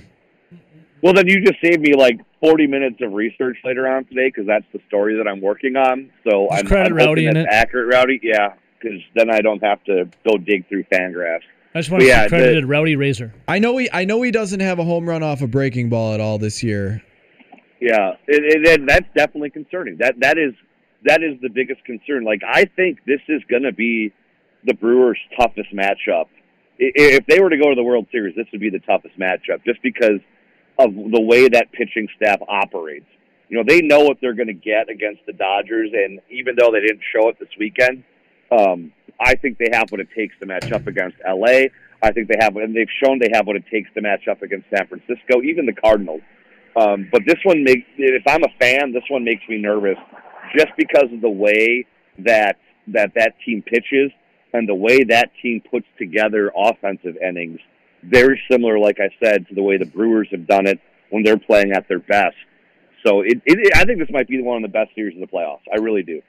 Well, 1.03 1.13
then 1.13 1.27
you 1.27 1.41
just 1.45 1.61
saved 1.61 1.81
me 1.81 1.95
like 1.95 2.21
40 2.45 2.67
minutes 2.67 2.97
of 3.01 3.13
research 3.13 3.57
later 3.65 3.89
on 3.89 4.05
today 4.05 4.29
because 4.29 4.47
that's 4.47 4.67
the 4.73 4.81
story 4.87 5.17
that 5.17 5.27
I'm 5.27 5.41
working 5.41 5.77
on. 5.77 6.11
So 6.29 6.49
Just 6.51 6.65
I'm, 6.65 6.67
credit 6.67 6.93
I'm 6.93 6.97
Rowdy 6.97 7.25
hoping 7.25 7.29
in 7.29 7.37
it. 7.39 7.49
accurate, 7.51 7.93
Rowdy. 7.93 8.21
Yeah, 8.23 8.55
because 8.79 9.01
then 9.15 9.31
I 9.31 9.41
don't 9.41 9.63
have 9.63 9.83
to 9.85 10.09
go 10.29 10.37
dig 10.37 10.69
through 10.69 10.85
Fangraphs. 10.85 11.41
I 11.75 11.81
just 11.81 11.91
want 11.91 12.03
to 12.03 12.07
yeah, 12.07 12.25
see 12.25 12.29
credited 12.29 12.67
Rowdy 12.67 12.97
Razor. 12.97 13.35
I 13.49 13.59
know 13.59 13.77
he 13.79 13.89
I 13.93 14.05
know 14.05 14.23
he 14.23 14.31
doesn't 14.31 14.61
have 14.61 14.79
a 14.79 14.85
home 14.85 15.09
run 15.09 15.23
off 15.23 15.41
a 15.41 15.47
breaking 15.47 15.89
ball 15.89 16.13
at 16.13 16.21
all 16.21 16.39
this 16.39 16.63
year. 16.63 17.03
Yeah, 17.81 18.13
it, 18.29 18.67
it, 18.67 18.81
and 18.81 18.89
that's 18.89 19.09
definitely 19.17 19.51
concerning. 19.51 19.97
That 19.99 20.21
that 20.21 20.39
is 20.39 20.53
that 21.05 21.23
is 21.23 21.41
the 21.41 21.49
biggest 21.49 21.85
concern. 21.85 22.25
Like 22.25 22.43
I 22.47 22.67
think 22.77 22.99
this 23.07 23.21
is 23.29 23.43
going 23.49 23.65
to 23.65 23.73
be 23.73 24.13
the 24.65 24.75
Brewers' 24.75 25.19
toughest 25.39 25.75
matchup. 25.75 26.27
If 26.79 27.27
they 27.27 27.41
were 27.41 27.51
to 27.51 27.57
go 27.57 27.71
to 27.71 27.75
the 27.75 27.83
World 27.83 28.07
Series, 28.13 28.37
this 28.37 28.47
would 28.53 28.61
be 28.61 28.71
the 28.71 28.81
toughest 28.81 29.19
matchup, 29.19 29.65
just 29.65 29.81
because 29.83 30.21
of 30.79 30.95
the 30.95 31.21
way 31.21 31.49
that 31.49 31.73
pitching 31.73 32.09
staff 32.17 32.41
operates. 32.49 33.07
You 33.49 33.59
know, 33.59 33.65
they 33.67 33.83
know 33.83 34.01
what 34.01 34.19
they're 34.21 34.35
going 34.35 34.49
to 34.49 34.53
get 34.53 34.89
against 34.89 35.21
the 35.27 35.33
Dodgers, 35.33 35.91
and 35.93 36.21
even 36.31 36.57
though 36.59 36.71
they 36.73 36.81
didn't 36.81 37.03
show 37.15 37.29
it 37.29 37.39
this 37.39 37.49
weekend, 37.59 38.03
um, 38.51 38.93
I 39.21 39.35
think 39.37 39.59
they 39.59 39.69
have 39.73 39.91
what 39.91 40.01
it 40.01 40.09
takes 40.17 40.35
to 40.41 40.47
match 40.47 40.73
up 40.73 40.87
against 40.87 41.17
LA. 41.27 41.69
I 42.03 42.13
think 42.13 42.29
they 42.29 42.37
have, 42.41 42.57
and 42.57 42.75
they've 42.75 42.89
shown 43.03 43.19
they 43.19 43.31
have 43.33 43.47
what 43.47 43.57
it 43.57 43.65
takes 43.71 43.89
to 43.95 44.03
match 44.03 44.29
up 44.29 44.43
against 44.43 44.67
San 44.75 44.87
Francisco, 44.87 45.43
even 45.43 45.67
the 45.67 45.73
Cardinals. 45.73 46.23
Um, 46.77 47.09
but 47.13 47.23
this 47.27 47.39
one 47.45 47.63
makes, 47.63 47.87
if 47.97 48.25
I'm 48.27 48.43
a 48.43 48.53
fan, 48.61 48.93
this 48.93 49.05
one 49.09 49.25
makes 49.25 49.43
me 49.49 49.59
nervous, 49.59 49.99
just 50.57 50.73
because 50.77 51.09
of 51.13 51.21
the 51.21 51.31
way 51.31 51.87
that 52.19 52.57
that 52.89 53.13
that 53.15 53.35
team 53.45 53.63
pitches 53.63 54.11
and 54.53 54.69
the 54.69 54.75
way 54.75 55.03
that 55.05 55.31
team 55.43 55.63
puts 55.71 55.87
together 55.99 56.53
offensive 56.57 57.17
innings. 57.17 57.61
Very 58.09 58.41
similar, 58.51 58.79
like 58.79 58.99
I 59.01 59.11
said, 59.23 59.49
to 59.49 59.55
the 59.55 59.63
way 59.63 59.79
the 59.79 59.87
Brewers 59.87 60.29
have 60.31 60.47
done 60.47 60.67
it 60.67 60.81
when 61.11 61.23
they're 61.23 61.39
playing 61.39 61.73
at 61.73 61.89
their 61.89 62.01
best. 62.01 62.37
So 63.07 63.21
it, 63.21 63.41
it, 63.45 63.77
I 63.77 63.85
think 63.85 63.99
this 63.99 64.09
might 64.11 64.29
be 64.29 64.41
one 64.43 64.57
of 64.57 64.63
the 64.63 64.73
best 64.73 64.95
series 64.95 65.21
of 65.21 65.29
the 65.29 65.37
playoffs. 65.37 65.61
I 65.73 65.77
really 65.77 66.03
do. 66.03 66.23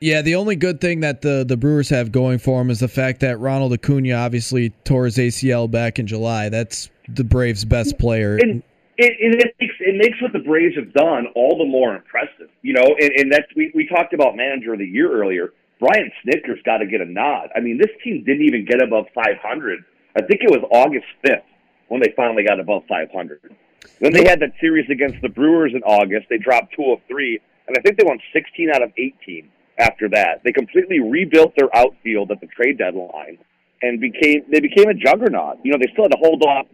Yeah, 0.00 0.22
the 0.22 0.34
only 0.36 0.56
good 0.56 0.80
thing 0.80 1.00
that 1.00 1.20
the, 1.20 1.44
the 1.46 1.58
Brewers 1.58 1.90
have 1.90 2.10
going 2.10 2.38
for 2.38 2.58
them 2.58 2.70
is 2.70 2.80
the 2.80 2.88
fact 2.88 3.20
that 3.20 3.38
Ronald 3.38 3.74
Acuna 3.74 4.14
obviously 4.14 4.70
tore 4.84 5.04
his 5.04 5.18
ACL 5.18 5.70
back 5.70 5.98
in 5.98 6.06
July. 6.06 6.48
That's 6.48 6.88
the 7.06 7.24
Braves' 7.24 7.66
best 7.66 7.98
player. 7.98 8.36
And 8.36 8.62
it, 8.96 9.12
it, 9.18 9.54
makes, 9.60 9.74
it 9.80 9.96
makes 9.96 10.20
what 10.22 10.32
the 10.32 10.38
Braves 10.38 10.74
have 10.76 10.92
done 10.94 11.26
all 11.34 11.58
the 11.58 11.66
more 11.66 11.94
impressive. 11.94 12.48
You 12.62 12.72
know, 12.74 12.96
and, 12.98 13.10
and 13.16 13.32
that's 13.32 13.46
we, 13.54 13.70
we 13.74 13.86
talked 13.86 14.14
about 14.14 14.36
manager 14.36 14.72
of 14.72 14.78
the 14.78 14.86
year 14.86 15.12
earlier. 15.12 15.52
Brian 15.78 16.10
Snitker's 16.24 16.62
got 16.64 16.78
to 16.78 16.86
get 16.86 17.02
a 17.02 17.06
nod. 17.06 17.48
I 17.54 17.60
mean, 17.60 17.78
this 17.78 17.90
team 18.02 18.24
didn't 18.24 18.44
even 18.44 18.66
get 18.66 18.82
above 18.82 19.06
500. 19.14 19.84
I 20.16 20.22
think 20.22 20.42
it 20.42 20.50
was 20.50 20.64
August 20.70 21.06
5th 21.24 21.42
when 21.88 22.00
they 22.00 22.12
finally 22.16 22.44
got 22.44 22.60
above 22.60 22.82
500. 22.88 23.54
Then 24.00 24.12
they 24.12 24.24
had 24.24 24.40
that 24.40 24.52
series 24.60 24.88
against 24.90 25.20
the 25.22 25.28
Brewers 25.28 25.72
in 25.74 25.82
August. 25.82 26.26
They 26.28 26.38
dropped 26.38 26.74
two 26.74 26.92
of 26.92 27.00
three, 27.08 27.40
and 27.66 27.76
I 27.76 27.80
think 27.80 27.98
they 27.98 28.04
won 28.04 28.18
16 28.32 28.70
out 28.74 28.82
of 28.82 28.92
18 28.96 29.50
after 29.78 30.08
that. 30.10 30.42
They 30.44 30.52
completely 30.52 31.00
rebuilt 31.00 31.54
their 31.56 31.74
outfield 31.74 32.30
at 32.30 32.40
the 32.40 32.46
trade 32.46 32.78
deadline 32.78 33.38
and 33.82 34.00
became 34.00 34.44
they 34.50 34.60
became 34.60 34.88
a 34.88 34.94
juggernaut. 34.94 35.58
You 35.64 35.72
know, 35.72 35.78
they 35.80 35.90
still 35.92 36.04
had 36.04 36.12
to 36.12 36.18
hold 36.18 36.42
off 36.42 36.66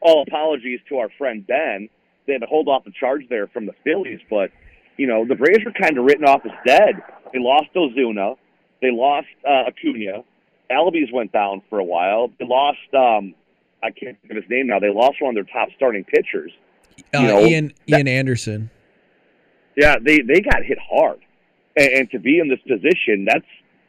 all 0.00 0.22
apologies 0.26 0.80
to 0.88 0.98
our 0.98 1.08
friend 1.18 1.46
Ben. 1.46 1.88
They 2.26 2.34
had 2.34 2.42
to 2.42 2.46
hold 2.46 2.68
off 2.68 2.84
the 2.84 2.92
charge 2.92 3.22
there 3.28 3.48
from 3.48 3.66
the 3.66 3.74
Phillies, 3.84 4.20
but 4.30 4.50
you 4.96 5.06
know, 5.06 5.24
the 5.26 5.34
Braves 5.34 5.64
were 5.64 5.72
kind 5.72 5.98
of 5.98 6.04
written 6.04 6.24
off 6.24 6.42
as 6.44 6.52
dead. 6.66 7.02
They 7.32 7.38
lost 7.38 7.68
Ozuna, 7.74 8.36
they 8.80 8.90
lost 8.90 9.28
uh, 9.48 9.64
Acuna, 9.68 10.24
Albies 10.70 11.12
went 11.12 11.32
down 11.32 11.62
for 11.68 11.78
a 11.78 11.84
while. 11.84 12.30
They 12.38 12.46
lost 12.46 12.78
um 12.94 13.34
I 13.82 13.90
can't 13.90 14.16
think 14.20 14.30
of 14.30 14.36
his 14.36 14.48
name 14.48 14.68
now. 14.68 14.78
They 14.78 14.90
lost 14.90 15.20
one 15.20 15.36
of 15.36 15.44
their 15.44 15.52
top 15.52 15.68
starting 15.76 16.04
pitchers. 16.04 16.52
Uh, 17.14 17.18
you 17.18 17.26
know, 17.26 17.40
Ian 17.40 17.72
that, 17.88 17.98
Ian 17.98 18.08
Anderson. 18.08 18.70
Yeah, 19.76 19.96
they 20.00 20.20
they 20.20 20.40
got 20.40 20.62
hit 20.64 20.78
hard 20.78 21.18
and, 21.76 21.92
and 21.92 22.10
to 22.10 22.18
be 22.18 22.38
in 22.38 22.48
this 22.48 22.60
position, 22.60 23.26
that's 23.26 23.46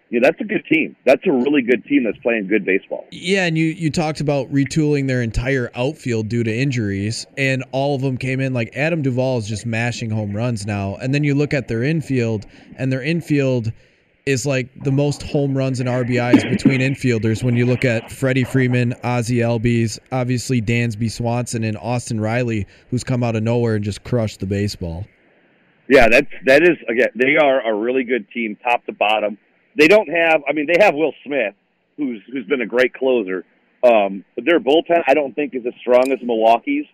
yeah, 0.10 0.20
that's 0.22 0.40
a 0.42 0.44
good 0.44 0.64
team. 0.72 0.96
That's 1.06 1.26
a 1.26 1.32
really 1.32 1.64
good 1.64 1.84
team 1.86 2.04
that's 2.04 2.18
playing 2.20 2.48
good 2.48 2.66
baseball. 2.66 3.08
Yeah, 3.12 3.46
and 3.46 3.58
you 3.58 3.66
you 3.66 3.90
talked 3.90 4.22
about 4.22 4.52
retooling 4.52 5.08
their 5.08 5.24
entire 5.24 5.72
outfield 5.74 6.30
due 6.30 6.44
to 6.44 6.56
injuries, 6.56 7.26
and 7.36 7.64
all 7.72 7.96
of 7.96 8.02
them 8.02 8.18
came 8.18 8.40
in 8.40 8.54
like 8.54 8.76
Adam 8.76 9.02
Duvall 9.02 9.40
is 9.40 9.48
just 9.48 9.66
mashing 9.66 10.12
home 10.12 10.36
runs 10.36 10.68
now. 10.68 10.98
And 10.98 11.16
then 11.16 11.24
you 11.24 11.34
look 11.34 11.54
at 11.54 11.68
their 11.68 11.84
infield, 11.84 12.46
and 12.76 12.92
their 12.92 13.02
infield 13.02 13.72
is 14.26 14.46
like 14.46 14.70
the 14.84 14.92
most 14.92 15.22
home 15.22 15.58
runs 15.58 15.80
and 15.80 15.90
RBIs 15.90 16.50
between 16.50 16.80
infielders 16.80 17.44
when 17.44 17.56
you 17.56 17.66
look 17.66 17.84
at 17.84 18.12
Freddie 18.12 18.46
Freeman, 18.46 18.94
Ozzie 19.04 19.38
Albies, 19.38 20.00
obviously 20.12 20.62
Dansby 20.62 21.12
Swanson, 21.12 21.64
and 21.64 21.78
Austin 21.78 22.22
Riley, 22.22 22.66
who's 22.90 23.04
come 23.04 23.24
out 23.24 23.36
of 23.36 23.44
nowhere 23.44 23.76
and 23.76 23.84
just 23.84 24.04
crushed 24.04 24.40
the 24.40 24.46
baseball. 24.46 25.06
Yeah, 25.90 26.08
that's 26.10 26.28
that 26.46 26.64
is 26.64 26.78
again. 26.88 27.10
They 27.16 27.36
are 27.36 27.70
a 27.70 27.74
really 27.76 28.04
good 28.06 28.30
team, 28.32 28.58
top 28.64 28.86
to 28.86 28.94
bottom. 28.94 29.38
They 29.78 29.88
don't 29.88 30.08
have. 30.08 30.42
I 30.48 30.54
mean, 30.54 30.68
they 30.68 30.84
have 30.84 30.96
Will 30.96 31.14
Smith, 31.26 31.56
who's 31.98 32.22
who's 32.32 32.46
been 32.46 32.62
a 32.62 32.66
great 32.66 32.94
closer. 32.94 33.44
Um, 33.84 34.24
but 34.36 34.46
their 34.46 34.62
bullpen, 34.62 35.04
I 35.08 35.14
don't 35.14 35.36
think, 35.36 35.54
is 35.54 35.66
as 35.68 35.74
strong 35.82 36.12
as 36.14 36.20
Milwaukee's. 36.24 36.86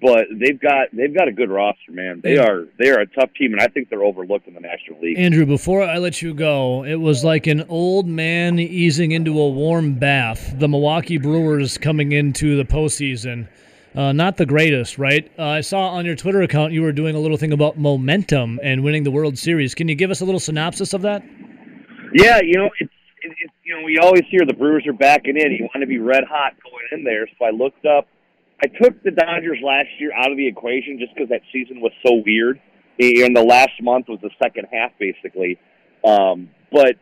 But 0.00 0.26
they've 0.38 0.60
got 0.60 0.88
they've 0.92 1.14
got 1.14 1.28
a 1.28 1.32
good 1.32 1.50
roster, 1.50 1.92
man. 1.92 2.20
They 2.22 2.36
are 2.36 2.64
they 2.78 2.90
are 2.90 3.00
a 3.00 3.06
tough 3.06 3.30
team, 3.38 3.52
and 3.52 3.60
I 3.60 3.68
think 3.68 3.88
they're 3.88 4.04
overlooked 4.04 4.46
in 4.48 4.54
the 4.54 4.60
National 4.60 5.00
League. 5.00 5.18
Andrew, 5.18 5.46
before 5.46 5.82
I 5.82 5.98
let 5.98 6.20
you 6.20 6.34
go, 6.34 6.84
it 6.84 6.96
was 6.96 7.24
like 7.24 7.46
an 7.46 7.64
old 7.68 8.06
man 8.06 8.58
easing 8.58 9.12
into 9.12 9.40
a 9.40 9.48
warm 9.48 9.94
bath. 9.94 10.58
The 10.58 10.68
Milwaukee 10.68 11.18
Brewers 11.18 11.78
coming 11.78 12.12
into 12.12 12.56
the 12.56 12.64
postseason 12.64 13.48
uh, 13.94 14.12
not 14.12 14.36
the 14.36 14.46
greatest, 14.46 14.98
right? 14.98 15.30
Uh, 15.38 15.44
I 15.44 15.60
saw 15.60 15.88
on 15.90 16.04
your 16.04 16.16
Twitter 16.16 16.42
account 16.42 16.72
you 16.72 16.82
were 16.82 16.92
doing 16.92 17.14
a 17.14 17.18
little 17.18 17.36
thing 17.36 17.52
about 17.52 17.78
momentum 17.78 18.58
and 18.62 18.82
winning 18.82 19.04
the 19.04 19.10
World 19.10 19.38
Series. 19.38 19.74
Can 19.74 19.88
you 19.88 19.94
give 19.94 20.10
us 20.10 20.20
a 20.20 20.24
little 20.24 20.40
synopsis 20.40 20.92
of 20.94 21.02
that? 21.02 21.22
Yeah, 22.12 22.40
you 22.42 22.54
know, 22.58 22.70
it's, 22.80 22.92
you 23.64 23.76
know 23.76 23.84
we 23.84 23.98
always 23.98 24.22
hear 24.28 24.44
the 24.46 24.54
Brewers 24.54 24.86
are 24.86 24.92
backing 24.92 25.36
in. 25.36 25.52
You 25.52 25.68
want 25.72 25.80
to 25.80 25.86
be 25.86 25.98
red 25.98 26.24
hot 26.24 26.54
going 26.62 26.84
in 26.92 27.04
there. 27.04 27.26
So 27.38 27.44
I 27.44 27.50
looked 27.50 27.86
up. 27.86 28.08
I 28.64 28.68
took 28.68 29.02
the 29.02 29.10
Dodgers 29.10 29.58
last 29.62 29.88
year 29.98 30.10
out 30.16 30.30
of 30.30 30.38
the 30.38 30.48
equation 30.48 30.98
just 30.98 31.14
because 31.14 31.28
that 31.28 31.42
season 31.52 31.82
was 31.82 31.92
so 32.04 32.22
weird. 32.24 32.58
And 32.98 33.36
the 33.36 33.42
last 33.42 33.72
month 33.82 34.06
was 34.08 34.20
the 34.22 34.30
second 34.42 34.68
half, 34.72 34.92
basically. 34.98 35.58
Um, 36.02 36.48
but 36.72 36.94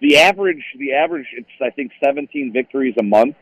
the 0.00 0.18
average, 0.18 0.64
the 0.76 0.94
average, 0.94 1.26
it's 1.36 1.46
I 1.62 1.70
think 1.70 1.92
17 2.02 2.52
victories 2.52 2.96
a 2.98 3.04
month 3.04 3.36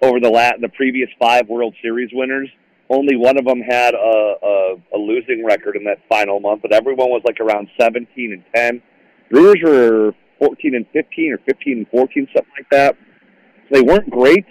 over 0.00 0.18
the 0.18 0.30
la- 0.30 0.56
the 0.58 0.70
previous 0.70 1.10
five 1.20 1.46
World 1.46 1.74
Series 1.82 2.08
winners. 2.14 2.48
Only 2.88 3.16
one 3.16 3.38
of 3.38 3.44
them 3.44 3.60
had 3.60 3.92
a, 3.92 4.34
a, 4.42 4.74
a 4.94 4.98
losing 4.98 5.44
record 5.44 5.76
in 5.76 5.84
that 5.84 5.98
final 6.08 6.40
month, 6.40 6.62
but 6.62 6.72
everyone 6.72 7.10
was 7.10 7.20
like 7.26 7.38
around 7.38 7.68
17 7.78 8.32
and 8.32 8.44
10. 8.54 8.82
Brewers 9.30 9.60
were 9.62 10.14
14 10.38 10.74
and 10.74 10.86
15 10.94 11.32
or 11.34 11.38
15 11.44 11.78
and 11.78 11.88
14, 11.88 12.28
something 12.34 12.52
like 12.56 12.70
that. 12.70 12.96
So 13.68 13.74
they 13.74 13.82
weren't 13.82 14.10
great. 14.10 14.46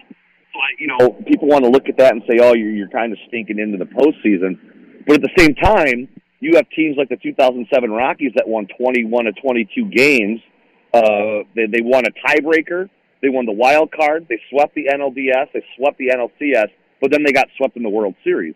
But, 0.59 0.75
you 0.79 0.87
know, 0.87 1.11
people 1.25 1.47
want 1.47 1.63
to 1.63 1.69
look 1.69 1.87
at 1.87 1.97
that 1.97 2.11
and 2.11 2.21
say, 2.27 2.39
oh, 2.41 2.53
you're, 2.53 2.71
you're 2.71 2.89
kind 2.89 3.13
of 3.13 3.19
stinking 3.27 3.59
into 3.59 3.77
the 3.77 3.85
postseason. 3.85 4.59
But 5.07 5.17
at 5.17 5.21
the 5.21 5.31
same 5.37 5.55
time, 5.55 6.09
you 6.41 6.55
have 6.55 6.69
teams 6.75 6.97
like 6.97 7.07
the 7.07 7.17
2007 7.17 7.89
Rockies 7.89 8.33
that 8.35 8.47
won 8.47 8.67
21 8.77 9.25
to 9.25 9.31
22 9.41 9.85
games. 9.85 10.41
Uh, 10.93 11.47
they, 11.55 11.67
they 11.67 11.81
won 11.81 12.03
a 12.05 12.11
tiebreaker 12.27 12.89
they 13.21 13.29
won 13.29 13.45
the 13.45 13.51
wild 13.53 13.91
card. 13.91 14.27
They 14.29 14.39
swept 14.49 14.75
the 14.75 14.85
NLDS. 14.85 15.51
They 15.53 15.63
swept 15.77 15.97
the 15.97 16.09
NLCS, 16.09 16.69
but 17.01 17.11
then 17.11 17.23
they 17.23 17.31
got 17.31 17.47
swept 17.57 17.75
in 17.75 17.83
the 17.83 17.89
World 17.89 18.15
Series. 18.23 18.55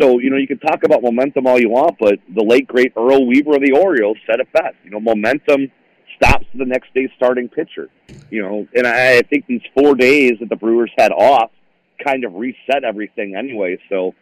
So, 0.00 0.18
you 0.18 0.30
know, 0.30 0.36
you 0.36 0.46
can 0.46 0.58
talk 0.58 0.84
about 0.84 1.02
momentum 1.02 1.46
all 1.46 1.58
you 1.58 1.68
want, 1.68 1.96
but 2.00 2.14
the 2.34 2.42
late, 2.42 2.66
great 2.66 2.92
Earl 2.96 3.26
Weaver 3.26 3.56
of 3.56 3.62
the 3.62 3.72
Orioles 3.72 4.16
said 4.26 4.40
it 4.40 4.50
best. 4.52 4.76
You 4.84 4.90
know, 4.90 5.00
momentum 5.00 5.70
stops 6.22 6.46
the 6.54 6.64
next 6.64 6.92
day's 6.94 7.10
starting 7.16 7.48
pitcher. 7.48 7.88
You 8.30 8.42
know, 8.42 8.68
and 8.74 8.86
I, 8.86 9.18
I 9.18 9.22
think 9.22 9.46
these 9.46 9.62
four 9.74 9.94
days 9.94 10.32
that 10.40 10.48
the 10.48 10.56
Brewers 10.56 10.90
had 10.96 11.12
off 11.12 11.50
kind 12.04 12.24
of 12.24 12.34
reset 12.34 12.84
everything 12.84 13.34
anyway. 13.36 13.78
So 13.88 14.14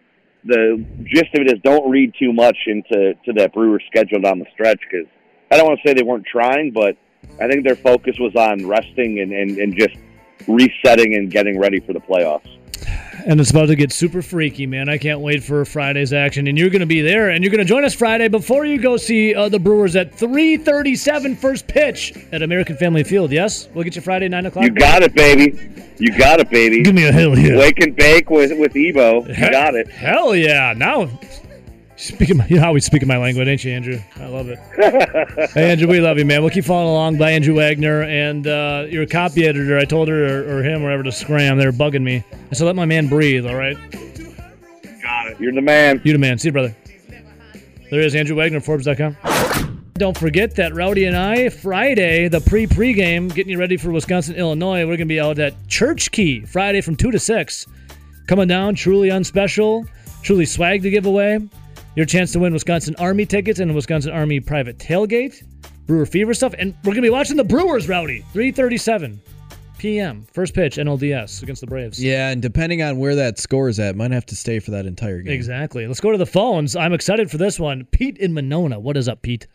the 0.44 0.84
gist 1.04 1.34
of 1.34 1.42
it 1.42 1.52
is 1.52 1.60
don't 1.62 1.90
read 1.90 2.14
too 2.18 2.32
much 2.32 2.56
into 2.66 3.14
to 3.24 3.32
that 3.34 3.52
Brewers 3.52 3.82
schedule 3.86 4.20
down 4.20 4.38
the 4.38 4.46
stretch 4.52 4.80
because 4.90 5.06
I 5.50 5.56
don't 5.56 5.66
want 5.66 5.80
to 5.82 5.88
say 5.88 5.94
they 5.94 6.02
weren't 6.02 6.26
trying, 6.26 6.72
but– 6.72 6.96
I 7.40 7.48
think 7.48 7.64
their 7.64 7.76
focus 7.76 8.16
was 8.18 8.34
on 8.36 8.66
resting 8.66 9.20
and, 9.20 9.32
and, 9.32 9.58
and 9.58 9.76
just 9.76 9.96
resetting 10.46 11.14
and 11.14 11.30
getting 11.30 11.58
ready 11.58 11.80
for 11.80 11.92
the 11.92 12.00
playoffs. 12.00 12.48
And 13.26 13.40
it's 13.40 13.50
about 13.50 13.66
to 13.66 13.76
get 13.76 13.92
super 13.92 14.22
freaky, 14.22 14.66
man. 14.66 14.88
I 14.88 14.96
can't 14.96 15.20
wait 15.20 15.42
for 15.42 15.64
Friday's 15.64 16.12
action. 16.12 16.46
And 16.46 16.56
you're 16.56 16.70
going 16.70 16.80
to 16.80 16.86
be 16.86 17.00
there, 17.00 17.30
and 17.30 17.42
you're 17.42 17.50
going 17.50 17.58
to 17.58 17.68
join 17.68 17.84
us 17.84 17.94
Friday 17.94 18.28
before 18.28 18.64
you 18.64 18.80
go 18.80 18.96
see 18.96 19.34
uh, 19.34 19.48
the 19.48 19.58
Brewers 19.58 19.96
at 19.96 20.12
3:37 20.12 21.36
first 21.36 21.66
pitch 21.66 22.14
at 22.32 22.42
American 22.42 22.76
Family 22.76 23.04
Field. 23.04 23.32
Yes, 23.32 23.68
we'll 23.74 23.84
get 23.84 23.96
you 23.96 24.02
Friday 24.02 24.28
nine 24.28 24.46
o'clock. 24.46 24.64
You 24.64 24.70
got 24.70 25.02
it, 25.02 25.14
baby. 25.14 25.58
You 25.98 26.16
got 26.16 26.38
it, 26.40 26.48
baby. 26.48 26.82
Give 26.82 26.94
me 26.94 27.06
a 27.06 27.12
hell 27.12 27.36
yeah. 27.36 27.58
Wake 27.58 27.80
and 27.80 27.94
bake 27.94 28.30
with 28.30 28.56
with 28.56 28.72
Evo. 28.74 29.26
You 29.28 29.50
got 29.50 29.74
it. 29.74 29.88
Hell 29.88 30.34
yeah! 30.36 30.72
Now 30.76 31.10
Speaking, 31.98 32.40
you 32.48 32.56
know 32.56 32.62
how 32.62 32.72
we 32.72 32.80
speak 32.80 33.04
my 33.06 33.18
language, 33.18 33.48
ain't 33.48 33.64
you, 33.64 33.72
Andrew? 33.72 34.00
I 34.16 34.26
love 34.26 34.48
it. 34.48 34.58
hey, 35.50 35.72
Andrew, 35.72 35.88
we 35.88 36.00
love 36.00 36.16
you, 36.16 36.24
man. 36.24 36.42
We'll 36.42 36.50
keep 36.50 36.64
following 36.64 36.88
along 36.88 37.18
by 37.18 37.32
Andrew 37.32 37.54
Wagner 37.54 38.02
and 38.04 38.46
uh, 38.46 38.86
your 38.88 39.04
copy 39.04 39.46
editor. 39.46 39.76
I 39.76 39.84
told 39.84 40.06
her 40.08 40.24
or, 40.24 40.62
him 40.62 40.62
or 40.62 40.64
him, 40.64 40.82
wherever 40.84 41.02
to 41.02 41.12
scram. 41.12 41.58
They're 41.58 41.72
bugging 41.72 42.04
me. 42.04 42.24
I 42.50 42.54
said, 42.54 42.66
let 42.66 42.76
my 42.76 42.84
man 42.84 43.08
breathe. 43.08 43.46
All 43.46 43.56
right. 43.56 43.76
Got 45.02 45.26
it. 45.26 45.40
You're 45.40 45.52
the 45.52 45.60
man. 45.60 46.00
You're 46.04 46.14
the 46.14 46.20
man. 46.20 46.38
See 46.38 46.48
you, 46.48 46.52
brother. 46.52 46.74
There 47.90 48.00
is 48.00 48.14
Andrew 48.14 48.36
Wagner, 48.36 48.60
Forbes.com. 48.60 49.16
Don't 49.94 50.16
forget 50.16 50.54
that 50.54 50.74
Rowdy 50.74 51.06
and 51.06 51.16
I, 51.16 51.48
Friday, 51.48 52.28
the 52.28 52.40
pre 52.40 52.68
pregame, 52.68 53.34
getting 53.34 53.50
you 53.50 53.58
ready 53.58 53.76
for 53.76 53.90
Wisconsin, 53.90 54.36
Illinois. 54.36 54.82
We're 54.82 54.96
going 54.96 55.00
to 55.00 55.04
be 55.06 55.18
out 55.18 55.40
at 55.40 55.66
Church 55.66 56.12
Key 56.12 56.44
Friday 56.44 56.80
from 56.80 56.94
2 56.94 57.10
to 57.10 57.18
6. 57.18 57.66
Coming 58.28 58.46
down, 58.46 58.76
truly 58.76 59.08
unspecial, 59.08 59.84
truly 60.22 60.46
swag 60.46 60.82
to 60.82 60.90
give 60.90 61.06
away. 61.06 61.40
Your 61.98 62.06
chance 62.06 62.30
to 62.30 62.38
win 62.38 62.52
Wisconsin 62.52 62.94
Army 63.00 63.26
tickets 63.26 63.58
and 63.58 63.74
Wisconsin 63.74 64.12
Army 64.12 64.38
private 64.38 64.78
tailgate, 64.78 65.42
Brewer 65.88 66.06
Fever 66.06 66.32
stuff, 66.32 66.54
and 66.56 66.72
we're 66.84 66.92
gonna 66.92 67.02
be 67.02 67.10
watching 67.10 67.36
the 67.36 67.42
Brewers 67.42 67.88
rowdy. 67.88 68.20
337 68.32 69.20
p.m. 69.78 70.24
First 70.32 70.54
pitch 70.54 70.76
NLDS 70.76 71.42
against 71.42 71.60
the 71.60 71.66
Braves. 71.66 72.00
Yeah, 72.00 72.28
and 72.28 72.40
depending 72.40 72.84
on 72.84 72.98
where 72.98 73.16
that 73.16 73.40
score 73.40 73.68
is 73.68 73.80
at, 73.80 73.96
might 73.96 74.12
have 74.12 74.26
to 74.26 74.36
stay 74.36 74.60
for 74.60 74.70
that 74.70 74.86
entire 74.86 75.22
game. 75.22 75.32
Exactly. 75.32 75.88
Let's 75.88 75.98
go 75.98 76.12
to 76.12 76.18
the 76.18 76.24
phones. 76.24 76.76
I'm 76.76 76.92
excited 76.92 77.32
for 77.32 77.38
this 77.38 77.58
one. 77.58 77.84
Pete 77.90 78.16
in 78.18 78.32
Monona. 78.32 78.78
What 78.78 78.96
is 78.96 79.08
up, 79.08 79.22
Pete? 79.22 79.48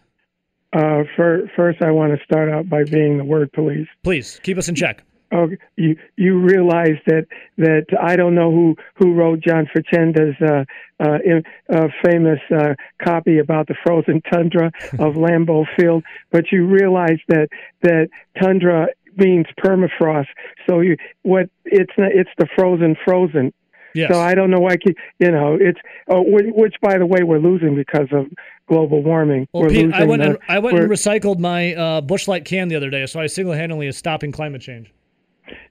Uh, 0.74 1.04
for, 1.16 1.50
first, 1.56 1.82
I 1.82 1.92
want 1.92 2.12
to 2.12 2.22
start 2.26 2.50
out 2.50 2.68
by 2.68 2.84
being 2.84 3.20
the 3.20 3.24
word 3.24 3.54
police. 3.54 3.88
Please 4.04 4.42
keep 4.44 4.58
us 4.58 4.68
in 4.68 4.76
check. 4.76 5.06
Oh, 5.32 5.50
you 5.78 5.98
you 6.16 6.40
realize 6.40 6.98
that 7.08 7.26
that 7.58 7.86
I 8.00 8.16
don't 8.16 8.36
know 8.36 8.52
who 8.52 8.76
who 8.96 9.14
wrote 9.14 9.40
John 9.40 9.68
Facenda's 9.74 10.36
uh, 10.42 10.66
uh, 11.04 11.18
in, 11.26 11.44
uh, 11.74 11.88
famous 12.04 12.40
uh, 12.56 12.76
copy 13.04 13.40
about 13.40 13.68
the 13.68 13.76
frozen 13.84 14.22
tundra 14.32 14.68
of 15.00 15.16
Lambeau 15.16 15.66
Field, 15.76 16.04
but 16.32 16.52
you 16.52 16.68
realize 16.68 17.20
that 17.30 17.50
that 17.82 18.10
tundra 18.40 18.88
means 19.18 19.46
permafrost. 19.64 20.28
So 20.70 20.82
you 20.82 20.98
what 21.24 21.50
it's 21.66 21.94
not, 21.98 22.12
it's 22.12 22.30
the 22.38 22.48
frozen 22.56 22.96
frozen. 23.04 23.54
Yes. 23.96 24.12
So 24.12 24.20
I 24.20 24.34
don't 24.34 24.50
know 24.50 24.60
why 24.60 24.78
you 25.20 25.32
know 25.32 25.58
it's 25.60 25.80
oh, 26.08 26.24
which, 26.26 26.76
by 26.82 26.98
the 26.98 27.06
way 27.06 27.24
we're 27.24 27.40
losing 27.40 27.76
because 27.76 28.08
of 28.12 28.26
global 28.68 29.04
warming. 29.04 29.48
Well, 29.54 29.64
we're 29.64 29.70
Pete, 29.70 29.86
losing 29.86 29.94
I 29.94 30.04
went 30.06 30.22
the- 30.24 30.30
and 30.30 30.38
I 30.48 30.60
went 30.60 30.80
and 30.80 30.90
recycled 30.90 31.40
my 31.40 31.76
uh, 31.76 32.02
Busch 32.02 32.28
Light 32.28 32.46
can 32.46 32.70
the 32.70 32.76
other 32.76 32.90
day, 32.90 33.06
so 33.06 33.20
I 33.20 33.28
single-handedly 33.28 33.88
is 33.88 33.98
stopping 33.98 34.32
climate 34.32 34.62
change. 34.62 34.92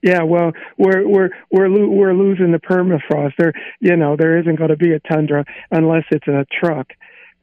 Yeah, 0.02 0.22
well, 0.22 0.52
we're 0.78 1.06
we're 1.08 1.30
we're 1.50 1.68
lo- 1.68 1.88
we're 1.88 2.14
losing 2.14 2.52
the 2.52 2.58
permafrost. 2.58 3.34
There, 3.38 3.52
you 3.80 3.96
know, 3.96 4.16
there 4.16 4.38
isn't 4.38 4.56
going 4.56 4.70
to 4.70 4.76
be 4.76 4.92
a 4.92 5.00
tundra 5.00 5.44
unless 5.70 6.04
it's 6.10 6.26
a 6.28 6.46
truck. 6.60 6.88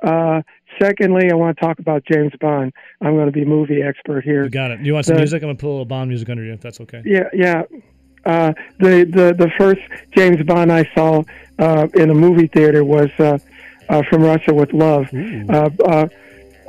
Uh, 0.02 0.42
secondly, 0.82 1.30
I 1.32 1.36
want 1.36 1.58
to 1.58 1.62
talk 1.66 1.80
about 1.80 2.04
James 2.06 2.32
Bond. 2.40 2.72
I'm 3.02 3.16
going 3.16 3.26
to 3.26 3.32
be 3.32 3.44
movie 3.46 3.82
expert 3.82 4.24
here. 4.24 4.44
You 4.44 4.50
got 4.50 4.72
it. 4.72 4.80
You 4.82 4.94
want 4.94 5.06
some 5.06 5.16
The- 5.16 5.22
music? 5.22 5.42
I'm 5.44 5.50
gonna 5.50 5.58
pull 5.58 5.72
a 5.72 5.74
little 5.74 5.86
Bond 5.86 6.10
music 6.10 6.30
under 6.30 6.44
you 6.44 6.54
if 6.54 6.62
that's 6.62 6.80
okay. 6.82 7.02
Yeah, 7.06 7.30
yeah. 7.34 7.64
Uh, 8.26 8.54
the 8.80 9.06
the 9.06 9.34
the 9.38 9.50
first 9.58 9.82
James 10.16 10.42
Bond 10.44 10.72
I 10.72 10.90
saw 10.94 11.24
uh, 11.58 11.88
in 11.96 12.10
a 12.10 12.14
movie 12.14 12.48
theater 12.48 12.84
was 12.84 13.10
uh, 13.20 13.38
uh, 13.88 14.04
from 14.10 14.22
Russia 14.24 14.54
with 14.54 14.74
Love. 14.74 15.08
Uh, 15.14 15.70
uh, 15.86 16.08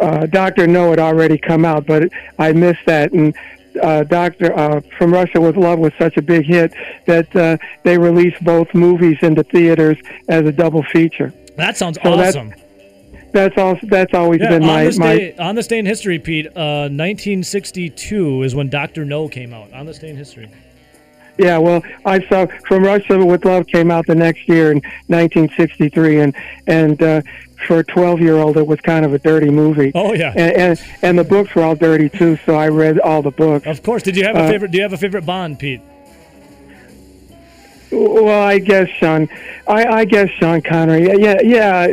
uh, 0.00 0.26
Doctor 0.26 0.66
No 0.66 0.90
had 0.90 0.98
already 1.00 1.36
come 1.38 1.64
out, 1.64 1.86
but 1.86 2.08
I 2.38 2.52
missed 2.52 2.86
that. 2.86 3.12
And 3.12 3.34
uh, 3.82 4.04
Doctor 4.04 4.56
uh, 4.56 4.80
from 4.98 5.12
Russia 5.12 5.40
with 5.40 5.56
Love 5.56 5.78
was 5.78 5.92
such 5.98 6.16
a 6.16 6.22
big 6.22 6.44
hit 6.44 6.72
that 7.06 7.34
uh, 7.36 7.56
they 7.82 7.98
released 7.98 8.42
both 8.44 8.72
movies 8.74 9.18
into 9.22 9.42
theaters 9.44 9.98
as 10.28 10.46
a 10.46 10.52
double 10.52 10.82
feature. 10.82 11.32
That 11.56 11.76
sounds 11.76 11.98
So 12.02 12.12
awesome. 12.12 12.54
That's 13.32 13.56
also 13.56 13.86
that's 13.86 14.12
always 14.14 14.40
Yeah, 14.40 14.48
been 14.50 14.62
on 14.62 14.68
my 14.68 14.84
this 14.84 14.98
my 14.98 15.16
day, 15.16 15.36
on 15.36 15.54
this 15.54 15.66
day 15.68 15.78
in 15.78 15.86
history, 15.86 16.18
Pete, 16.18 16.46
uh, 16.48 16.88
1962 16.90 18.42
is 18.42 18.54
when 18.54 18.68
Doctor 18.68 19.04
No 19.04 19.28
came 19.28 19.54
out. 19.54 19.72
On 19.72 19.86
this 19.86 19.98
day 19.98 20.10
in 20.10 20.16
history. 20.16 20.50
Yeah, 21.40 21.56
well, 21.58 21.82
I 22.04 22.20
saw 22.28 22.46
From 22.66 22.84
Russia 22.84 23.24
with 23.24 23.44
Love 23.46 23.66
came 23.66 23.90
out 23.90 24.06
the 24.06 24.14
next 24.14 24.46
year 24.46 24.70
in 24.72 24.78
1963, 25.06 26.20
and 26.20 26.36
and 26.66 27.02
uh, 27.02 27.22
for 27.66 27.78
a 27.78 27.84
12 27.84 28.20
year 28.20 28.36
old, 28.36 28.56
it 28.58 28.66
was 28.66 28.78
kind 28.82 29.04
of 29.06 29.14
a 29.14 29.18
dirty 29.18 29.48
movie. 29.50 29.90
Oh 29.94 30.12
yeah. 30.12 30.32
And, 30.36 30.52
and 30.52 30.82
and 31.02 31.18
the 31.18 31.24
books 31.24 31.54
were 31.54 31.62
all 31.62 31.74
dirty 31.76 32.08
too, 32.10 32.38
so 32.44 32.54
I 32.56 32.68
read 32.68 32.98
all 33.00 33.22
the 33.22 33.30
books. 33.30 33.66
Of 33.66 33.82
course. 33.82 34.02
Did 34.02 34.16
you 34.16 34.24
have 34.24 34.36
a 34.36 34.40
Uh, 34.40 34.48
favorite? 34.50 34.70
Do 34.70 34.76
you 34.76 34.82
have 34.82 34.92
a 34.92 34.98
favorite 34.98 35.24
Bond, 35.24 35.58
Pete? 35.58 35.80
Well, 37.92 38.42
I 38.46 38.58
guess 38.60 38.88
Sean, 38.90 39.28
I, 39.66 39.84
I 39.84 40.04
guess 40.04 40.28
Sean 40.38 40.62
Connery. 40.62 41.06
Yeah, 41.20 41.40
yeah, 41.42 41.92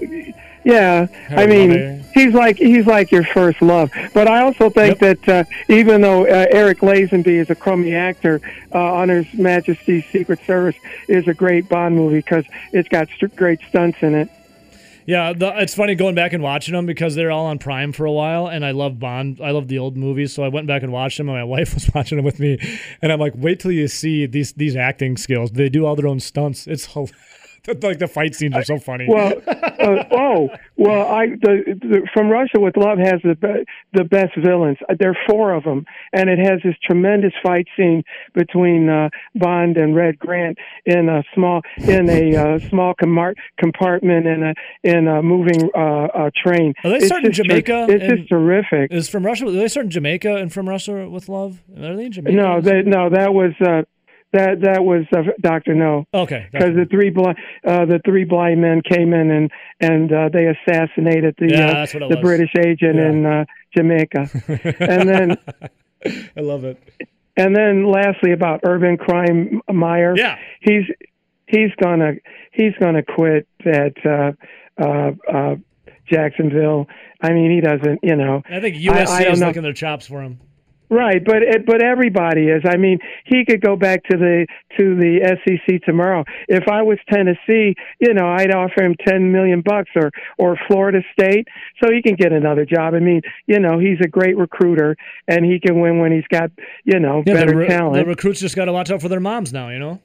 yeah. 0.68 1.08
I 1.30 1.46
mean, 1.46 1.70
baby. 1.70 2.06
he's 2.14 2.34
like 2.34 2.58
he's 2.58 2.86
like 2.86 3.12
your 3.12 3.24
first 3.24 3.62
love. 3.62 3.92
But 4.14 4.28
I 4.28 4.42
also 4.42 4.70
think 4.70 5.00
that 5.00 5.30
uh, 5.30 5.44
even 5.70 6.02
though 6.02 6.26
uh, 6.26 6.46
Eric 6.52 6.80
Lazenby 6.80 7.28
is 7.28 7.50
a 7.50 7.56
crummy 7.56 7.96
actor, 7.96 8.42
uh, 8.74 8.94
on 8.94 9.10
His 9.10 9.34
Majesty's 9.34 10.06
Secret 10.08 10.40
Service 10.46 10.76
is 11.08 11.28
a 11.28 11.34
great 11.34 11.70
Bond 11.70 11.96
movie 11.96 12.18
because 12.18 12.46
it's 12.74 12.90
got 12.90 13.08
st- 13.10 13.36
great 13.36 13.60
stunts 13.70 14.00
in 14.02 14.14
it. 14.14 14.30
Yeah, 15.06 15.32
the, 15.32 15.62
it's 15.62 15.74
funny 15.74 15.96
going 15.96 16.16
back 16.16 16.34
and 16.34 16.44
watching 16.44 16.74
them 16.74 16.86
because 16.86 17.16
they're 17.16 17.32
all 17.32 17.46
on 17.46 17.60
Prime 17.60 17.94
for 17.94 18.06
a 18.06 18.12
while, 18.12 18.48
and 18.48 18.66
I 18.66 18.72
love 18.72 19.00
Bond. 19.00 19.40
I 19.42 19.52
love 19.52 19.70
the 19.70 19.80
old 19.80 19.96
movies, 19.96 20.34
so 20.34 20.44
I 20.44 20.50
went 20.50 20.68
back 20.68 20.84
and 20.84 20.92
watched 20.92 21.18
them. 21.18 21.30
And 21.30 21.38
my 21.38 21.44
wife 21.56 21.74
was 21.74 21.90
watching 21.96 22.18
them 22.18 22.26
with 22.26 22.42
me, 22.42 22.60
and 23.02 23.14
I'm 23.14 23.20
like, 23.20 23.34
"Wait 23.36 23.62
till 23.62 23.72
you 23.72 23.88
see 23.88 24.26
these 24.26 24.52
these 24.52 24.76
acting 24.76 25.16
skills. 25.16 25.52
They 25.52 25.70
do 25.70 25.86
all 25.86 25.96
their 25.96 26.08
own 26.08 26.20
stunts. 26.20 26.68
It's 26.68 26.88
hil- 26.88 27.10
like 27.82 28.00
the 28.00 28.08
fight 28.08 28.36
scenes 28.36 28.56
are 28.56 28.64
so 28.64 28.78
funny." 28.80 29.06
Well, 29.10 29.34
uh, 29.48 30.04
oh, 30.12 30.50
well, 30.76 31.08
I 31.08 31.28
the, 31.28 31.78
the 31.82 32.08
From 32.14 32.30
Russia 32.30 32.60
with 32.60 32.78
Love 32.78 32.98
has 33.00 33.22
the 33.24 33.36
be, 33.36 33.66
the 33.94 34.04
best 34.04 34.36
villains. 34.38 34.78
Uh, 34.90 34.96
There 35.00 35.12
are 35.12 35.18
four 35.30 35.54
of 35.54 35.64
them, 35.64 35.86
and 36.14 36.30
it 36.30 36.40
has 36.40 36.60
this 36.64 36.76
tremendous 36.84 37.34
fight 37.44 37.68
scene 37.76 38.04
between 38.34 38.90
uh, 38.90 39.10
Bond 39.36 39.78
and 39.78 39.96
Red 39.96 40.20
Grant 40.20 40.58
in 40.86 41.10
a 41.10 41.24
small 41.34 41.62
in 41.78 42.10
a 42.10 42.36
uh, 42.36 42.60
small 42.70 42.94
comart- 42.96 43.36
compartment 43.58 44.26
in 44.28 44.44
a 44.44 44.54
in 44.84 45.08
a 45.08 45.22
moving 45.22 45.70
uh, 45.76 45.80
uh, 45.80 46.32
train. 46.36 46.74
Are 46.84 46.90
they 46.92 46.98
It's 46.98 47.08
starting 47.08 47.32
just 47.32 47.48
Jamaica 47.48 47.88
It's 47.90 48.06
just 48.06 48.30
terrific. 48.30 48.92
is 48.92 49.10
from 49.10 49.26
Russia? 49.26 49.46
Are 49.48 49.52
they 49.52 49.68
starting 49.68 49.90
Jamaica 49.92 50.36
and 50.36 50.52
from 50.52 50.68
Russia 50.70 51.10
with 51.10 51.30
love? 51.30 51.62
Are 51.76 51.96
they 51.96 52.06
in 52.06 52.12
Jamaica? 52.12 52.36
No, 52.36 52.62
that 52.62 52.86
no, 52.86 53.10
that 53.10 53.34
was 53.34 53.54
uh, 53.62 53.84
that 54.34 54.62
that 54.62 54.84
was 54.84 55.06
uh, 55.16 55.22
Doctor 55.42 55.74
No. 55.74 56.06
Okay, 56.14 56.48
because 56.52 56.76
the 56.76 56.86
three 56.90 57.10
blind 57.10 57.38
uh, 57.66 57.86
the 57.86 58.00
three 58.06 58.24
blind 58.26 58.62
men 58.62 58.82
came 58.82 59.14
in 59.14 59.32
and 59.32 59.52
and 59.80 60.12
uh, 60.12 60.30
they 60.32 60.48
assassinated 60.48 61.36
the 61.40 61.50
Yeah, 61.50 61.68
uh, 61.70 61.74
that's 61.74 61.94
what 61.94 62.04
it 62.04 62.10
the 62.10 62.16
was. 62.18 62.24
British 62.24 62.52
agent 62.60 62.96
Yeah. 62.96 63.10
in 63.10 63.26
uh, 63.26 63.46
Jamaica, 63.76 64.30
and 64.80 65.10
then 65.10 65.38
I 66.38 66.42
love 66.42 66.64
it. 66.66 66.82
and 67.38 67.56
then 67.56 67.90
lastly 67.92 68.32
about 68.34 68.62
urban 68.64 68.98
crime 68.98 69.62
Meyer. 69.72 70.16
Yeah. 70.18 70.38
he's 70.62 70.84
he's 71.48 71.72
gonna 71.82 72.14
he's 72.52 72.74
gonna 72.80 73.04
quit 73.04 73.48
at 73.66 73.94
uh, 74.06 74.32
uh, 74.78 75.12
uh, 75.32 75.56
Jacksonville. 76.12 76.88
I 77.22 77.32
mean, 77.34 77.52
he 77.52 77.62
doesn't. 77.62 78.00
You 78.04 78.16
know, 78.16 78.44
I 78.50 78.60
think 78.60 78.76
USC 78.78 79.08
I 79.08 79.24
don't 79.24 79.34
is 79.34 79.40
know. 79.42 79.48
licking 79.48 79.64
their 79.64 79.74
chops 79.74 80.08
for 80.08 80.22
him. 80.22 80.40
Right, 80.90 81.24
but 81.24 81.44
it- 81.44 81.66
but 81.66 81.82
everybody 81.84 82.48
is. 82.48 82.64
I 82.66 82.78
mean, 82.78 83.00
he 83.26 83.44
could 83.46 83.60
go 83.62 83.76
back 83.76 84.04
to 84.06 84.18
the 84.18 84.48
to 84.78 84.96
the 84.96 85.20
SEC 85.44 85.80
tomorrow. 85.84 86.24
If 86.48 86.68
I 86.70 86.82
was 86.82 86.98
Tennessee, 87.12 87.76
you 88.00 88.14
know, 88.14 88.28
I'd 88.28 88.52
offer 88.54 88.84
him 88.84 88.96
ten 89.06 89.32
million 89.32 89.62
bucks, 89.62 89.90
or 89.96 90.12
or 90.38 90.58
Florida 90.68 91.02
State, 91.12 91.48
so 91.84 91.92
he 91.92 92.02
can 92.02 92.16
get 92.16 92.32
another 92.32 92.66
job. 92.66 92.94
I 92.94 93.00
mean, 93.00 93.22
you 93.48 93.60
know, 93.60 93.80
he's 93.80 94.00
a 94.02 94.08
great 94.08 94.38
recruiter, 94.38 94.96
and 95.28 95.46
he 95.46 95.60
can 95.60 95.80
win 95.82 96.00
when 96.00 96.12
he's 96.12 96.28
got 96.30 96.52
you 96.86 97.00
know 97.00 97.22
Yeah, 97.26 97.34
better 97.34 97.52
the, 97.52 97.58
re- 97.58 97.68
talent. 97.68 97.96
the 97.96 98.06
recruits 98.10 98.40
just 98.40 98.56
got 98.56 98.66
to 98.66 98.74
watch 98.74 98.90
out 98.90 99.02
for 99.02 99.10
their 99.10 99.20
moms 99.20 99.52
now. 99.52 99.70
You 99.70 99.80
know. 99.80 100.00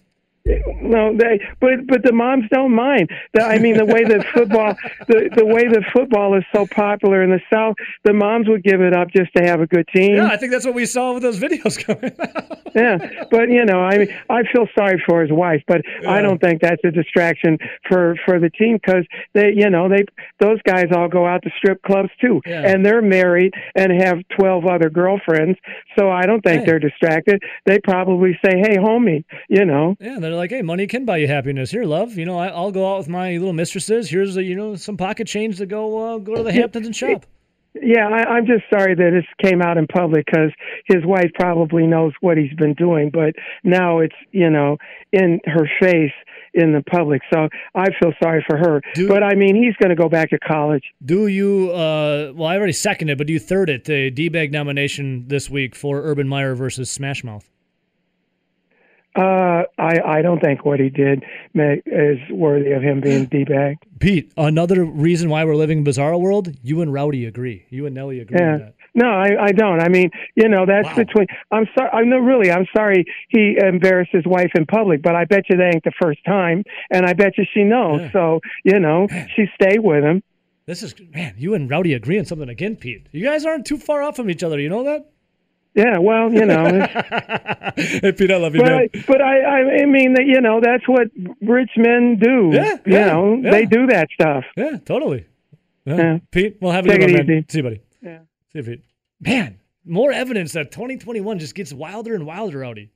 No, 0.44 1.16
they 1.16 1.40
but 1.60 1.86
but 1.86 2.02
the 2.02 2.12
moms 2.12 2.44
don't 2.50 2.74
mind. 2.74 3.08
The, 3.32 3.42
I 3.42 3.58
mean, 3.58 3.76
the 3.76 3.84
way 3.84 4.02
that 4.04 4.26
football, 4.34 4.74
the 5.06 5.30
the 5.36 5.46
way 5.46 5.68
that 5.68 5.84
football 5.92 6.36
is 6.36 6.44
so 6.54 6.66
popular 6.66 7.22
in 7.22 7.30
the 7.30 7.40
South, 7.52 7.76
the 8.04 8.12
moms 8.12 8.48
would 8.48 8.64
give 8.64 8.80
it 8.80 8.92
up 8.92 9.08
just 9.14 9.32
to 9.36 9.42
have 9.44 9.60
a 9.60 9.66
good 9.66 9.86
team. 9.94 10.16
Yeah, 10.16 10.26
I 10.26 10.36
think 10.36 10.50
that's 10.52 10.66
what 10.66 10.74
we 10.74 10.86
saw 10.86 11.14
with 11.14 11.22
those 11.22 11.38
videos 11.38 11.78
coming. 11.84 12.12
out. 12.18 12.58
yeah, 12.74 13.24
but 13.30 13.50
you 13.50 13.64
know, 13.64 13.80
I 13.80 13.98
mean, 13.98 14.08
I 14.28 14.42
feel 14.52 14.66
sorry 14.76 15.00
for 15.06 15.22
his 15.22 15.30
wife, 15.30 15.62
but 15.68 15.82
I 16.08 16.20
don't 16.20 16.40
think 16.40 16.60
that's 16.60 16.82
a 16.84 16.90
distraction 16.90 17.58
for 17.88 18.16
for 18.24 18.40
the 18.40 18.50
team 18.50 18.78
because 18.82 19.06
they, 19.34 19.52
you 19.54 19.70
know, 19.70 19.88
they 19.88 20.04
those 20.40 20.60
guys 20.62 20.86
all 20.94 21.08
go 21.08 21.24
out 21.24 21.42
to 21.44 21.50
strip 21.56 21.80
clubs 21.82 22.10
too, 22.20 22.40
Yeah. 22.46 22.62
and 22.66 22.84
they're 22.84 23.02
married 23.02 23.54
and 23.76 23.92
have 24.02 24.18
twelve 24.36 24.66
other 24.66 24.90
girlfriends. 24.90 25.58
So 25.96 26.10
I 26.10 26.26
don't 26.26 26.40
think 26.42 26.60
Hey. 26.60 26.66
they're 26.66 26.78
distracted. 26.80 27.42
They 27.66 27.78
probably 27.78 28.36
say, 28.44 28.58
"Hey, 28.58 28.76
homie," 28.76 29.24
you 29.48 29.64
know. 29.64 29.96
Yeah, 30.00 30.18
they're 30.32 30.38
like, 30.38 30.50
hey, 30.50 30.62
money 30.62 30.86
can 30.86 31.04
buy 31.04 31.18
you 31.18 31.28
happiness. 31.28 31.70
Here, 31.70 31.84
love, 31.84 32.16
you 32.16 32.24
know, 32.24 32.38
I, 32.38 32.48
I'll 32.48 32.72
go 32.72 32.90
out 32.90 32.98
with 32.98 33.08
my 33.08 33.32
little 33.32 33.52
mistresses. 33.52 34.08
Here's, 34.08 34.36
a, 34.36 34.42
you 34.42 34.56
know, 34.56 34.76
some 34.76 34.96
pocket 34.96 35.26
change 35.26 35.58
to 35.58 35.66
go 35.66 36.14
uh, 36.14 36.18
go 36.18 36.36
to 36.36 36.42
the 36.42 36.52
Hamptons 36.52 36.86
and 36.86 36.96
shop. 36.96 37.26
Yeah, 37.74 38.08
I, 38.08 38.24
I'm 38.24 38.46
just 38.46 38.64
sorry 38.70 38.94
that 38.94 39.10
this 39.12 39.24
came 39.48 39.62
out 39.62 39.78
in 39.78 39.86
public 39.86 40.26
because 40.26 40.50
his 40.86 41.04
wife 41.04 41.30
probably 41.34 41.86
knows 41.86 42.12
what 42.20 42.36
he's 42.36 42.52
been 42.54 42.74
doing, 42.74 43.10
but 43.10 43.34
now 43.64 44.00
it's 44.00 44.14
you 44.30 44.50
know 44.50 44.76
in 45.12 45.40
her 45.46 45.68
face 45.80 46.12
in 46.54 46.72
the 46.72 46.82
public. 46.82 47.22
So 47.32 47.48
I 47.74 47.86
feel 47.98 48.12
sorry 48.22 48.44
for 48.46 48.58
her. 48.58 48.82
Do- 48.94 49.08
but 49.08 49.22
I 49.22 49.34
mean, 49.34 49.56
he's 49.56 49.74
going 49.76 49.88
to 49.88 50.00
go 50.00 50.08
back 50.08 50.30
to 50.30 50.38
college. 50.38 50.84
Do 51.04 51.26
you, 51.26 51.70
uh, 51.70 52.32
well, 52.34 52.48
I 52.48 52.56
already 52.56 52.72
seconded, 52.74 53.16
but 53.18 53.26
do 53.26 53.32
you 53.32 53.38
third 53.38 53.70
it, 53.70 53.84
the 53.84 54.10
D-Bag 54.10 54.52
nomination 54.52 55.28
this 55.28 55.48
week 55.48 55.74
for 55.74 56.02
Urban 56.02 56.28
Meyer 56.28 56.54
versus 56.54 56.90
Smash 56.90 57.24
Mouth? 57.24 57.48
Uh, 59.14 59.64
I 59.78 60.00
I 60.04 60.22
don't 60.22 60.40
think 60.40 60.64
what 60.64 60.80
he 60.80 60.88
did 60.88 61.22
is 61.54 62.18
worthy 62.30 62.72
of 62.72 62.82
him 62.82 63.00
being 63.00 63.26
d 63.30 63.44
bag. 63.44 63.76
Pete, 64.00 64.32
another 64.36 64.84
reason 64.84 65.28
why 65.28 65.44
we're 65.44 65.54
living 65.54 65.78
in 65.78 65.84
bizarre 65.84 66.16
world, 66.16 66.48
you 66.62 66.80
and 66.80 66.92
Rowdy 66.92 67.26
agree. 67.26 67.66
You 67.68 67.86
and 67.86 67.94
Nelly 67.94 68.20
agree 68.20 68.38
Yeah. 68.40 68.52
on 68.54 68.58
that. 68.60 68.74
No, 68.94 69.06
I, 69.08 69.44
I 69.46 69.52
don't. 69.52 69.80
I 69.80 69.88
mean, 69.88 70.10
you 70.34 70.48
know, 70.48 70.66
that's 70.66 70.86
Wow. 70.88 70.96
between. 70.96 71.26
I'm 71.50 71.66
sorry. 71.76 71.90
I'm 71.92 72.10
no, 72.10 72.18
really. 72.18 72.50
I'm 72.50 72.66
sorry 72.76 73.04
he 73.28 73.56
embarrassed 73.62 74.10
his 74.12 74.26
wife 74.26 74.50
in 74.54 74.66
public, 74.66 75.02
but 75.02 75.14
I 75.14 75.24
bet 75.24 75.44
you 75.48 75.56
that 75.58 75.74
ain't 75.74 75.84
the 75.84 75.92
first 76.00 76.20
time, 76.26 76.64
and 76.90 77.06
I 77.06 77.12
bet 77.14 77.38
you 77.38 77.44
she 77.54 77.64
knows. 77.64 78.00
Yeah. 78.02 78.12
So 78.12 78.40
you 78.64 78.78
know, 78.78 79.06
she 79.36 79.46
stayed 79.60 79.80
with 79.80 80.04
him. 80.04 80.22
This 80.66 80.82
is, 80.82 80.94
man, 81.12 81.34
you 81.38 81.54
and 81.54 81.68
Rowdy 81.68 81.92
agree 81.92 82.18
on 82.18 82.24
something 82.24 82.48
again, 82.48 82.76
Pete. 82.76 83.06
You 83.12 83.24
guys 83.24 83.44
aren't 83.44 83.66
too 83.66 83.76
far 83.78 84.00
off 84.02 84.14
from 84.16 84.30
each 84.30 84.42
other. 84.44 84.60
You 84.60 84.68
know 84.68 84.84
that? 84.84 85.10
Yeah, 85.74 85.98
well, 85.98 86.32
you 86.32 86.44
know, 86.44 86.66
it's- 86.66 87.74
hey, 88.02 88.12
Pete, 88.12 88.30
I 88.30 88.36
love 88.36 88.54
you, 88.54 88.60
but 88.60 88.70
man. 88.70 88.88
I, 88.94 89.04
but 89.06 89.22
I, 89.22 89.40
I 89.40 89.82
I 89.82 89.86
mean 89.86 90.14
that 90.14 90.26
you 90.26 90.40
know 90.40 90.60
that's 90.62 90.86
what 90.86 91.08
rich 91.40 91.70
men 91.76 92.18
do. 92.20 92.50
Yeah, 92.52 92.74
you 92.84 92.92
yeah, 92.92 93.06
know, 93.06 93.40
yeah. 93.42 93.50
they 93.50 93.64
do 93.66 93.86
that 93.86 94.08
stuff. 94.12 94.44
Yeah, 94.56 94.76
totally. 94.84 95.26
Yeah. 95.86 95.96
Yeah. 95.96 96.18
Pete, 96.30 96.58
well, 96.60 96.72
have 96.72 96.84
a 96.84 96.88
Take 96.88 97.00
good 97.00 97.10
it 97.10 97.18
one, 97.18 97.26
man. 97.26 97.36
easy. 97.38 97.46
See 97.48 97.58
you, 97.58 97.62
buddy. 97.64 97.80
Yeah. 98.02 98.18
See 98.52 98.58
if 98.58 98.68
it. 98.68 98.82
Man, 99.20 99.58
more 99.84 100.12
evidence 100.12 100.52
that 100.52 100.70
2021 100.72 101.38
just 101.38 101.54
gets 101.54 101.72
wilder 101.72 102.14
and 102.14 102.26
wilder, 102.26 102.58
Rowdy. 102.58 102.90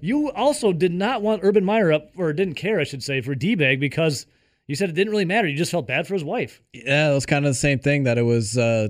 You 0.00 0.30
also 0.32 0.72
did 0.72 0.92
not 0.92 1.22
want 1.22 1.40
Urban 1.44 1.64
Meyer 1.64 1.92
up, 1.92 2.10
or 2.16 2.32
didn't 2.32 2.54
care, 2.54 2.78
I 2.80 2.84
should 2.84 3.02
say, 3.02 3.20
for 3.20 3.34
D 3.34 3.54
bag 3.54 3.80
because 3.80 4.26
you 4.66 4.74
said 4.74 4.88
it 4.90 4.94
didn't 4.94 5.12
really 5.12 5.24
matter. 5.24 5.48
You 5.48 5.56
just 5.56 5.70
felt 5.70 5.86
bad 5.86 6.06
for 6.06 6.14
his 6.14 6.24
wife. 6.24 6.60
Yeah, 6.72 7.10
it 7.10 7.14
was 7.14 7.26
kind 7.26 7.44
of 7.44 7.50
the 7.50 7.54
same 7.54 7.78
thing 7.78 8.04
that 8.04 8.18
it 8.18 8.22
was. 8.22 8.58
Uh, 8.58 8.88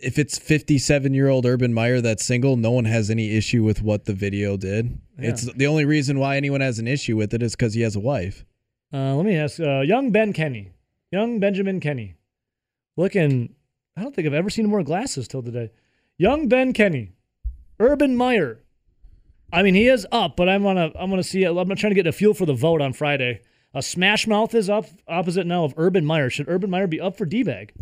if 0.00 0.18
it's 0.18 0.38
57 0.38 1.14
year 1.14 1.28
old 1.28 1.46
Urban 1.46 1.74
Meyer 1.74 2.00
that's 2.00 2.24
single, 2.24 2.56
no 2.56 2.70
one 2.70 2.84
has 2.84 3.10
any 3.10 3.36
issue 3.36 3.62
with 3.64 3.82
what 3.82 4.04
the 4.04 4.12
video 4.12 4.56
did. 4.56 5.00
It's 5.16 5.42
the 5.52 5.66
only 5.66 5.84
reason 5.84 6.18
why 6.18 6.36
anyone 6.36 6.60
has 6.60 6.78
an 6.78 6.86
issue 6.86 7.16
with 7.16 7.34
it 7.34 7.42
is 7.42 7.56
because 7.56 7.74
he 7.74 7.80
has 7.80 7.96
a 7.96 8.00
wife. 8.00 8.44
Uh, 8.92 9.14
let 9.16 9.26
me 9.26 9.36
ask 9.36 9.58
uh, 9.60 9.80
young 9.80 10.12
Ben 10.12 10.32
Kenny, 10.32 10.72
young 11.10 11.40
Benjamin 11.40 11.80
Kenny, 11.80 12.16
looking. 12.96 13.54
I 13.96 14.02
don't 14.02 14.14
think 14.14 14.26
I've 14.26 14.34
ever 14.34 14.48
seen 14.48 14.66
him 14.66 14.70
wear 14.70 14.84
glasses 14.84 15.26
till 15.26 15.42
today. 15.42 15.70
Young 16.16 16.48
Ben 16.48 16.72
Kenny, 16.72 17.12
Urban 17.80 18.16
Meyer. 18.16 18.62
I 19.52 19.62
mean, 19.62 19.74
he 19.74 19.88
is 19.88 20.06
up, 20.12 20.36
but 20.36 20.48
I'm 20.48 20.62
gonna 20.62 20.92
I'm 20.94 21.10
gonna 21.10 21.22
see. 21.24 21.44
I'm 21.44 21.54
not 21.54 21.78
trying 21.78 21.90
to 21.90 21.96
get 21.96 22.06
a 22.06 22.12
feel 22.12 22.32
for 22.32 22.46
the 22.46 22.54
vote 22.54 22.80
on 22.80 22.92
Friday. 22.92 23.40
A 23.74 23.82
Smash 23.82 24.26
Mouth 24.26 24.54
is 24.54 24.70
up 24.70 24.86
opposite 25.06 25.46
now 25.46 25.64
of 25.64 25.74
Urban 25.76 26.04
Meyer. 26.04 26.30
Should 26.30 26.48
Urban 26.48 26.70
Meyer 26.70 26.86
be 26.86 27.00
up 27.00 27.16
for 27.18 27.26
D 27.26 27.42
bag? 27.42 27.72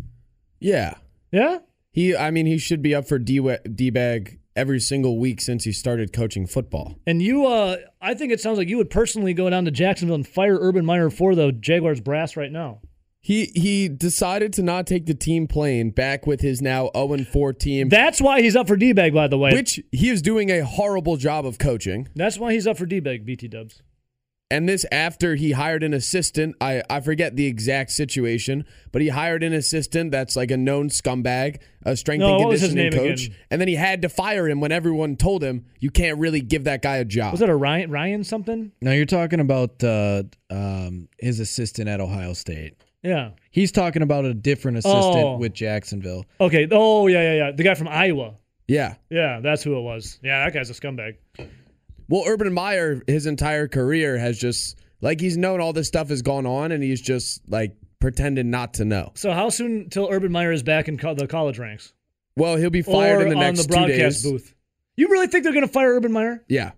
Yeah. 0.59 0.95
Yeah. 1.31 1.59
He, 1.97 2.15
I 2.15 2.29
mean, 2.29 2.45
he 2.45 2.59
should 2.59 2.83
be 2.83 2.93
up 2.93 3.07
for 3.07 3.17
D 3.17 3.89
bag 3.89 4.37
every 4.55 4.79
single 4.79 5.17
week 5.17 5.41
since 5.41 5.63
he 5.63 5.71
started 5.71 6.13
coaching 6.13 6.45
football. 6.45 6.99
And 7.07 7.23
you, 7.23 7.47
uh, 7.47 7.77
I 7.99 8.13
think 8.13 8.31
it 8.31 8.39
sounds 8.39 8.59
like 8.59 8.67
you 8.67 8.77
would 8.77 8.91
personally 8.91 9.33
go 9.33 9.49
down 9.49 9.65
to 9.65 9.71
Jacksonville 9.71 10.13
and 10.13 10.27
fire 10.27 10.59
Urban 10.61 10.85
Meyer 10.85 11.09
for 11.09 11.33
the 11.33 11.51
Jaguars 11.51 11.99
brass 11.99 12.37
right 12.37 12.51
now. 12.51 12.81
He 13.19 13.45
he 13.55 13.89
decided 13.89 14.53
to 14.53 14.61
not 14.61 14.85
take 14.85 15.07
the 15.07 15.15
team 15.15 15.47
plane 15.47 15.89
back 15.89 16.27
with 16.27 16.41
his 16.41 16.61
now 16.61 16.91
0 16.95 17.25
4 17.33 17.53
team. 17.53 17.89
That's 17.89 18.21
why 18.21 18.43
he's 18.43 18.55
up 18.55 18.67
for 18.67 18.77
D 18.77 18.93
bag, 18.93 19.15
by 19.15 19.27
the 19.27 19.39
way. 19.39 19.53
which 19.53 19.79
he 19.91 20.09
is 20.09 20.21
doing 20.21 20.51
a 20.51 20.63
horrible 20.63 21.17
job 21.17 21.47
of 21.47 21.57
coaching. 21.57 22.09
That's 22.13 22.37
why 22.37 22.53
he's 22.53 22.67
up 22.67 22.77
for 22.77 22.85
D 22.85 22.99
bag, 22.99 23.25
BT 23.25 23.47
Dubs. 23.47 23.81
And 24.49 24.67
this 24.69 24.85
after 24.93 25.35
he 25.35 25.51
hired 25.51 25.83
an 25.83 25.93
assistant. 25.93 26.55
I, 26.61 26.81
I 26.89 27.01
forget 27.01 27.35
the 27.35 27.45
exact 27.47 27.91
situation, 27.91 28.63
but 28.93 29.01
he 29.01 29.09
hired 29.09 29.43
an 29.43 29.51
assistant 29.51 30.11
that's 30.11 30.37
like 30.37 30.51
a 30.51 30.57
known 30.57 30.87
scumbag, 30.87 31.57
a 31.83 31.97
strength 31.97 32.21
No, 32.21 32.35
and 32.35 32.39
what 32.45 32.49
was 32.51 32.61
his 32.61 32.69
conditioning 32.69 33.03
name 33.03 33.09
coach. 33.11 33.25
again? 33.25 33.37
And 33.51 33.59
then 33.59 33.67
he 33.67 33.75
had 33.75 34.03
to 34.03 34.09
fire 34.09 34.47
him 34.47 34.61
when 34.61 34.71
everyone 34.71 35.17
told 35.17 35.43
him 35.43 35.65
you 35.79 35.89
can't 35.91 36.17
really 36.17 36.39
give 36.39 36.63
that 36.63 36.81
guy 36.81 36.95
a 36.97 37.03
job. 37.05 37.31
Was 37.33 37.41
that 37.41 37.49
a 37.49 37.55
Ryan 37.57 37.91
Ryan 37.91 38.23
something? 38.23 38.71
No, 38.81 38.93
you're 38.93 39.05
talking 39.05 39.41
about 39.41 39.83
uh, 39.83 40.23
um, 40.49 41.09
his 41.19 41.41
assistant 41.41 41.89
at 41.89 41.99
Ohio 41.99 42.31
State. 42.31 42.75
Yeah. 43.03 43.31
He's 43.51 43.73
talking 43.73 44.01
about 44.01 44.23
a 44.23 44.33
different 44.33 44.77
assistant 44.77 45.15
Oh. 45.25 45.37
with 45.37 45.53
Jacksonville. 45.53 46.25
Okay. 46.39 46.67
Oh 46.71 47.07
yeah, 47.07 47.21
yeah, 47.21 47.33
yeah. 47.47 47.51
The 47.51 47.63
guy 47.63 47.73
from 47.73 47.89
Iowa. 47.89 48.35
yeah. 48.69 48.95
Yeah, 49.09 49.41
that's 49.41 49.61
who 49.61 49.77
it 49.77 49.81
was. 49.81 50.19
Yeah, 50.23 50.45
that 50.45 50.53
guy's 50.53 50.69
a 50.69 50.73
scumbag. 50.73 51.15
Well, 52.09 52.23
Urban 52.27 52.51
Meyer, 52.53 53.01
his 53.07 53.25
entire 53.25 53.67
career 53.67 54.17
has 54.17 54.37
just 54.37 54.77
like 55.01 55.19
he's 55.19 55.37
known 55.37 55.59
all 55.61 55.73
this 55.73 55.87
stuff 55.87 56.09
has 56.09 56.21
gone 56.21 56.45
on, 56.45 56.71
and 56.71 56.81
he's 56.83 57.01
just 57.01 57.41
like 57.49 57.75
pretending 57.99 58.49
not 58.49 58.75
to 58.75 58.85
know. 58.85 59.11
So 59.15 59.31
how 59.33 59.49
soon 59.49 59.89
till 59.89 60.07
Urban 60.11 60.31
Meyer 60.31 60.51
is 60.51 60.63
back 60.63 60.87
in 60.87 60.97
co- 60.97 61.13
the 61.15 61.27
college 61.27 61.59
ranks? 61.59 61.93
Well, 62.35 62.55
he'll 62.55 62.69
be 62.69 62.81
fired 62.81 63.19
or 63.19 63.23
in 63.23 63.29
the 63.29 63.35
next 63.35 63.59
on 63.61 63.67
the 63.67 63.73
two 63.73 63.73
broadcast 63.87 64.23
days. 64.23 64.31
booth. 64.31 64.53
You 64.95 65.09
really 65.09 65.27
think 65.27 65.43
they're 65.43 65.53
going 65.53 65.65
to 65.67 65.71
fire 65.71 65.93
Urban 65.95 66.11
Meyer? 66.11 66.43
Yeah. 66.47 66.71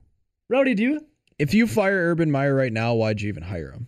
Rowdy, 0.50 0.74
do 0.74 0.84
you? 0.84 1.06
If 1.38 1.54
you 1.54 1.68
fire 1.68 2.10
Urban 2.12 2.32
Meyer 2.32 2.54
right 2.56 2.72
now, 2.74 2.96
why'd 2.96 3.22
you 3.22 3.30
even 3.30 3.44
hire 3.44 3.72
him? 3.72 3.88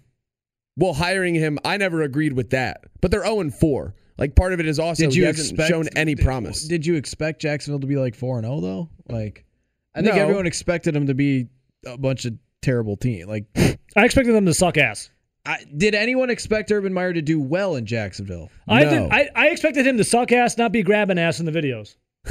Well, 0.78 0.94
hiring 0.94 1.36
him, 1.36 1.60
I 1.66 1.78
never 1.78 2.02
agreed 2.02 2.34
with 2.34 2.52
that. 2.52 2.86
But 3.02 3.12
they're 3.12 3.26
0 3.26 3.50
4. 3.50 3.94
Like 4.18 4.36
part 4.36 4.54
of 4.54 4.60
it 4.60 4.68
is 4.68 4.80
also 4.80 5.04
Did 5.06 5.16
you 5.16 5.24
he 5.24 5.28
hasn't 5.28 5.50
expect 5.52 5.70
shown 5.70 5.88
any 5.96 6.16
did- 6.16 6.24
promise. 6.24 6.68
Did 6.68 6.86
you 6.86 6.96
expect 6.96 7.42
Jacksonville 7.42 7.80
to 7.80 7.88
be 7.88 7.96
like 7.98 8.16
four 8.16 8.38
and 8.38 8.46
zero 8.46 8.60
though? 8.62 8.89
Like, 9.10 9.46
I 9.96 10.02
think 10.02 10.16
No. 10.16 10.22
everyone 10.22 10.48
expected 10.48 10.94
them 10.96 11.08
to 11.08 11.14
be 11.14 11.48
a 11.86 11.98
bunch 11.98 12.26
of 12.26 12.34
terrible 12.62 12.96
team. 12.98 13.28
Like, 13.28 13.46
I 13.96 14.06
expected 14.06 14.34
them 14.34 14.46
to 14.46 14.54
suck 14.54 14.78
ass. 14.78 15.10
I, 15.46 15.58
did 15.76 15.96
anyone 15.96 16.30
expect 16.30 16.72
Urban 16.72 16.94
Meyer 16.94 17.14
to 17.14 17.22
do 17.22 17.39
well 17.42 17.76
in 17.76 17.86
Jacksonville? 17.86 18.50
I 18.68 18.84
no. 18.84 18.89
did. 18.92 19.12
I, 19.12 19.30
I 19.36 19.48
expected 19.48 19.88
him 19.88 19.98
to 19.98 20.04
suck 20.04 20.32
ass, 20.32 20.58
not 20.58 20.72
be 20.72 20.84
grabbing 20.84 21.18
ass 21.18 21.39
in 21.39 21.48
the 21.48 21.52
videos. 21.52 21.96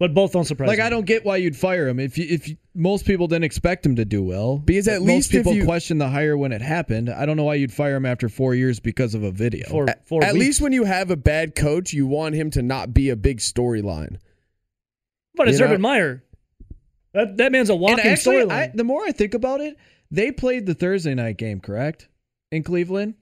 but 0.00 0.14
both 0.14 0.32
don't 0.32 0.44
surprise 0.44 0.68
like 0.68 0.78
me. 0.78 0.84
I 0.84 0.90
don't 0.90 1.06
get 1.06 1.24
why 1.24 1.36
you'd 1.36 1.56
fire 1.56 1.88
him 1.88 1.98
if 2.00 2.18
you, 2.18 2.26
if 2.28 2.48
you, 2.48 2.56
most 2.74 3.04
people 3.04 3.26
didn't 3.28 3.44
expect 3.44 3.86
him 3.86 3.96
to 3.96 4.04
do 4.04 4.22
well. 4.22 4.58
Because 4.58 4.88
at 4.88 5.00
most 5.00 5.08
least 5.08 5.34
if 5.34 5.40
people 5.40 5.54
you- 5.54 5.64
questioned 5.64 6.00
the 6.00 6.08
hire 6.08 6.36
when 6.36 6.52
it 6.52 6.60
happened. 6.60 7.08
I 7.08 7.24
don't 7.24 7.36
know 7.36 7.44
why 7.44 7.54
you'd 7.54 7.72
fire 7.72 7.94
him 7.96 8.06
after 8.06 8.28
four 8.28 8.54
years 8.56 8.80
because 8.80 9.14
of 9.14 9.22
a 9.22 9.30
video. 9.30 9.68
for 9.68 9.86
four 10.06 10.24
At 10.24 10.34
weeks. 10.34 10.44
least 10.44 10.60
when 10.60 10.72
you 10.72 10.84
have 10.84 11.10
a 11.10 11.16
bad 11.16 11.54
coach, 11.54 11.92
you 11.92 12.06
want 12.08 12.34
him 12.34 12.50
to 12.50 12.62
not 12.62 12.92
be 12.92 13.10
a 13.10 13.16
big 13.16 13.38
storyline. 13.38 14.18
But 15.38 15.48
it's 15.48 15.58
you 15.58 15.64
know- 15.64 15.70
Urban 15.72 15.80
Meyer. 15.80 16.22
That 17.14 17.38
that 17.38 17.52
man's 17.52 17.70
a 17.70 17.74
walking 17.74 18.00
actually, 18.04 18.42
I, 18.42 18.44
storyline. 18.44 18.74
the 18.76 18.84
more 18.84 19.02
I 19.02 19.12
think 19.12 19.32
about 19.32 19.60
it, 19.62 19.76
they 20.10 20.30
played 20.30 20.66
the 20.66 20.74
Thursday 20.74 21.14
night 21.14 21.38
game, 21.38 21.58
correct? 21.60 22.08
In 22.52 22.62
Cleveland, 22.62 23.14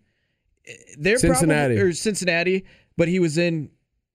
they're 0.99 1.19
Cincinnati. 1.19 1.75
probably, 1.77 1.91
or 1.91 1.93
Cincinnati, 1.93 2.65
but 2.97 3.07
he 3.09 3.21
was 3.21 3.39
in 3.39 3.71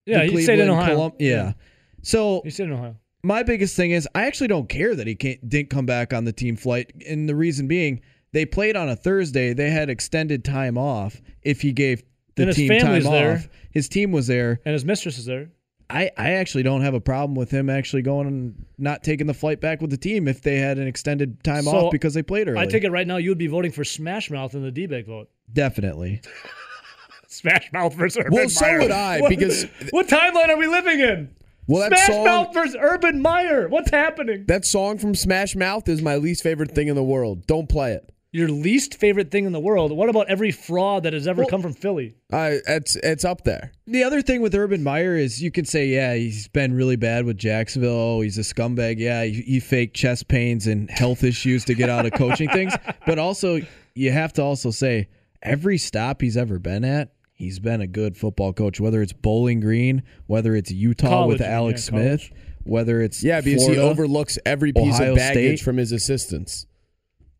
Yeah, 0.06 0.26
the 0.26 0.32
he 0.32 0.42
stayed 0.44 0.60
in 0.60 0.70
Ohio. 0.70 0.96
Colum- 0.96 1.14
yeah. 1.20 1.54
So 2.02 2.42
He 2.44 2.50
stayed 2.50 2.66
in 2.66 2.74
Ohio. 2.74 2.96
my 3.24 3.44
biggest 3.44 3.76
thing 3.76 3.92
is 3.92 4.08
I 4.14 4.26
actually 4.26 4.48
don't 4.50 4.68
care 4.68 4.94
that 4.96 5.08
he 5.08 5.16
can't, 5.16 5.48
didn't 5.48 5.70
come 5.70 5.86
back 5.86 6.14
on 6.14 6.26
the 6.26 6.34
team 6.34 6.56
flight, 6.58 6.92
and 7.08 7.30
the 7.30 7.36
reason 7.36 7.68
being 7.68 8.02
they 8.34 8.46
played 8.46 8.76
on 8.76 8.90
a 8.90 8.96
Thursday. 8.96 9.54
They 9.54 9.70
had 9.70 9.90
extended 9.90 10.44
time 10.46 10.78
off. 10.78 11.22
If 11.44 11.62
he 11.62 11.72
gave 11.72 12.04
the 12.36 12.54
team 12.54 12.70
time 12.70 12.80
family's 12.82 13.04
there. 13.06 13.34
off, 13.36 13.50
his 13.72 13.88
team 13.90 14.12
was 14.12 14.28
there. 14.28 14.60
And 14.66 14.74
his 14.74 14.84
mistress 14.86 15.18
is 15.18 15.26
there. 15.26 15.50
I, 15.92 16.12
I 16.18 16.32
actually 16.34 16.64
don't 16.64 16.82
have 16.82 16.94
a 16.94 17.00
problem 17.02 17.36
with 17.36 17.52
him 17.52 17.70
actually 17.70 18.02
going 18.02 18.28
and 18.28 18.66
not 18.78 19.04
taking 19.04 19.28
the 19.28 19.34
flight 19.34 19.60
back 19.62 19.82
with 19.82 19.90
the 19.92 19.98
team 19.98 20.28
if 20.28 20.42
they 20.42 20.58
had 20.58 20.78
an 20.78 20.88
extended 20.88 21.44
time 21.44 21.64
So, 21.64 21.72
off 21.88 21.92
because 21.92 22.14
they 22.14 22.24
played 22.24 22.48
early. 22.48 22.58
I 22.60 22.66
take 22.66 22.84
it 22.84 22.92
right 22.92 23.06
now 23.08 23.18
you 23.18 23.30
would 23.32 23.38
be 23.38 23.48
voting 23.48 23.72
for 23.72 23.84
Smash 23.84 24.32
Mouth 24.32 24.54
in 24.56 24.64
the 24.64 24.72
D-bag 24.72 25.06
vote. 25.08 25.30
Definitely. 25.52 26.22
Smash 27.28 27.72
Mouth 27.72 27.94
versus 27.96 28.18
Urban 28.18 28.32
Meyer. 28.34 28.42
Well, 28.42 28.50
so 28.50 28.66
Meyer. 28.66 28.80
would 28.80 28.92
I, 28.92 29.22
What- 29.22 29.30
because- 29.30 29.66
what 29.92 30.08
timeline 30.08 30.50
are 30.50 30.58
we 30.58 30.68
living 30.68 31.00
in? 31.00 31.30
Well, 31.68 31.88
Smash 31.88 32.08
song- 32.08 32.26
Mouth 32.26 32.54
versus 32.54 32.76
Urban 32.80 33.22
Meyer. 33.22 33.70
What's 33.70 33.92
happening? 33.92 34.46
That 34.48 34.66
song 34.66 34.98
from 34.98 35.16
Smash 35.16 35.56
Mouth 35.56 35.88
is 35.88 36.02
my 36.02 36.16
least 36.18 36.44
favorite 36.44 36.72
thing 36.72 36.88
in 36.88 36.96
the 36.96 37.04
world. 37.04 37.46
Don't 37.48 37.70
play 37.70 37.94
it. 37.94 38.12
Your 38.34 38.48
least 38.48 38.96
favorite 38.96 39.30
thing 39.30 39.44
in 39.46 39.52
the 39.52 39.60
world. 39.60 39.92
What 39.92 40.08
about 40.08 40.30
every 40.30 40.52
fraud 40.52 41.04
that 41.04 41.12
has 41.12 41.28
ever 41.28 41.42
Well- 41.42 41.50
come 41.50 41.62
from 41.62 41.74
Philly? 41.74 42.16
I 42.32 42.60
it's 42.66 42.96
it's 42.98 43.26
up 43.26 43.44
there. 43.44 43.74
The 43.88 44.04
other 44.06 44.22
thing 44.22 44.42
with 44.42 44.56
Urban 44.56 44.84
Meyer 44.84 45.18
is 45.18 45.42
you 45.44 45.52
can 45.52 45.66
say, 45.66 45.88
yeah, 45.88 46.16
he's 46.16 46.48
been 46.48 46.74
really 46.74 46.96
bad 46.96 47.26
with 47.26 47.38
Jacksonville. 47.38 47.92
Oh, 47.92 48.22
he's 48.22 48.38
a 48.38 48.42
scumbag. 48.42 49.00
Yeah, 49.00 49.26
he, 49.26 49.42
he 49.42 49.60
faked 49.60 49.98
chest 49.98 50.30
pains 50.30 50.66
and 50.66 50.90
health 50.90 51.26
issues 51.26 51.66
to 51.66 51.74
get 51.74 51.90
out 51.90 52.06
of 52.06 52.14
coaching 52.14 52.48
things. 52.54 52.74
But 53.06 53.20
also, 53.20 53.60
you 53.96 54.12
have 54.14 54.32
to 54.34 54.42
also 54.44 54.72
say 54.72 55.10
every 55.44 55.78
stop 55.78 56.22
he's 56.22 56.38
ever 56.38 56.58
been 56.58 56.86
at, 56.86 57.12
he's 57.34 57.60
been 57.60 57.82
a 57.82 57.88
good 57.88 58.16
football 58.16 58.54
coach. 58.54 58.80
Whether 58.80 59.02
it's 59.02 59.12
Bowling 59.12 59.60
Green, 59.60 60.04
whether 60.28 60.56
it's 60.56 60.72
Utah 60.72 61.10
College, 61.10 61.40
with 61.40 61.42
Alex 61.42 61.90
yeah, 61.92 62.00
college. 62.00 62.28
Smith, 62.30 62.40
whether 62.64 63.02
it's 63.02 63.22
Yeah, 63.22 63.42
because 63.42 63.64
Florida. 63.66 63.82
he 63.82 63.88
overlooks 63.90 64.40
every 64.46 64.72
piece 64.72 64.96
Ohio 64.96 65.12
of 65.12 65.18
baggage 65.18 65.60
State. 65.60 65.66
from 65.66 65.76
his 65.76 65.92
assistants. 65.92 66.66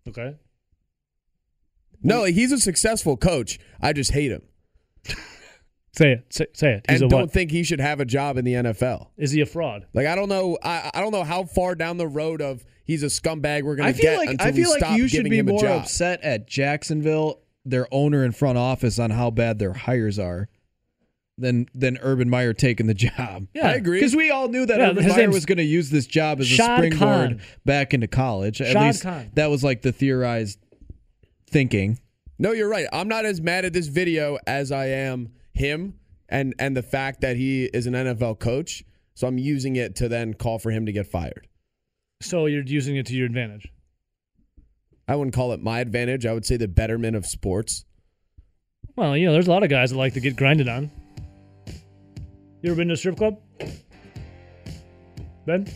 Okay. 0.06 0.36
No, 2.04 2.24
he's 2.24 2.52
a 2.52 2.58
successful 2.58 3.18
coach. 3.18 3.60
I 3.82 3.94
just 3.94 4.12
hate 4.12 4.32
him 4.32 4.42
Say 5.94 6.14
it. 6.14 6.26
Say, 6.30 6.46
say 6.54 6.72
it. 6.76 6.86
He's 6.90 7.02
and 7.02 7.10
a 7.12 7.14
don't 7.14 7.22
what? 7.24 7.32
think 7.32 7.52
he 7.52 7.64
should 7.64 7.82
have 7.82 8.00
a 8.00 8.06
job 8.06 8.38
in 8.38 8.46
the 8.46 8.54
NFL. 8.54 9.08
Is 9.18 9.32
he 9.32 9.42
a 9.42 9.46
fraud? 9.46 9.88
Like 9.94 10.08
I 10.08 10.16
don't 10.16 10.30
know. 10.30 10.58
I, 10.64 10.90
I 10.94 11.02
don't 11.02 11.12
know 11.12 11.24
how 11.24 11.44
far 11.44 11.76
down 11.76 11.98
the 11.98 12.08
road 12.08 12.42
of 12.42 12.64
he's 12.86 13.04
a 13.04 13.08
scumbag 13.08 13.64
we're 13.64 13.76
gonna 13.76 13.90
I 13.90 13.94
feel 13.94 14.12
get 14.12 14.18
like 14.18 14.30
until 14.30 14.48
I 14.48 14.52
feel 14.52 14.64
we 14.68 14.72
like 14.72 14.80
stop 14.80 14.98
you 14.98 15.08
should 15.10 15.30
be 15.30 15.42
more 15.42 15.66
upset 15.68 16.22
at 16.24 16.48
Jacksonville, 16.48 17.42
their 17.66 17.88
owner 17.92 18.24
and 18.24 18.34
front 18.34 18.58
office, 18.58 19.00
on 19.00 19.12
how 19.12 19.32
bad 19.32 19.60
their 19.60 19.74
hires 19.74 20.18
are, 20.18 20.48
than 21.38 21.68
than 21.76 21.98
Urban 22.02 22.30
Meyer 22.30 22.54
taking 22.54 22.88
the 22.88 22.94
job. 22.94 23.48
Yeah. 23.54 23.68
I 23.68 23.74
agree. 23.74 24.00
Because 24.00 24.16
we 24.16 24.32
all 24.32 24.48
knew 24.48 24.66
that 24.66 24.80
Yeah, 24.80 24.92
Urban 24.92 25.08
Meyer 25.10 25.30
was 25.30 25.46
going 25.46 25.58
to 25.58 25.64
use 25.64 25.90
this 25.90 26.08
job 26.08 26.40
as 26.40 26.50
a 26.50 26.56
springboard 26.56 27.00
Khan. 27.00 27.42
back 27.66 27.94
into 27.94 28.08
college. 28.08 28.62
At 28.62 28.72
Shad 28.74 28.82
least 28.86 29.04
Khan. 29.04 29.32
that 29.34 29.50
was 29.50 29.62
like 29.62 29.82
the 29.82 29.92
theorized 29.92 30.58
thinking. 31.52 32.00
No, 32.40 32.54
you're 32.54 32.70
right. 32.70 32.88
I'm 32.92 33.08
not 33.08 33.26
as 33.26 33.42
mad 33.42 33.66
at 33.66 33.74
this 33.74 33.88
video 33.88 34.38
as 34.48 34.72
I 34.72 34.88
am 34.88 35.30
him 35.54 35.96
and 36.28 36.56
and 36.58 36.76
the 36.76 36.82
fact 36.82 37.22
that 37.22 37.36
he 37.36 37.66
is 37.66 37.86
an 37.86 37.94
NFL 37.94 38.40
coach. 38.40 38.84
So 39.14 39.28
I'm 39.28 39.38
using 39.38 39.76
it 39.76 39.96
to 39.98 40.08
then 40.08 40.34
call 40.34 40.58
for 40.58 40.72
him 40.72 40.86
to 40.86 40.92
get 40.92 41.06
fired. 41.06 41.48
So 42.22 42.46
you're 42.46 42.64
using 42.64 42.96
it 42.96 43.06
to 43.08 43.16
your 43.16 43.26
advantage. 43.26 43.72
I 45.08 45.16
wouldn't 45.16 45.36
call 45.36 45.52
it 45.52 45.62
my 45.62 45.80
advantage. 45.82 46.26
I 46.26 46.34
would 46.34 46.46
say 46.46 46.58
the 46.58 46.68
betterment 46.68 47.16
of 47.16 47.26
sports. 47.26 47.86
Well, 48.96 49.18
you 49.18 49.26
know, 49.26 49.34
there's 49.34 49.48
a 49.48 49.52
lot 49.52 49.64
of 49.64 49.70
guys 49.70 49.92
that 49.92 49.98
like 49.98 50.14
to 50.14 50.20
get 50.20 50.36
grinded 50.36 50.68
on. 50.68 50.90
You 52.62 52.72
ever 52.72 52.76
been 52.76 52.88
to 52.88 52.94
a 52.94 52.98
strip 52.98 53.18
club? 53.18 53.40
Ben? 55.46 55.68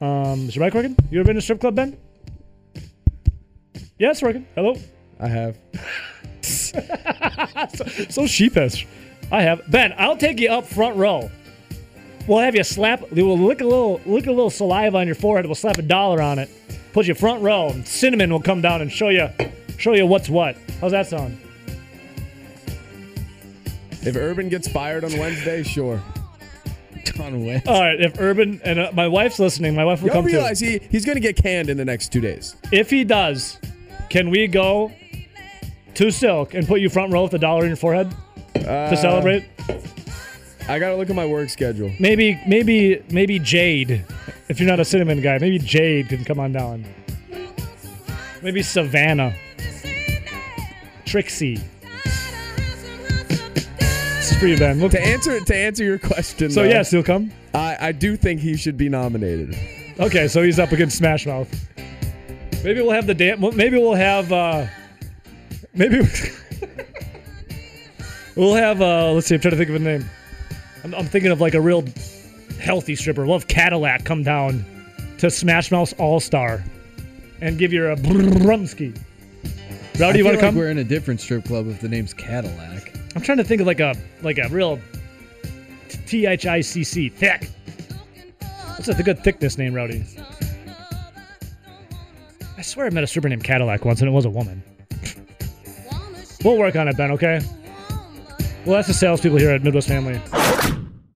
Um, 0.00 0.48
is 0.48 0.56
your 0.56 0.64
mic 0.64 0.74
working? 0.74 0.96
You 1.10 1.20
ever 1.20 1.26
been 1.26 1.36
to 1.36 1.40
a 1.40 1.42
strip 1.42 1.60
club, 1.60 1.76
Ben? 1.76 1.96
Yeah, 3.98 4.10
it's 4.10 4.22
working. 4.22 4.46
Hello? 4.54 4.76
I 5.20 5.28
have. 5.28 5.58
so, 6.42 6.80
so 8.08 8.26
sheepish. 8.26 8.86
I 9.30 9.42
have 9.42 9.62
Ben. 9.70 9.94
I'll 9.96 10.16
take 10.16 10.40
you 10.40 10.48
up 10.50 10.66
front 10.66 10.96
row. 10.96 11.30
We'll 12.26 12.38
have 12.40 12.54
you 12.54 12.64
slap. 12.64 13.10
We'll 13.12 13.38
lick 13.38 13.60
a 13.60 13.64
little, 13.64 14.00
lick 14.06 14.26
a 14.26 14.30
little 14.32 14.50
saliva 14.50 14.98
on 14.98 15.06
your 15.06 15.14
forehead. 15.14 15.46
We'll 15.46 15.54
slap 15.54 15.78
a 15.78 15.82
dollar 15.82 16.20
on 16.22 16.38
it. 16.38 16.50
Put 16.92 17.06
you 17.06 17.14
front 17.14 17.42
row. 17.42 17.68
And 17.70 17.86
cinnamon 17.86 18.30
will 18.30 18.40
come 18.42 18.60
down 18.60 18.80
and 18.82 18.90
show 18.90 19.08
you, 19.08 19.28
show 19.78 19.92
you 19.94 20.06
what's 20.06 20.28
what. 20.28 20.56
How's 20.80 20.92
that 20.92 21.06
sound? 21.06 21.38
If 24.04 24.16
Urban 24.16 24.48
gets 24.48 24.68
fired 24.68 25.04
on 25.04 25.16
Wednesday, 25.16 25.62
sure. 25.62 26.02
On 27.20 27.44
Wednesday. 27.44 27.70
All 27.70 27.80
right. 27.80 28.00
If 28.00 28.18
Urban 28.20 28.60
and 28.64 28.78
uh, 28.78 28.90
my 28.94 29.06
wife's 29.06 29.38
listening, 29.38 29.74
my 29.74 29.84
wife 29.84 30.00
will 30.02 30.08
Y'all 30.08 30.16
come 30.16 30.24
realize 30.24 30.60
too. 30.60 30.66
he, 30.66 30.78
he's 30.90 31.04
going 31.04 31.16
to 31.16 31.20
get 31.20 31.36
canned 31.36 31.68
in 31.70 31.76
the 31.76 31.84
next 31.84 32.12
two 32.12 32.20
days. 32.20 32.56
If 32.72 32.90
he 32.90 33.04
does, 33.04 33.58
can 34.12 34.28
we 34.28 34.46
go 34.46 34.92
to 35.94 36.10
Silk 36.10 36.52
and 36.52 36.68
put 36.68 36.82
you 36.82 36.90
front 36.90 37.14
row 37.14 37.22
with 37.22 37.32
a 37.32 37.38
dollar 37.38 37.62
in 37.62 37.68
your 37.68 37.76
forehead 37.76 38.14
to 38.54 38.70
uh, 38.70 38.94
celebrate? 38.94 39.46
I 40.68 40.78
got 40.78 40.90
to 40.90 40.96
look 40.96 41.08
at 41.08 41.16
my 41.16 41.24
work 41.24 41.48
schedule. 41.48 41.90
Maybe, 41.98 42.38
maybe, 42.46 43.02
maybe 43.10 43.38
Jade. 43.38 44.04
If 44.50 44.60
you're 44.60 44.68
not 44.68 44.80
a 44.80 44.84
cinnamon 44.84 45.22
guy, 45.22 45.38
maybe 45.38 45.58
Jade 45.58 46.10
can 46.10 46.24
come 46.24 46.38
on 46.38 46.52
down. 46.52 46.84
Maybe 48.42 48.60
Savannah. 48.62 49.34
Trixie. 51.06 51.58
This 53.78 54.30
is 54.30 54.38
for 54.38 54.46
you, 54.46 54.58
Ben. 54.58 54.78
Look. 54.78 54.92
To 54.92 55.02
answer 55.02 55.40
to 55.40 55.56
answer 55.56 55.84
your 55.84 55.98
question, 55.98 56.50
So 56.50 56.62
though, 56.62 56.68
yes, 56.68 56.90
he'll 56.90 57.02
come. 57.02 57.32
I, 57.54 57.78
I 57.80 57.92
do 57.92 58.16
think 58.18 58.40
he 58.40 58.58
should 58.58 58.76
be 58.76 58.90
nominated. 58.90 59.56
Okay, 59.98 60.28
so 60.28 60.42
he's 60.42 60.58
up 60.58 60.72
against 60.72 60.98
Smash 60.98 61.26
Mouth. 61.26 61.48
Maybe 62.64 62.80
we'll 62.80 62.92
have 62.92 63.06
the 63.06 63.14
dan- 63.14 63.40
Maybe 63.56 63.76
we'll 63.78 63.94
have. 63.94 64.32
uh 64.32 64.66
Maybe 65.74 66.00
we'll 68.36 68.54
have. 68.54 68.80
uh 68.80 69.12
Let's 69.12 69.26
see. 69.26 69.34
I'm 69.34 69.40
trying 69.40 69.52
to 69.52 69.56
think 69.56 69.70
of 69.70 69.76
a 69.76 69.78
name. 69.80 70.04
I'm, 70.84 70.94
I'm 70.94 71.06
thinking 71.06 71.30
of 71.30 71.40
like 71.40 71.54
a 71.54 71.60
real 71.60 71.84
healthy 72.60 72.94
stripper. 72.96 73.24
We'll 73.24 73.38
have 73.38 73.48
Cadillac 73.48 74.04
come 74.04 74.22
down 74.22 74.64
to 75.18 75.30
Smash 75.30 75.70
Mouth 75.70 75.92
All 75.98 76.20
Star 76.20 76.62
and 77.40 77.58
give 77.58 77.72
you 77.72 77.86
a 77.86 77.96
brumski. 77.96 78.96
Rowdy, 79.98 80.18
you 80.18 80.24
want 80.24 80.36
to 80.38 80.40
like 80.40 80.40
come? 80.40 80.54
we're 80.56 80.70
in 80.70 80.78
a 80.78 80.84
different 80.84 81.20
strip 81.20 81.44
club 81.44 81.68
if 81.68 81.80
the 81.80 81.88
name's 81.88 82.14
Cadillac. 82.14 82.96
I'm 83.14 83.22
trying 83.22 83.38
to 83.38 83.44
think 83.44 83.60
of 83.60 83.66
like 83.66 83.80
a 83.80 83.94
like 84.22 84.38
a 84.38 84.48
real 84.48 84.78
T 86.06 86.26
H 86.26 86.46
I 86.46 86.60
C 86.60 86.82
C 86.84 87.08
thick. 87.08 87.50
What's 88.76 88.88
a 88.88 89.02
good 89.02 89.22
thickness 89.22 89.58
name, 89.58 89.74
Rowdy? 89.74 90.04
I 92.62 92.64
swear 92.64 92.86
I 92.86 92.90
met 92.90 93.02
a 93.02 93.08
stripper 93.08 93.28
named 93.28 93.42
Cadillac 93.42 93.84
once, 93.84 94.02
and 94.02 94.08
it 94.08 94.12
was 94.12 94.24
a 94.24 94.30
woman. 94.30 94.62
we'll 96.44 96.56
work 96.56 96.76
on 96.76 96.86
it, 96.86 96.96
Ben. 96.96 97.10
Okay. 97.10 97.40
Well, 98.64 98.76
that's 98.76 98.86
the 98.86 98.94
salespeople 98.94 99.40
here 99.40 99.50
at 99.50 99.64
Midwest 99.64 99.88
Family. 99.88 100.20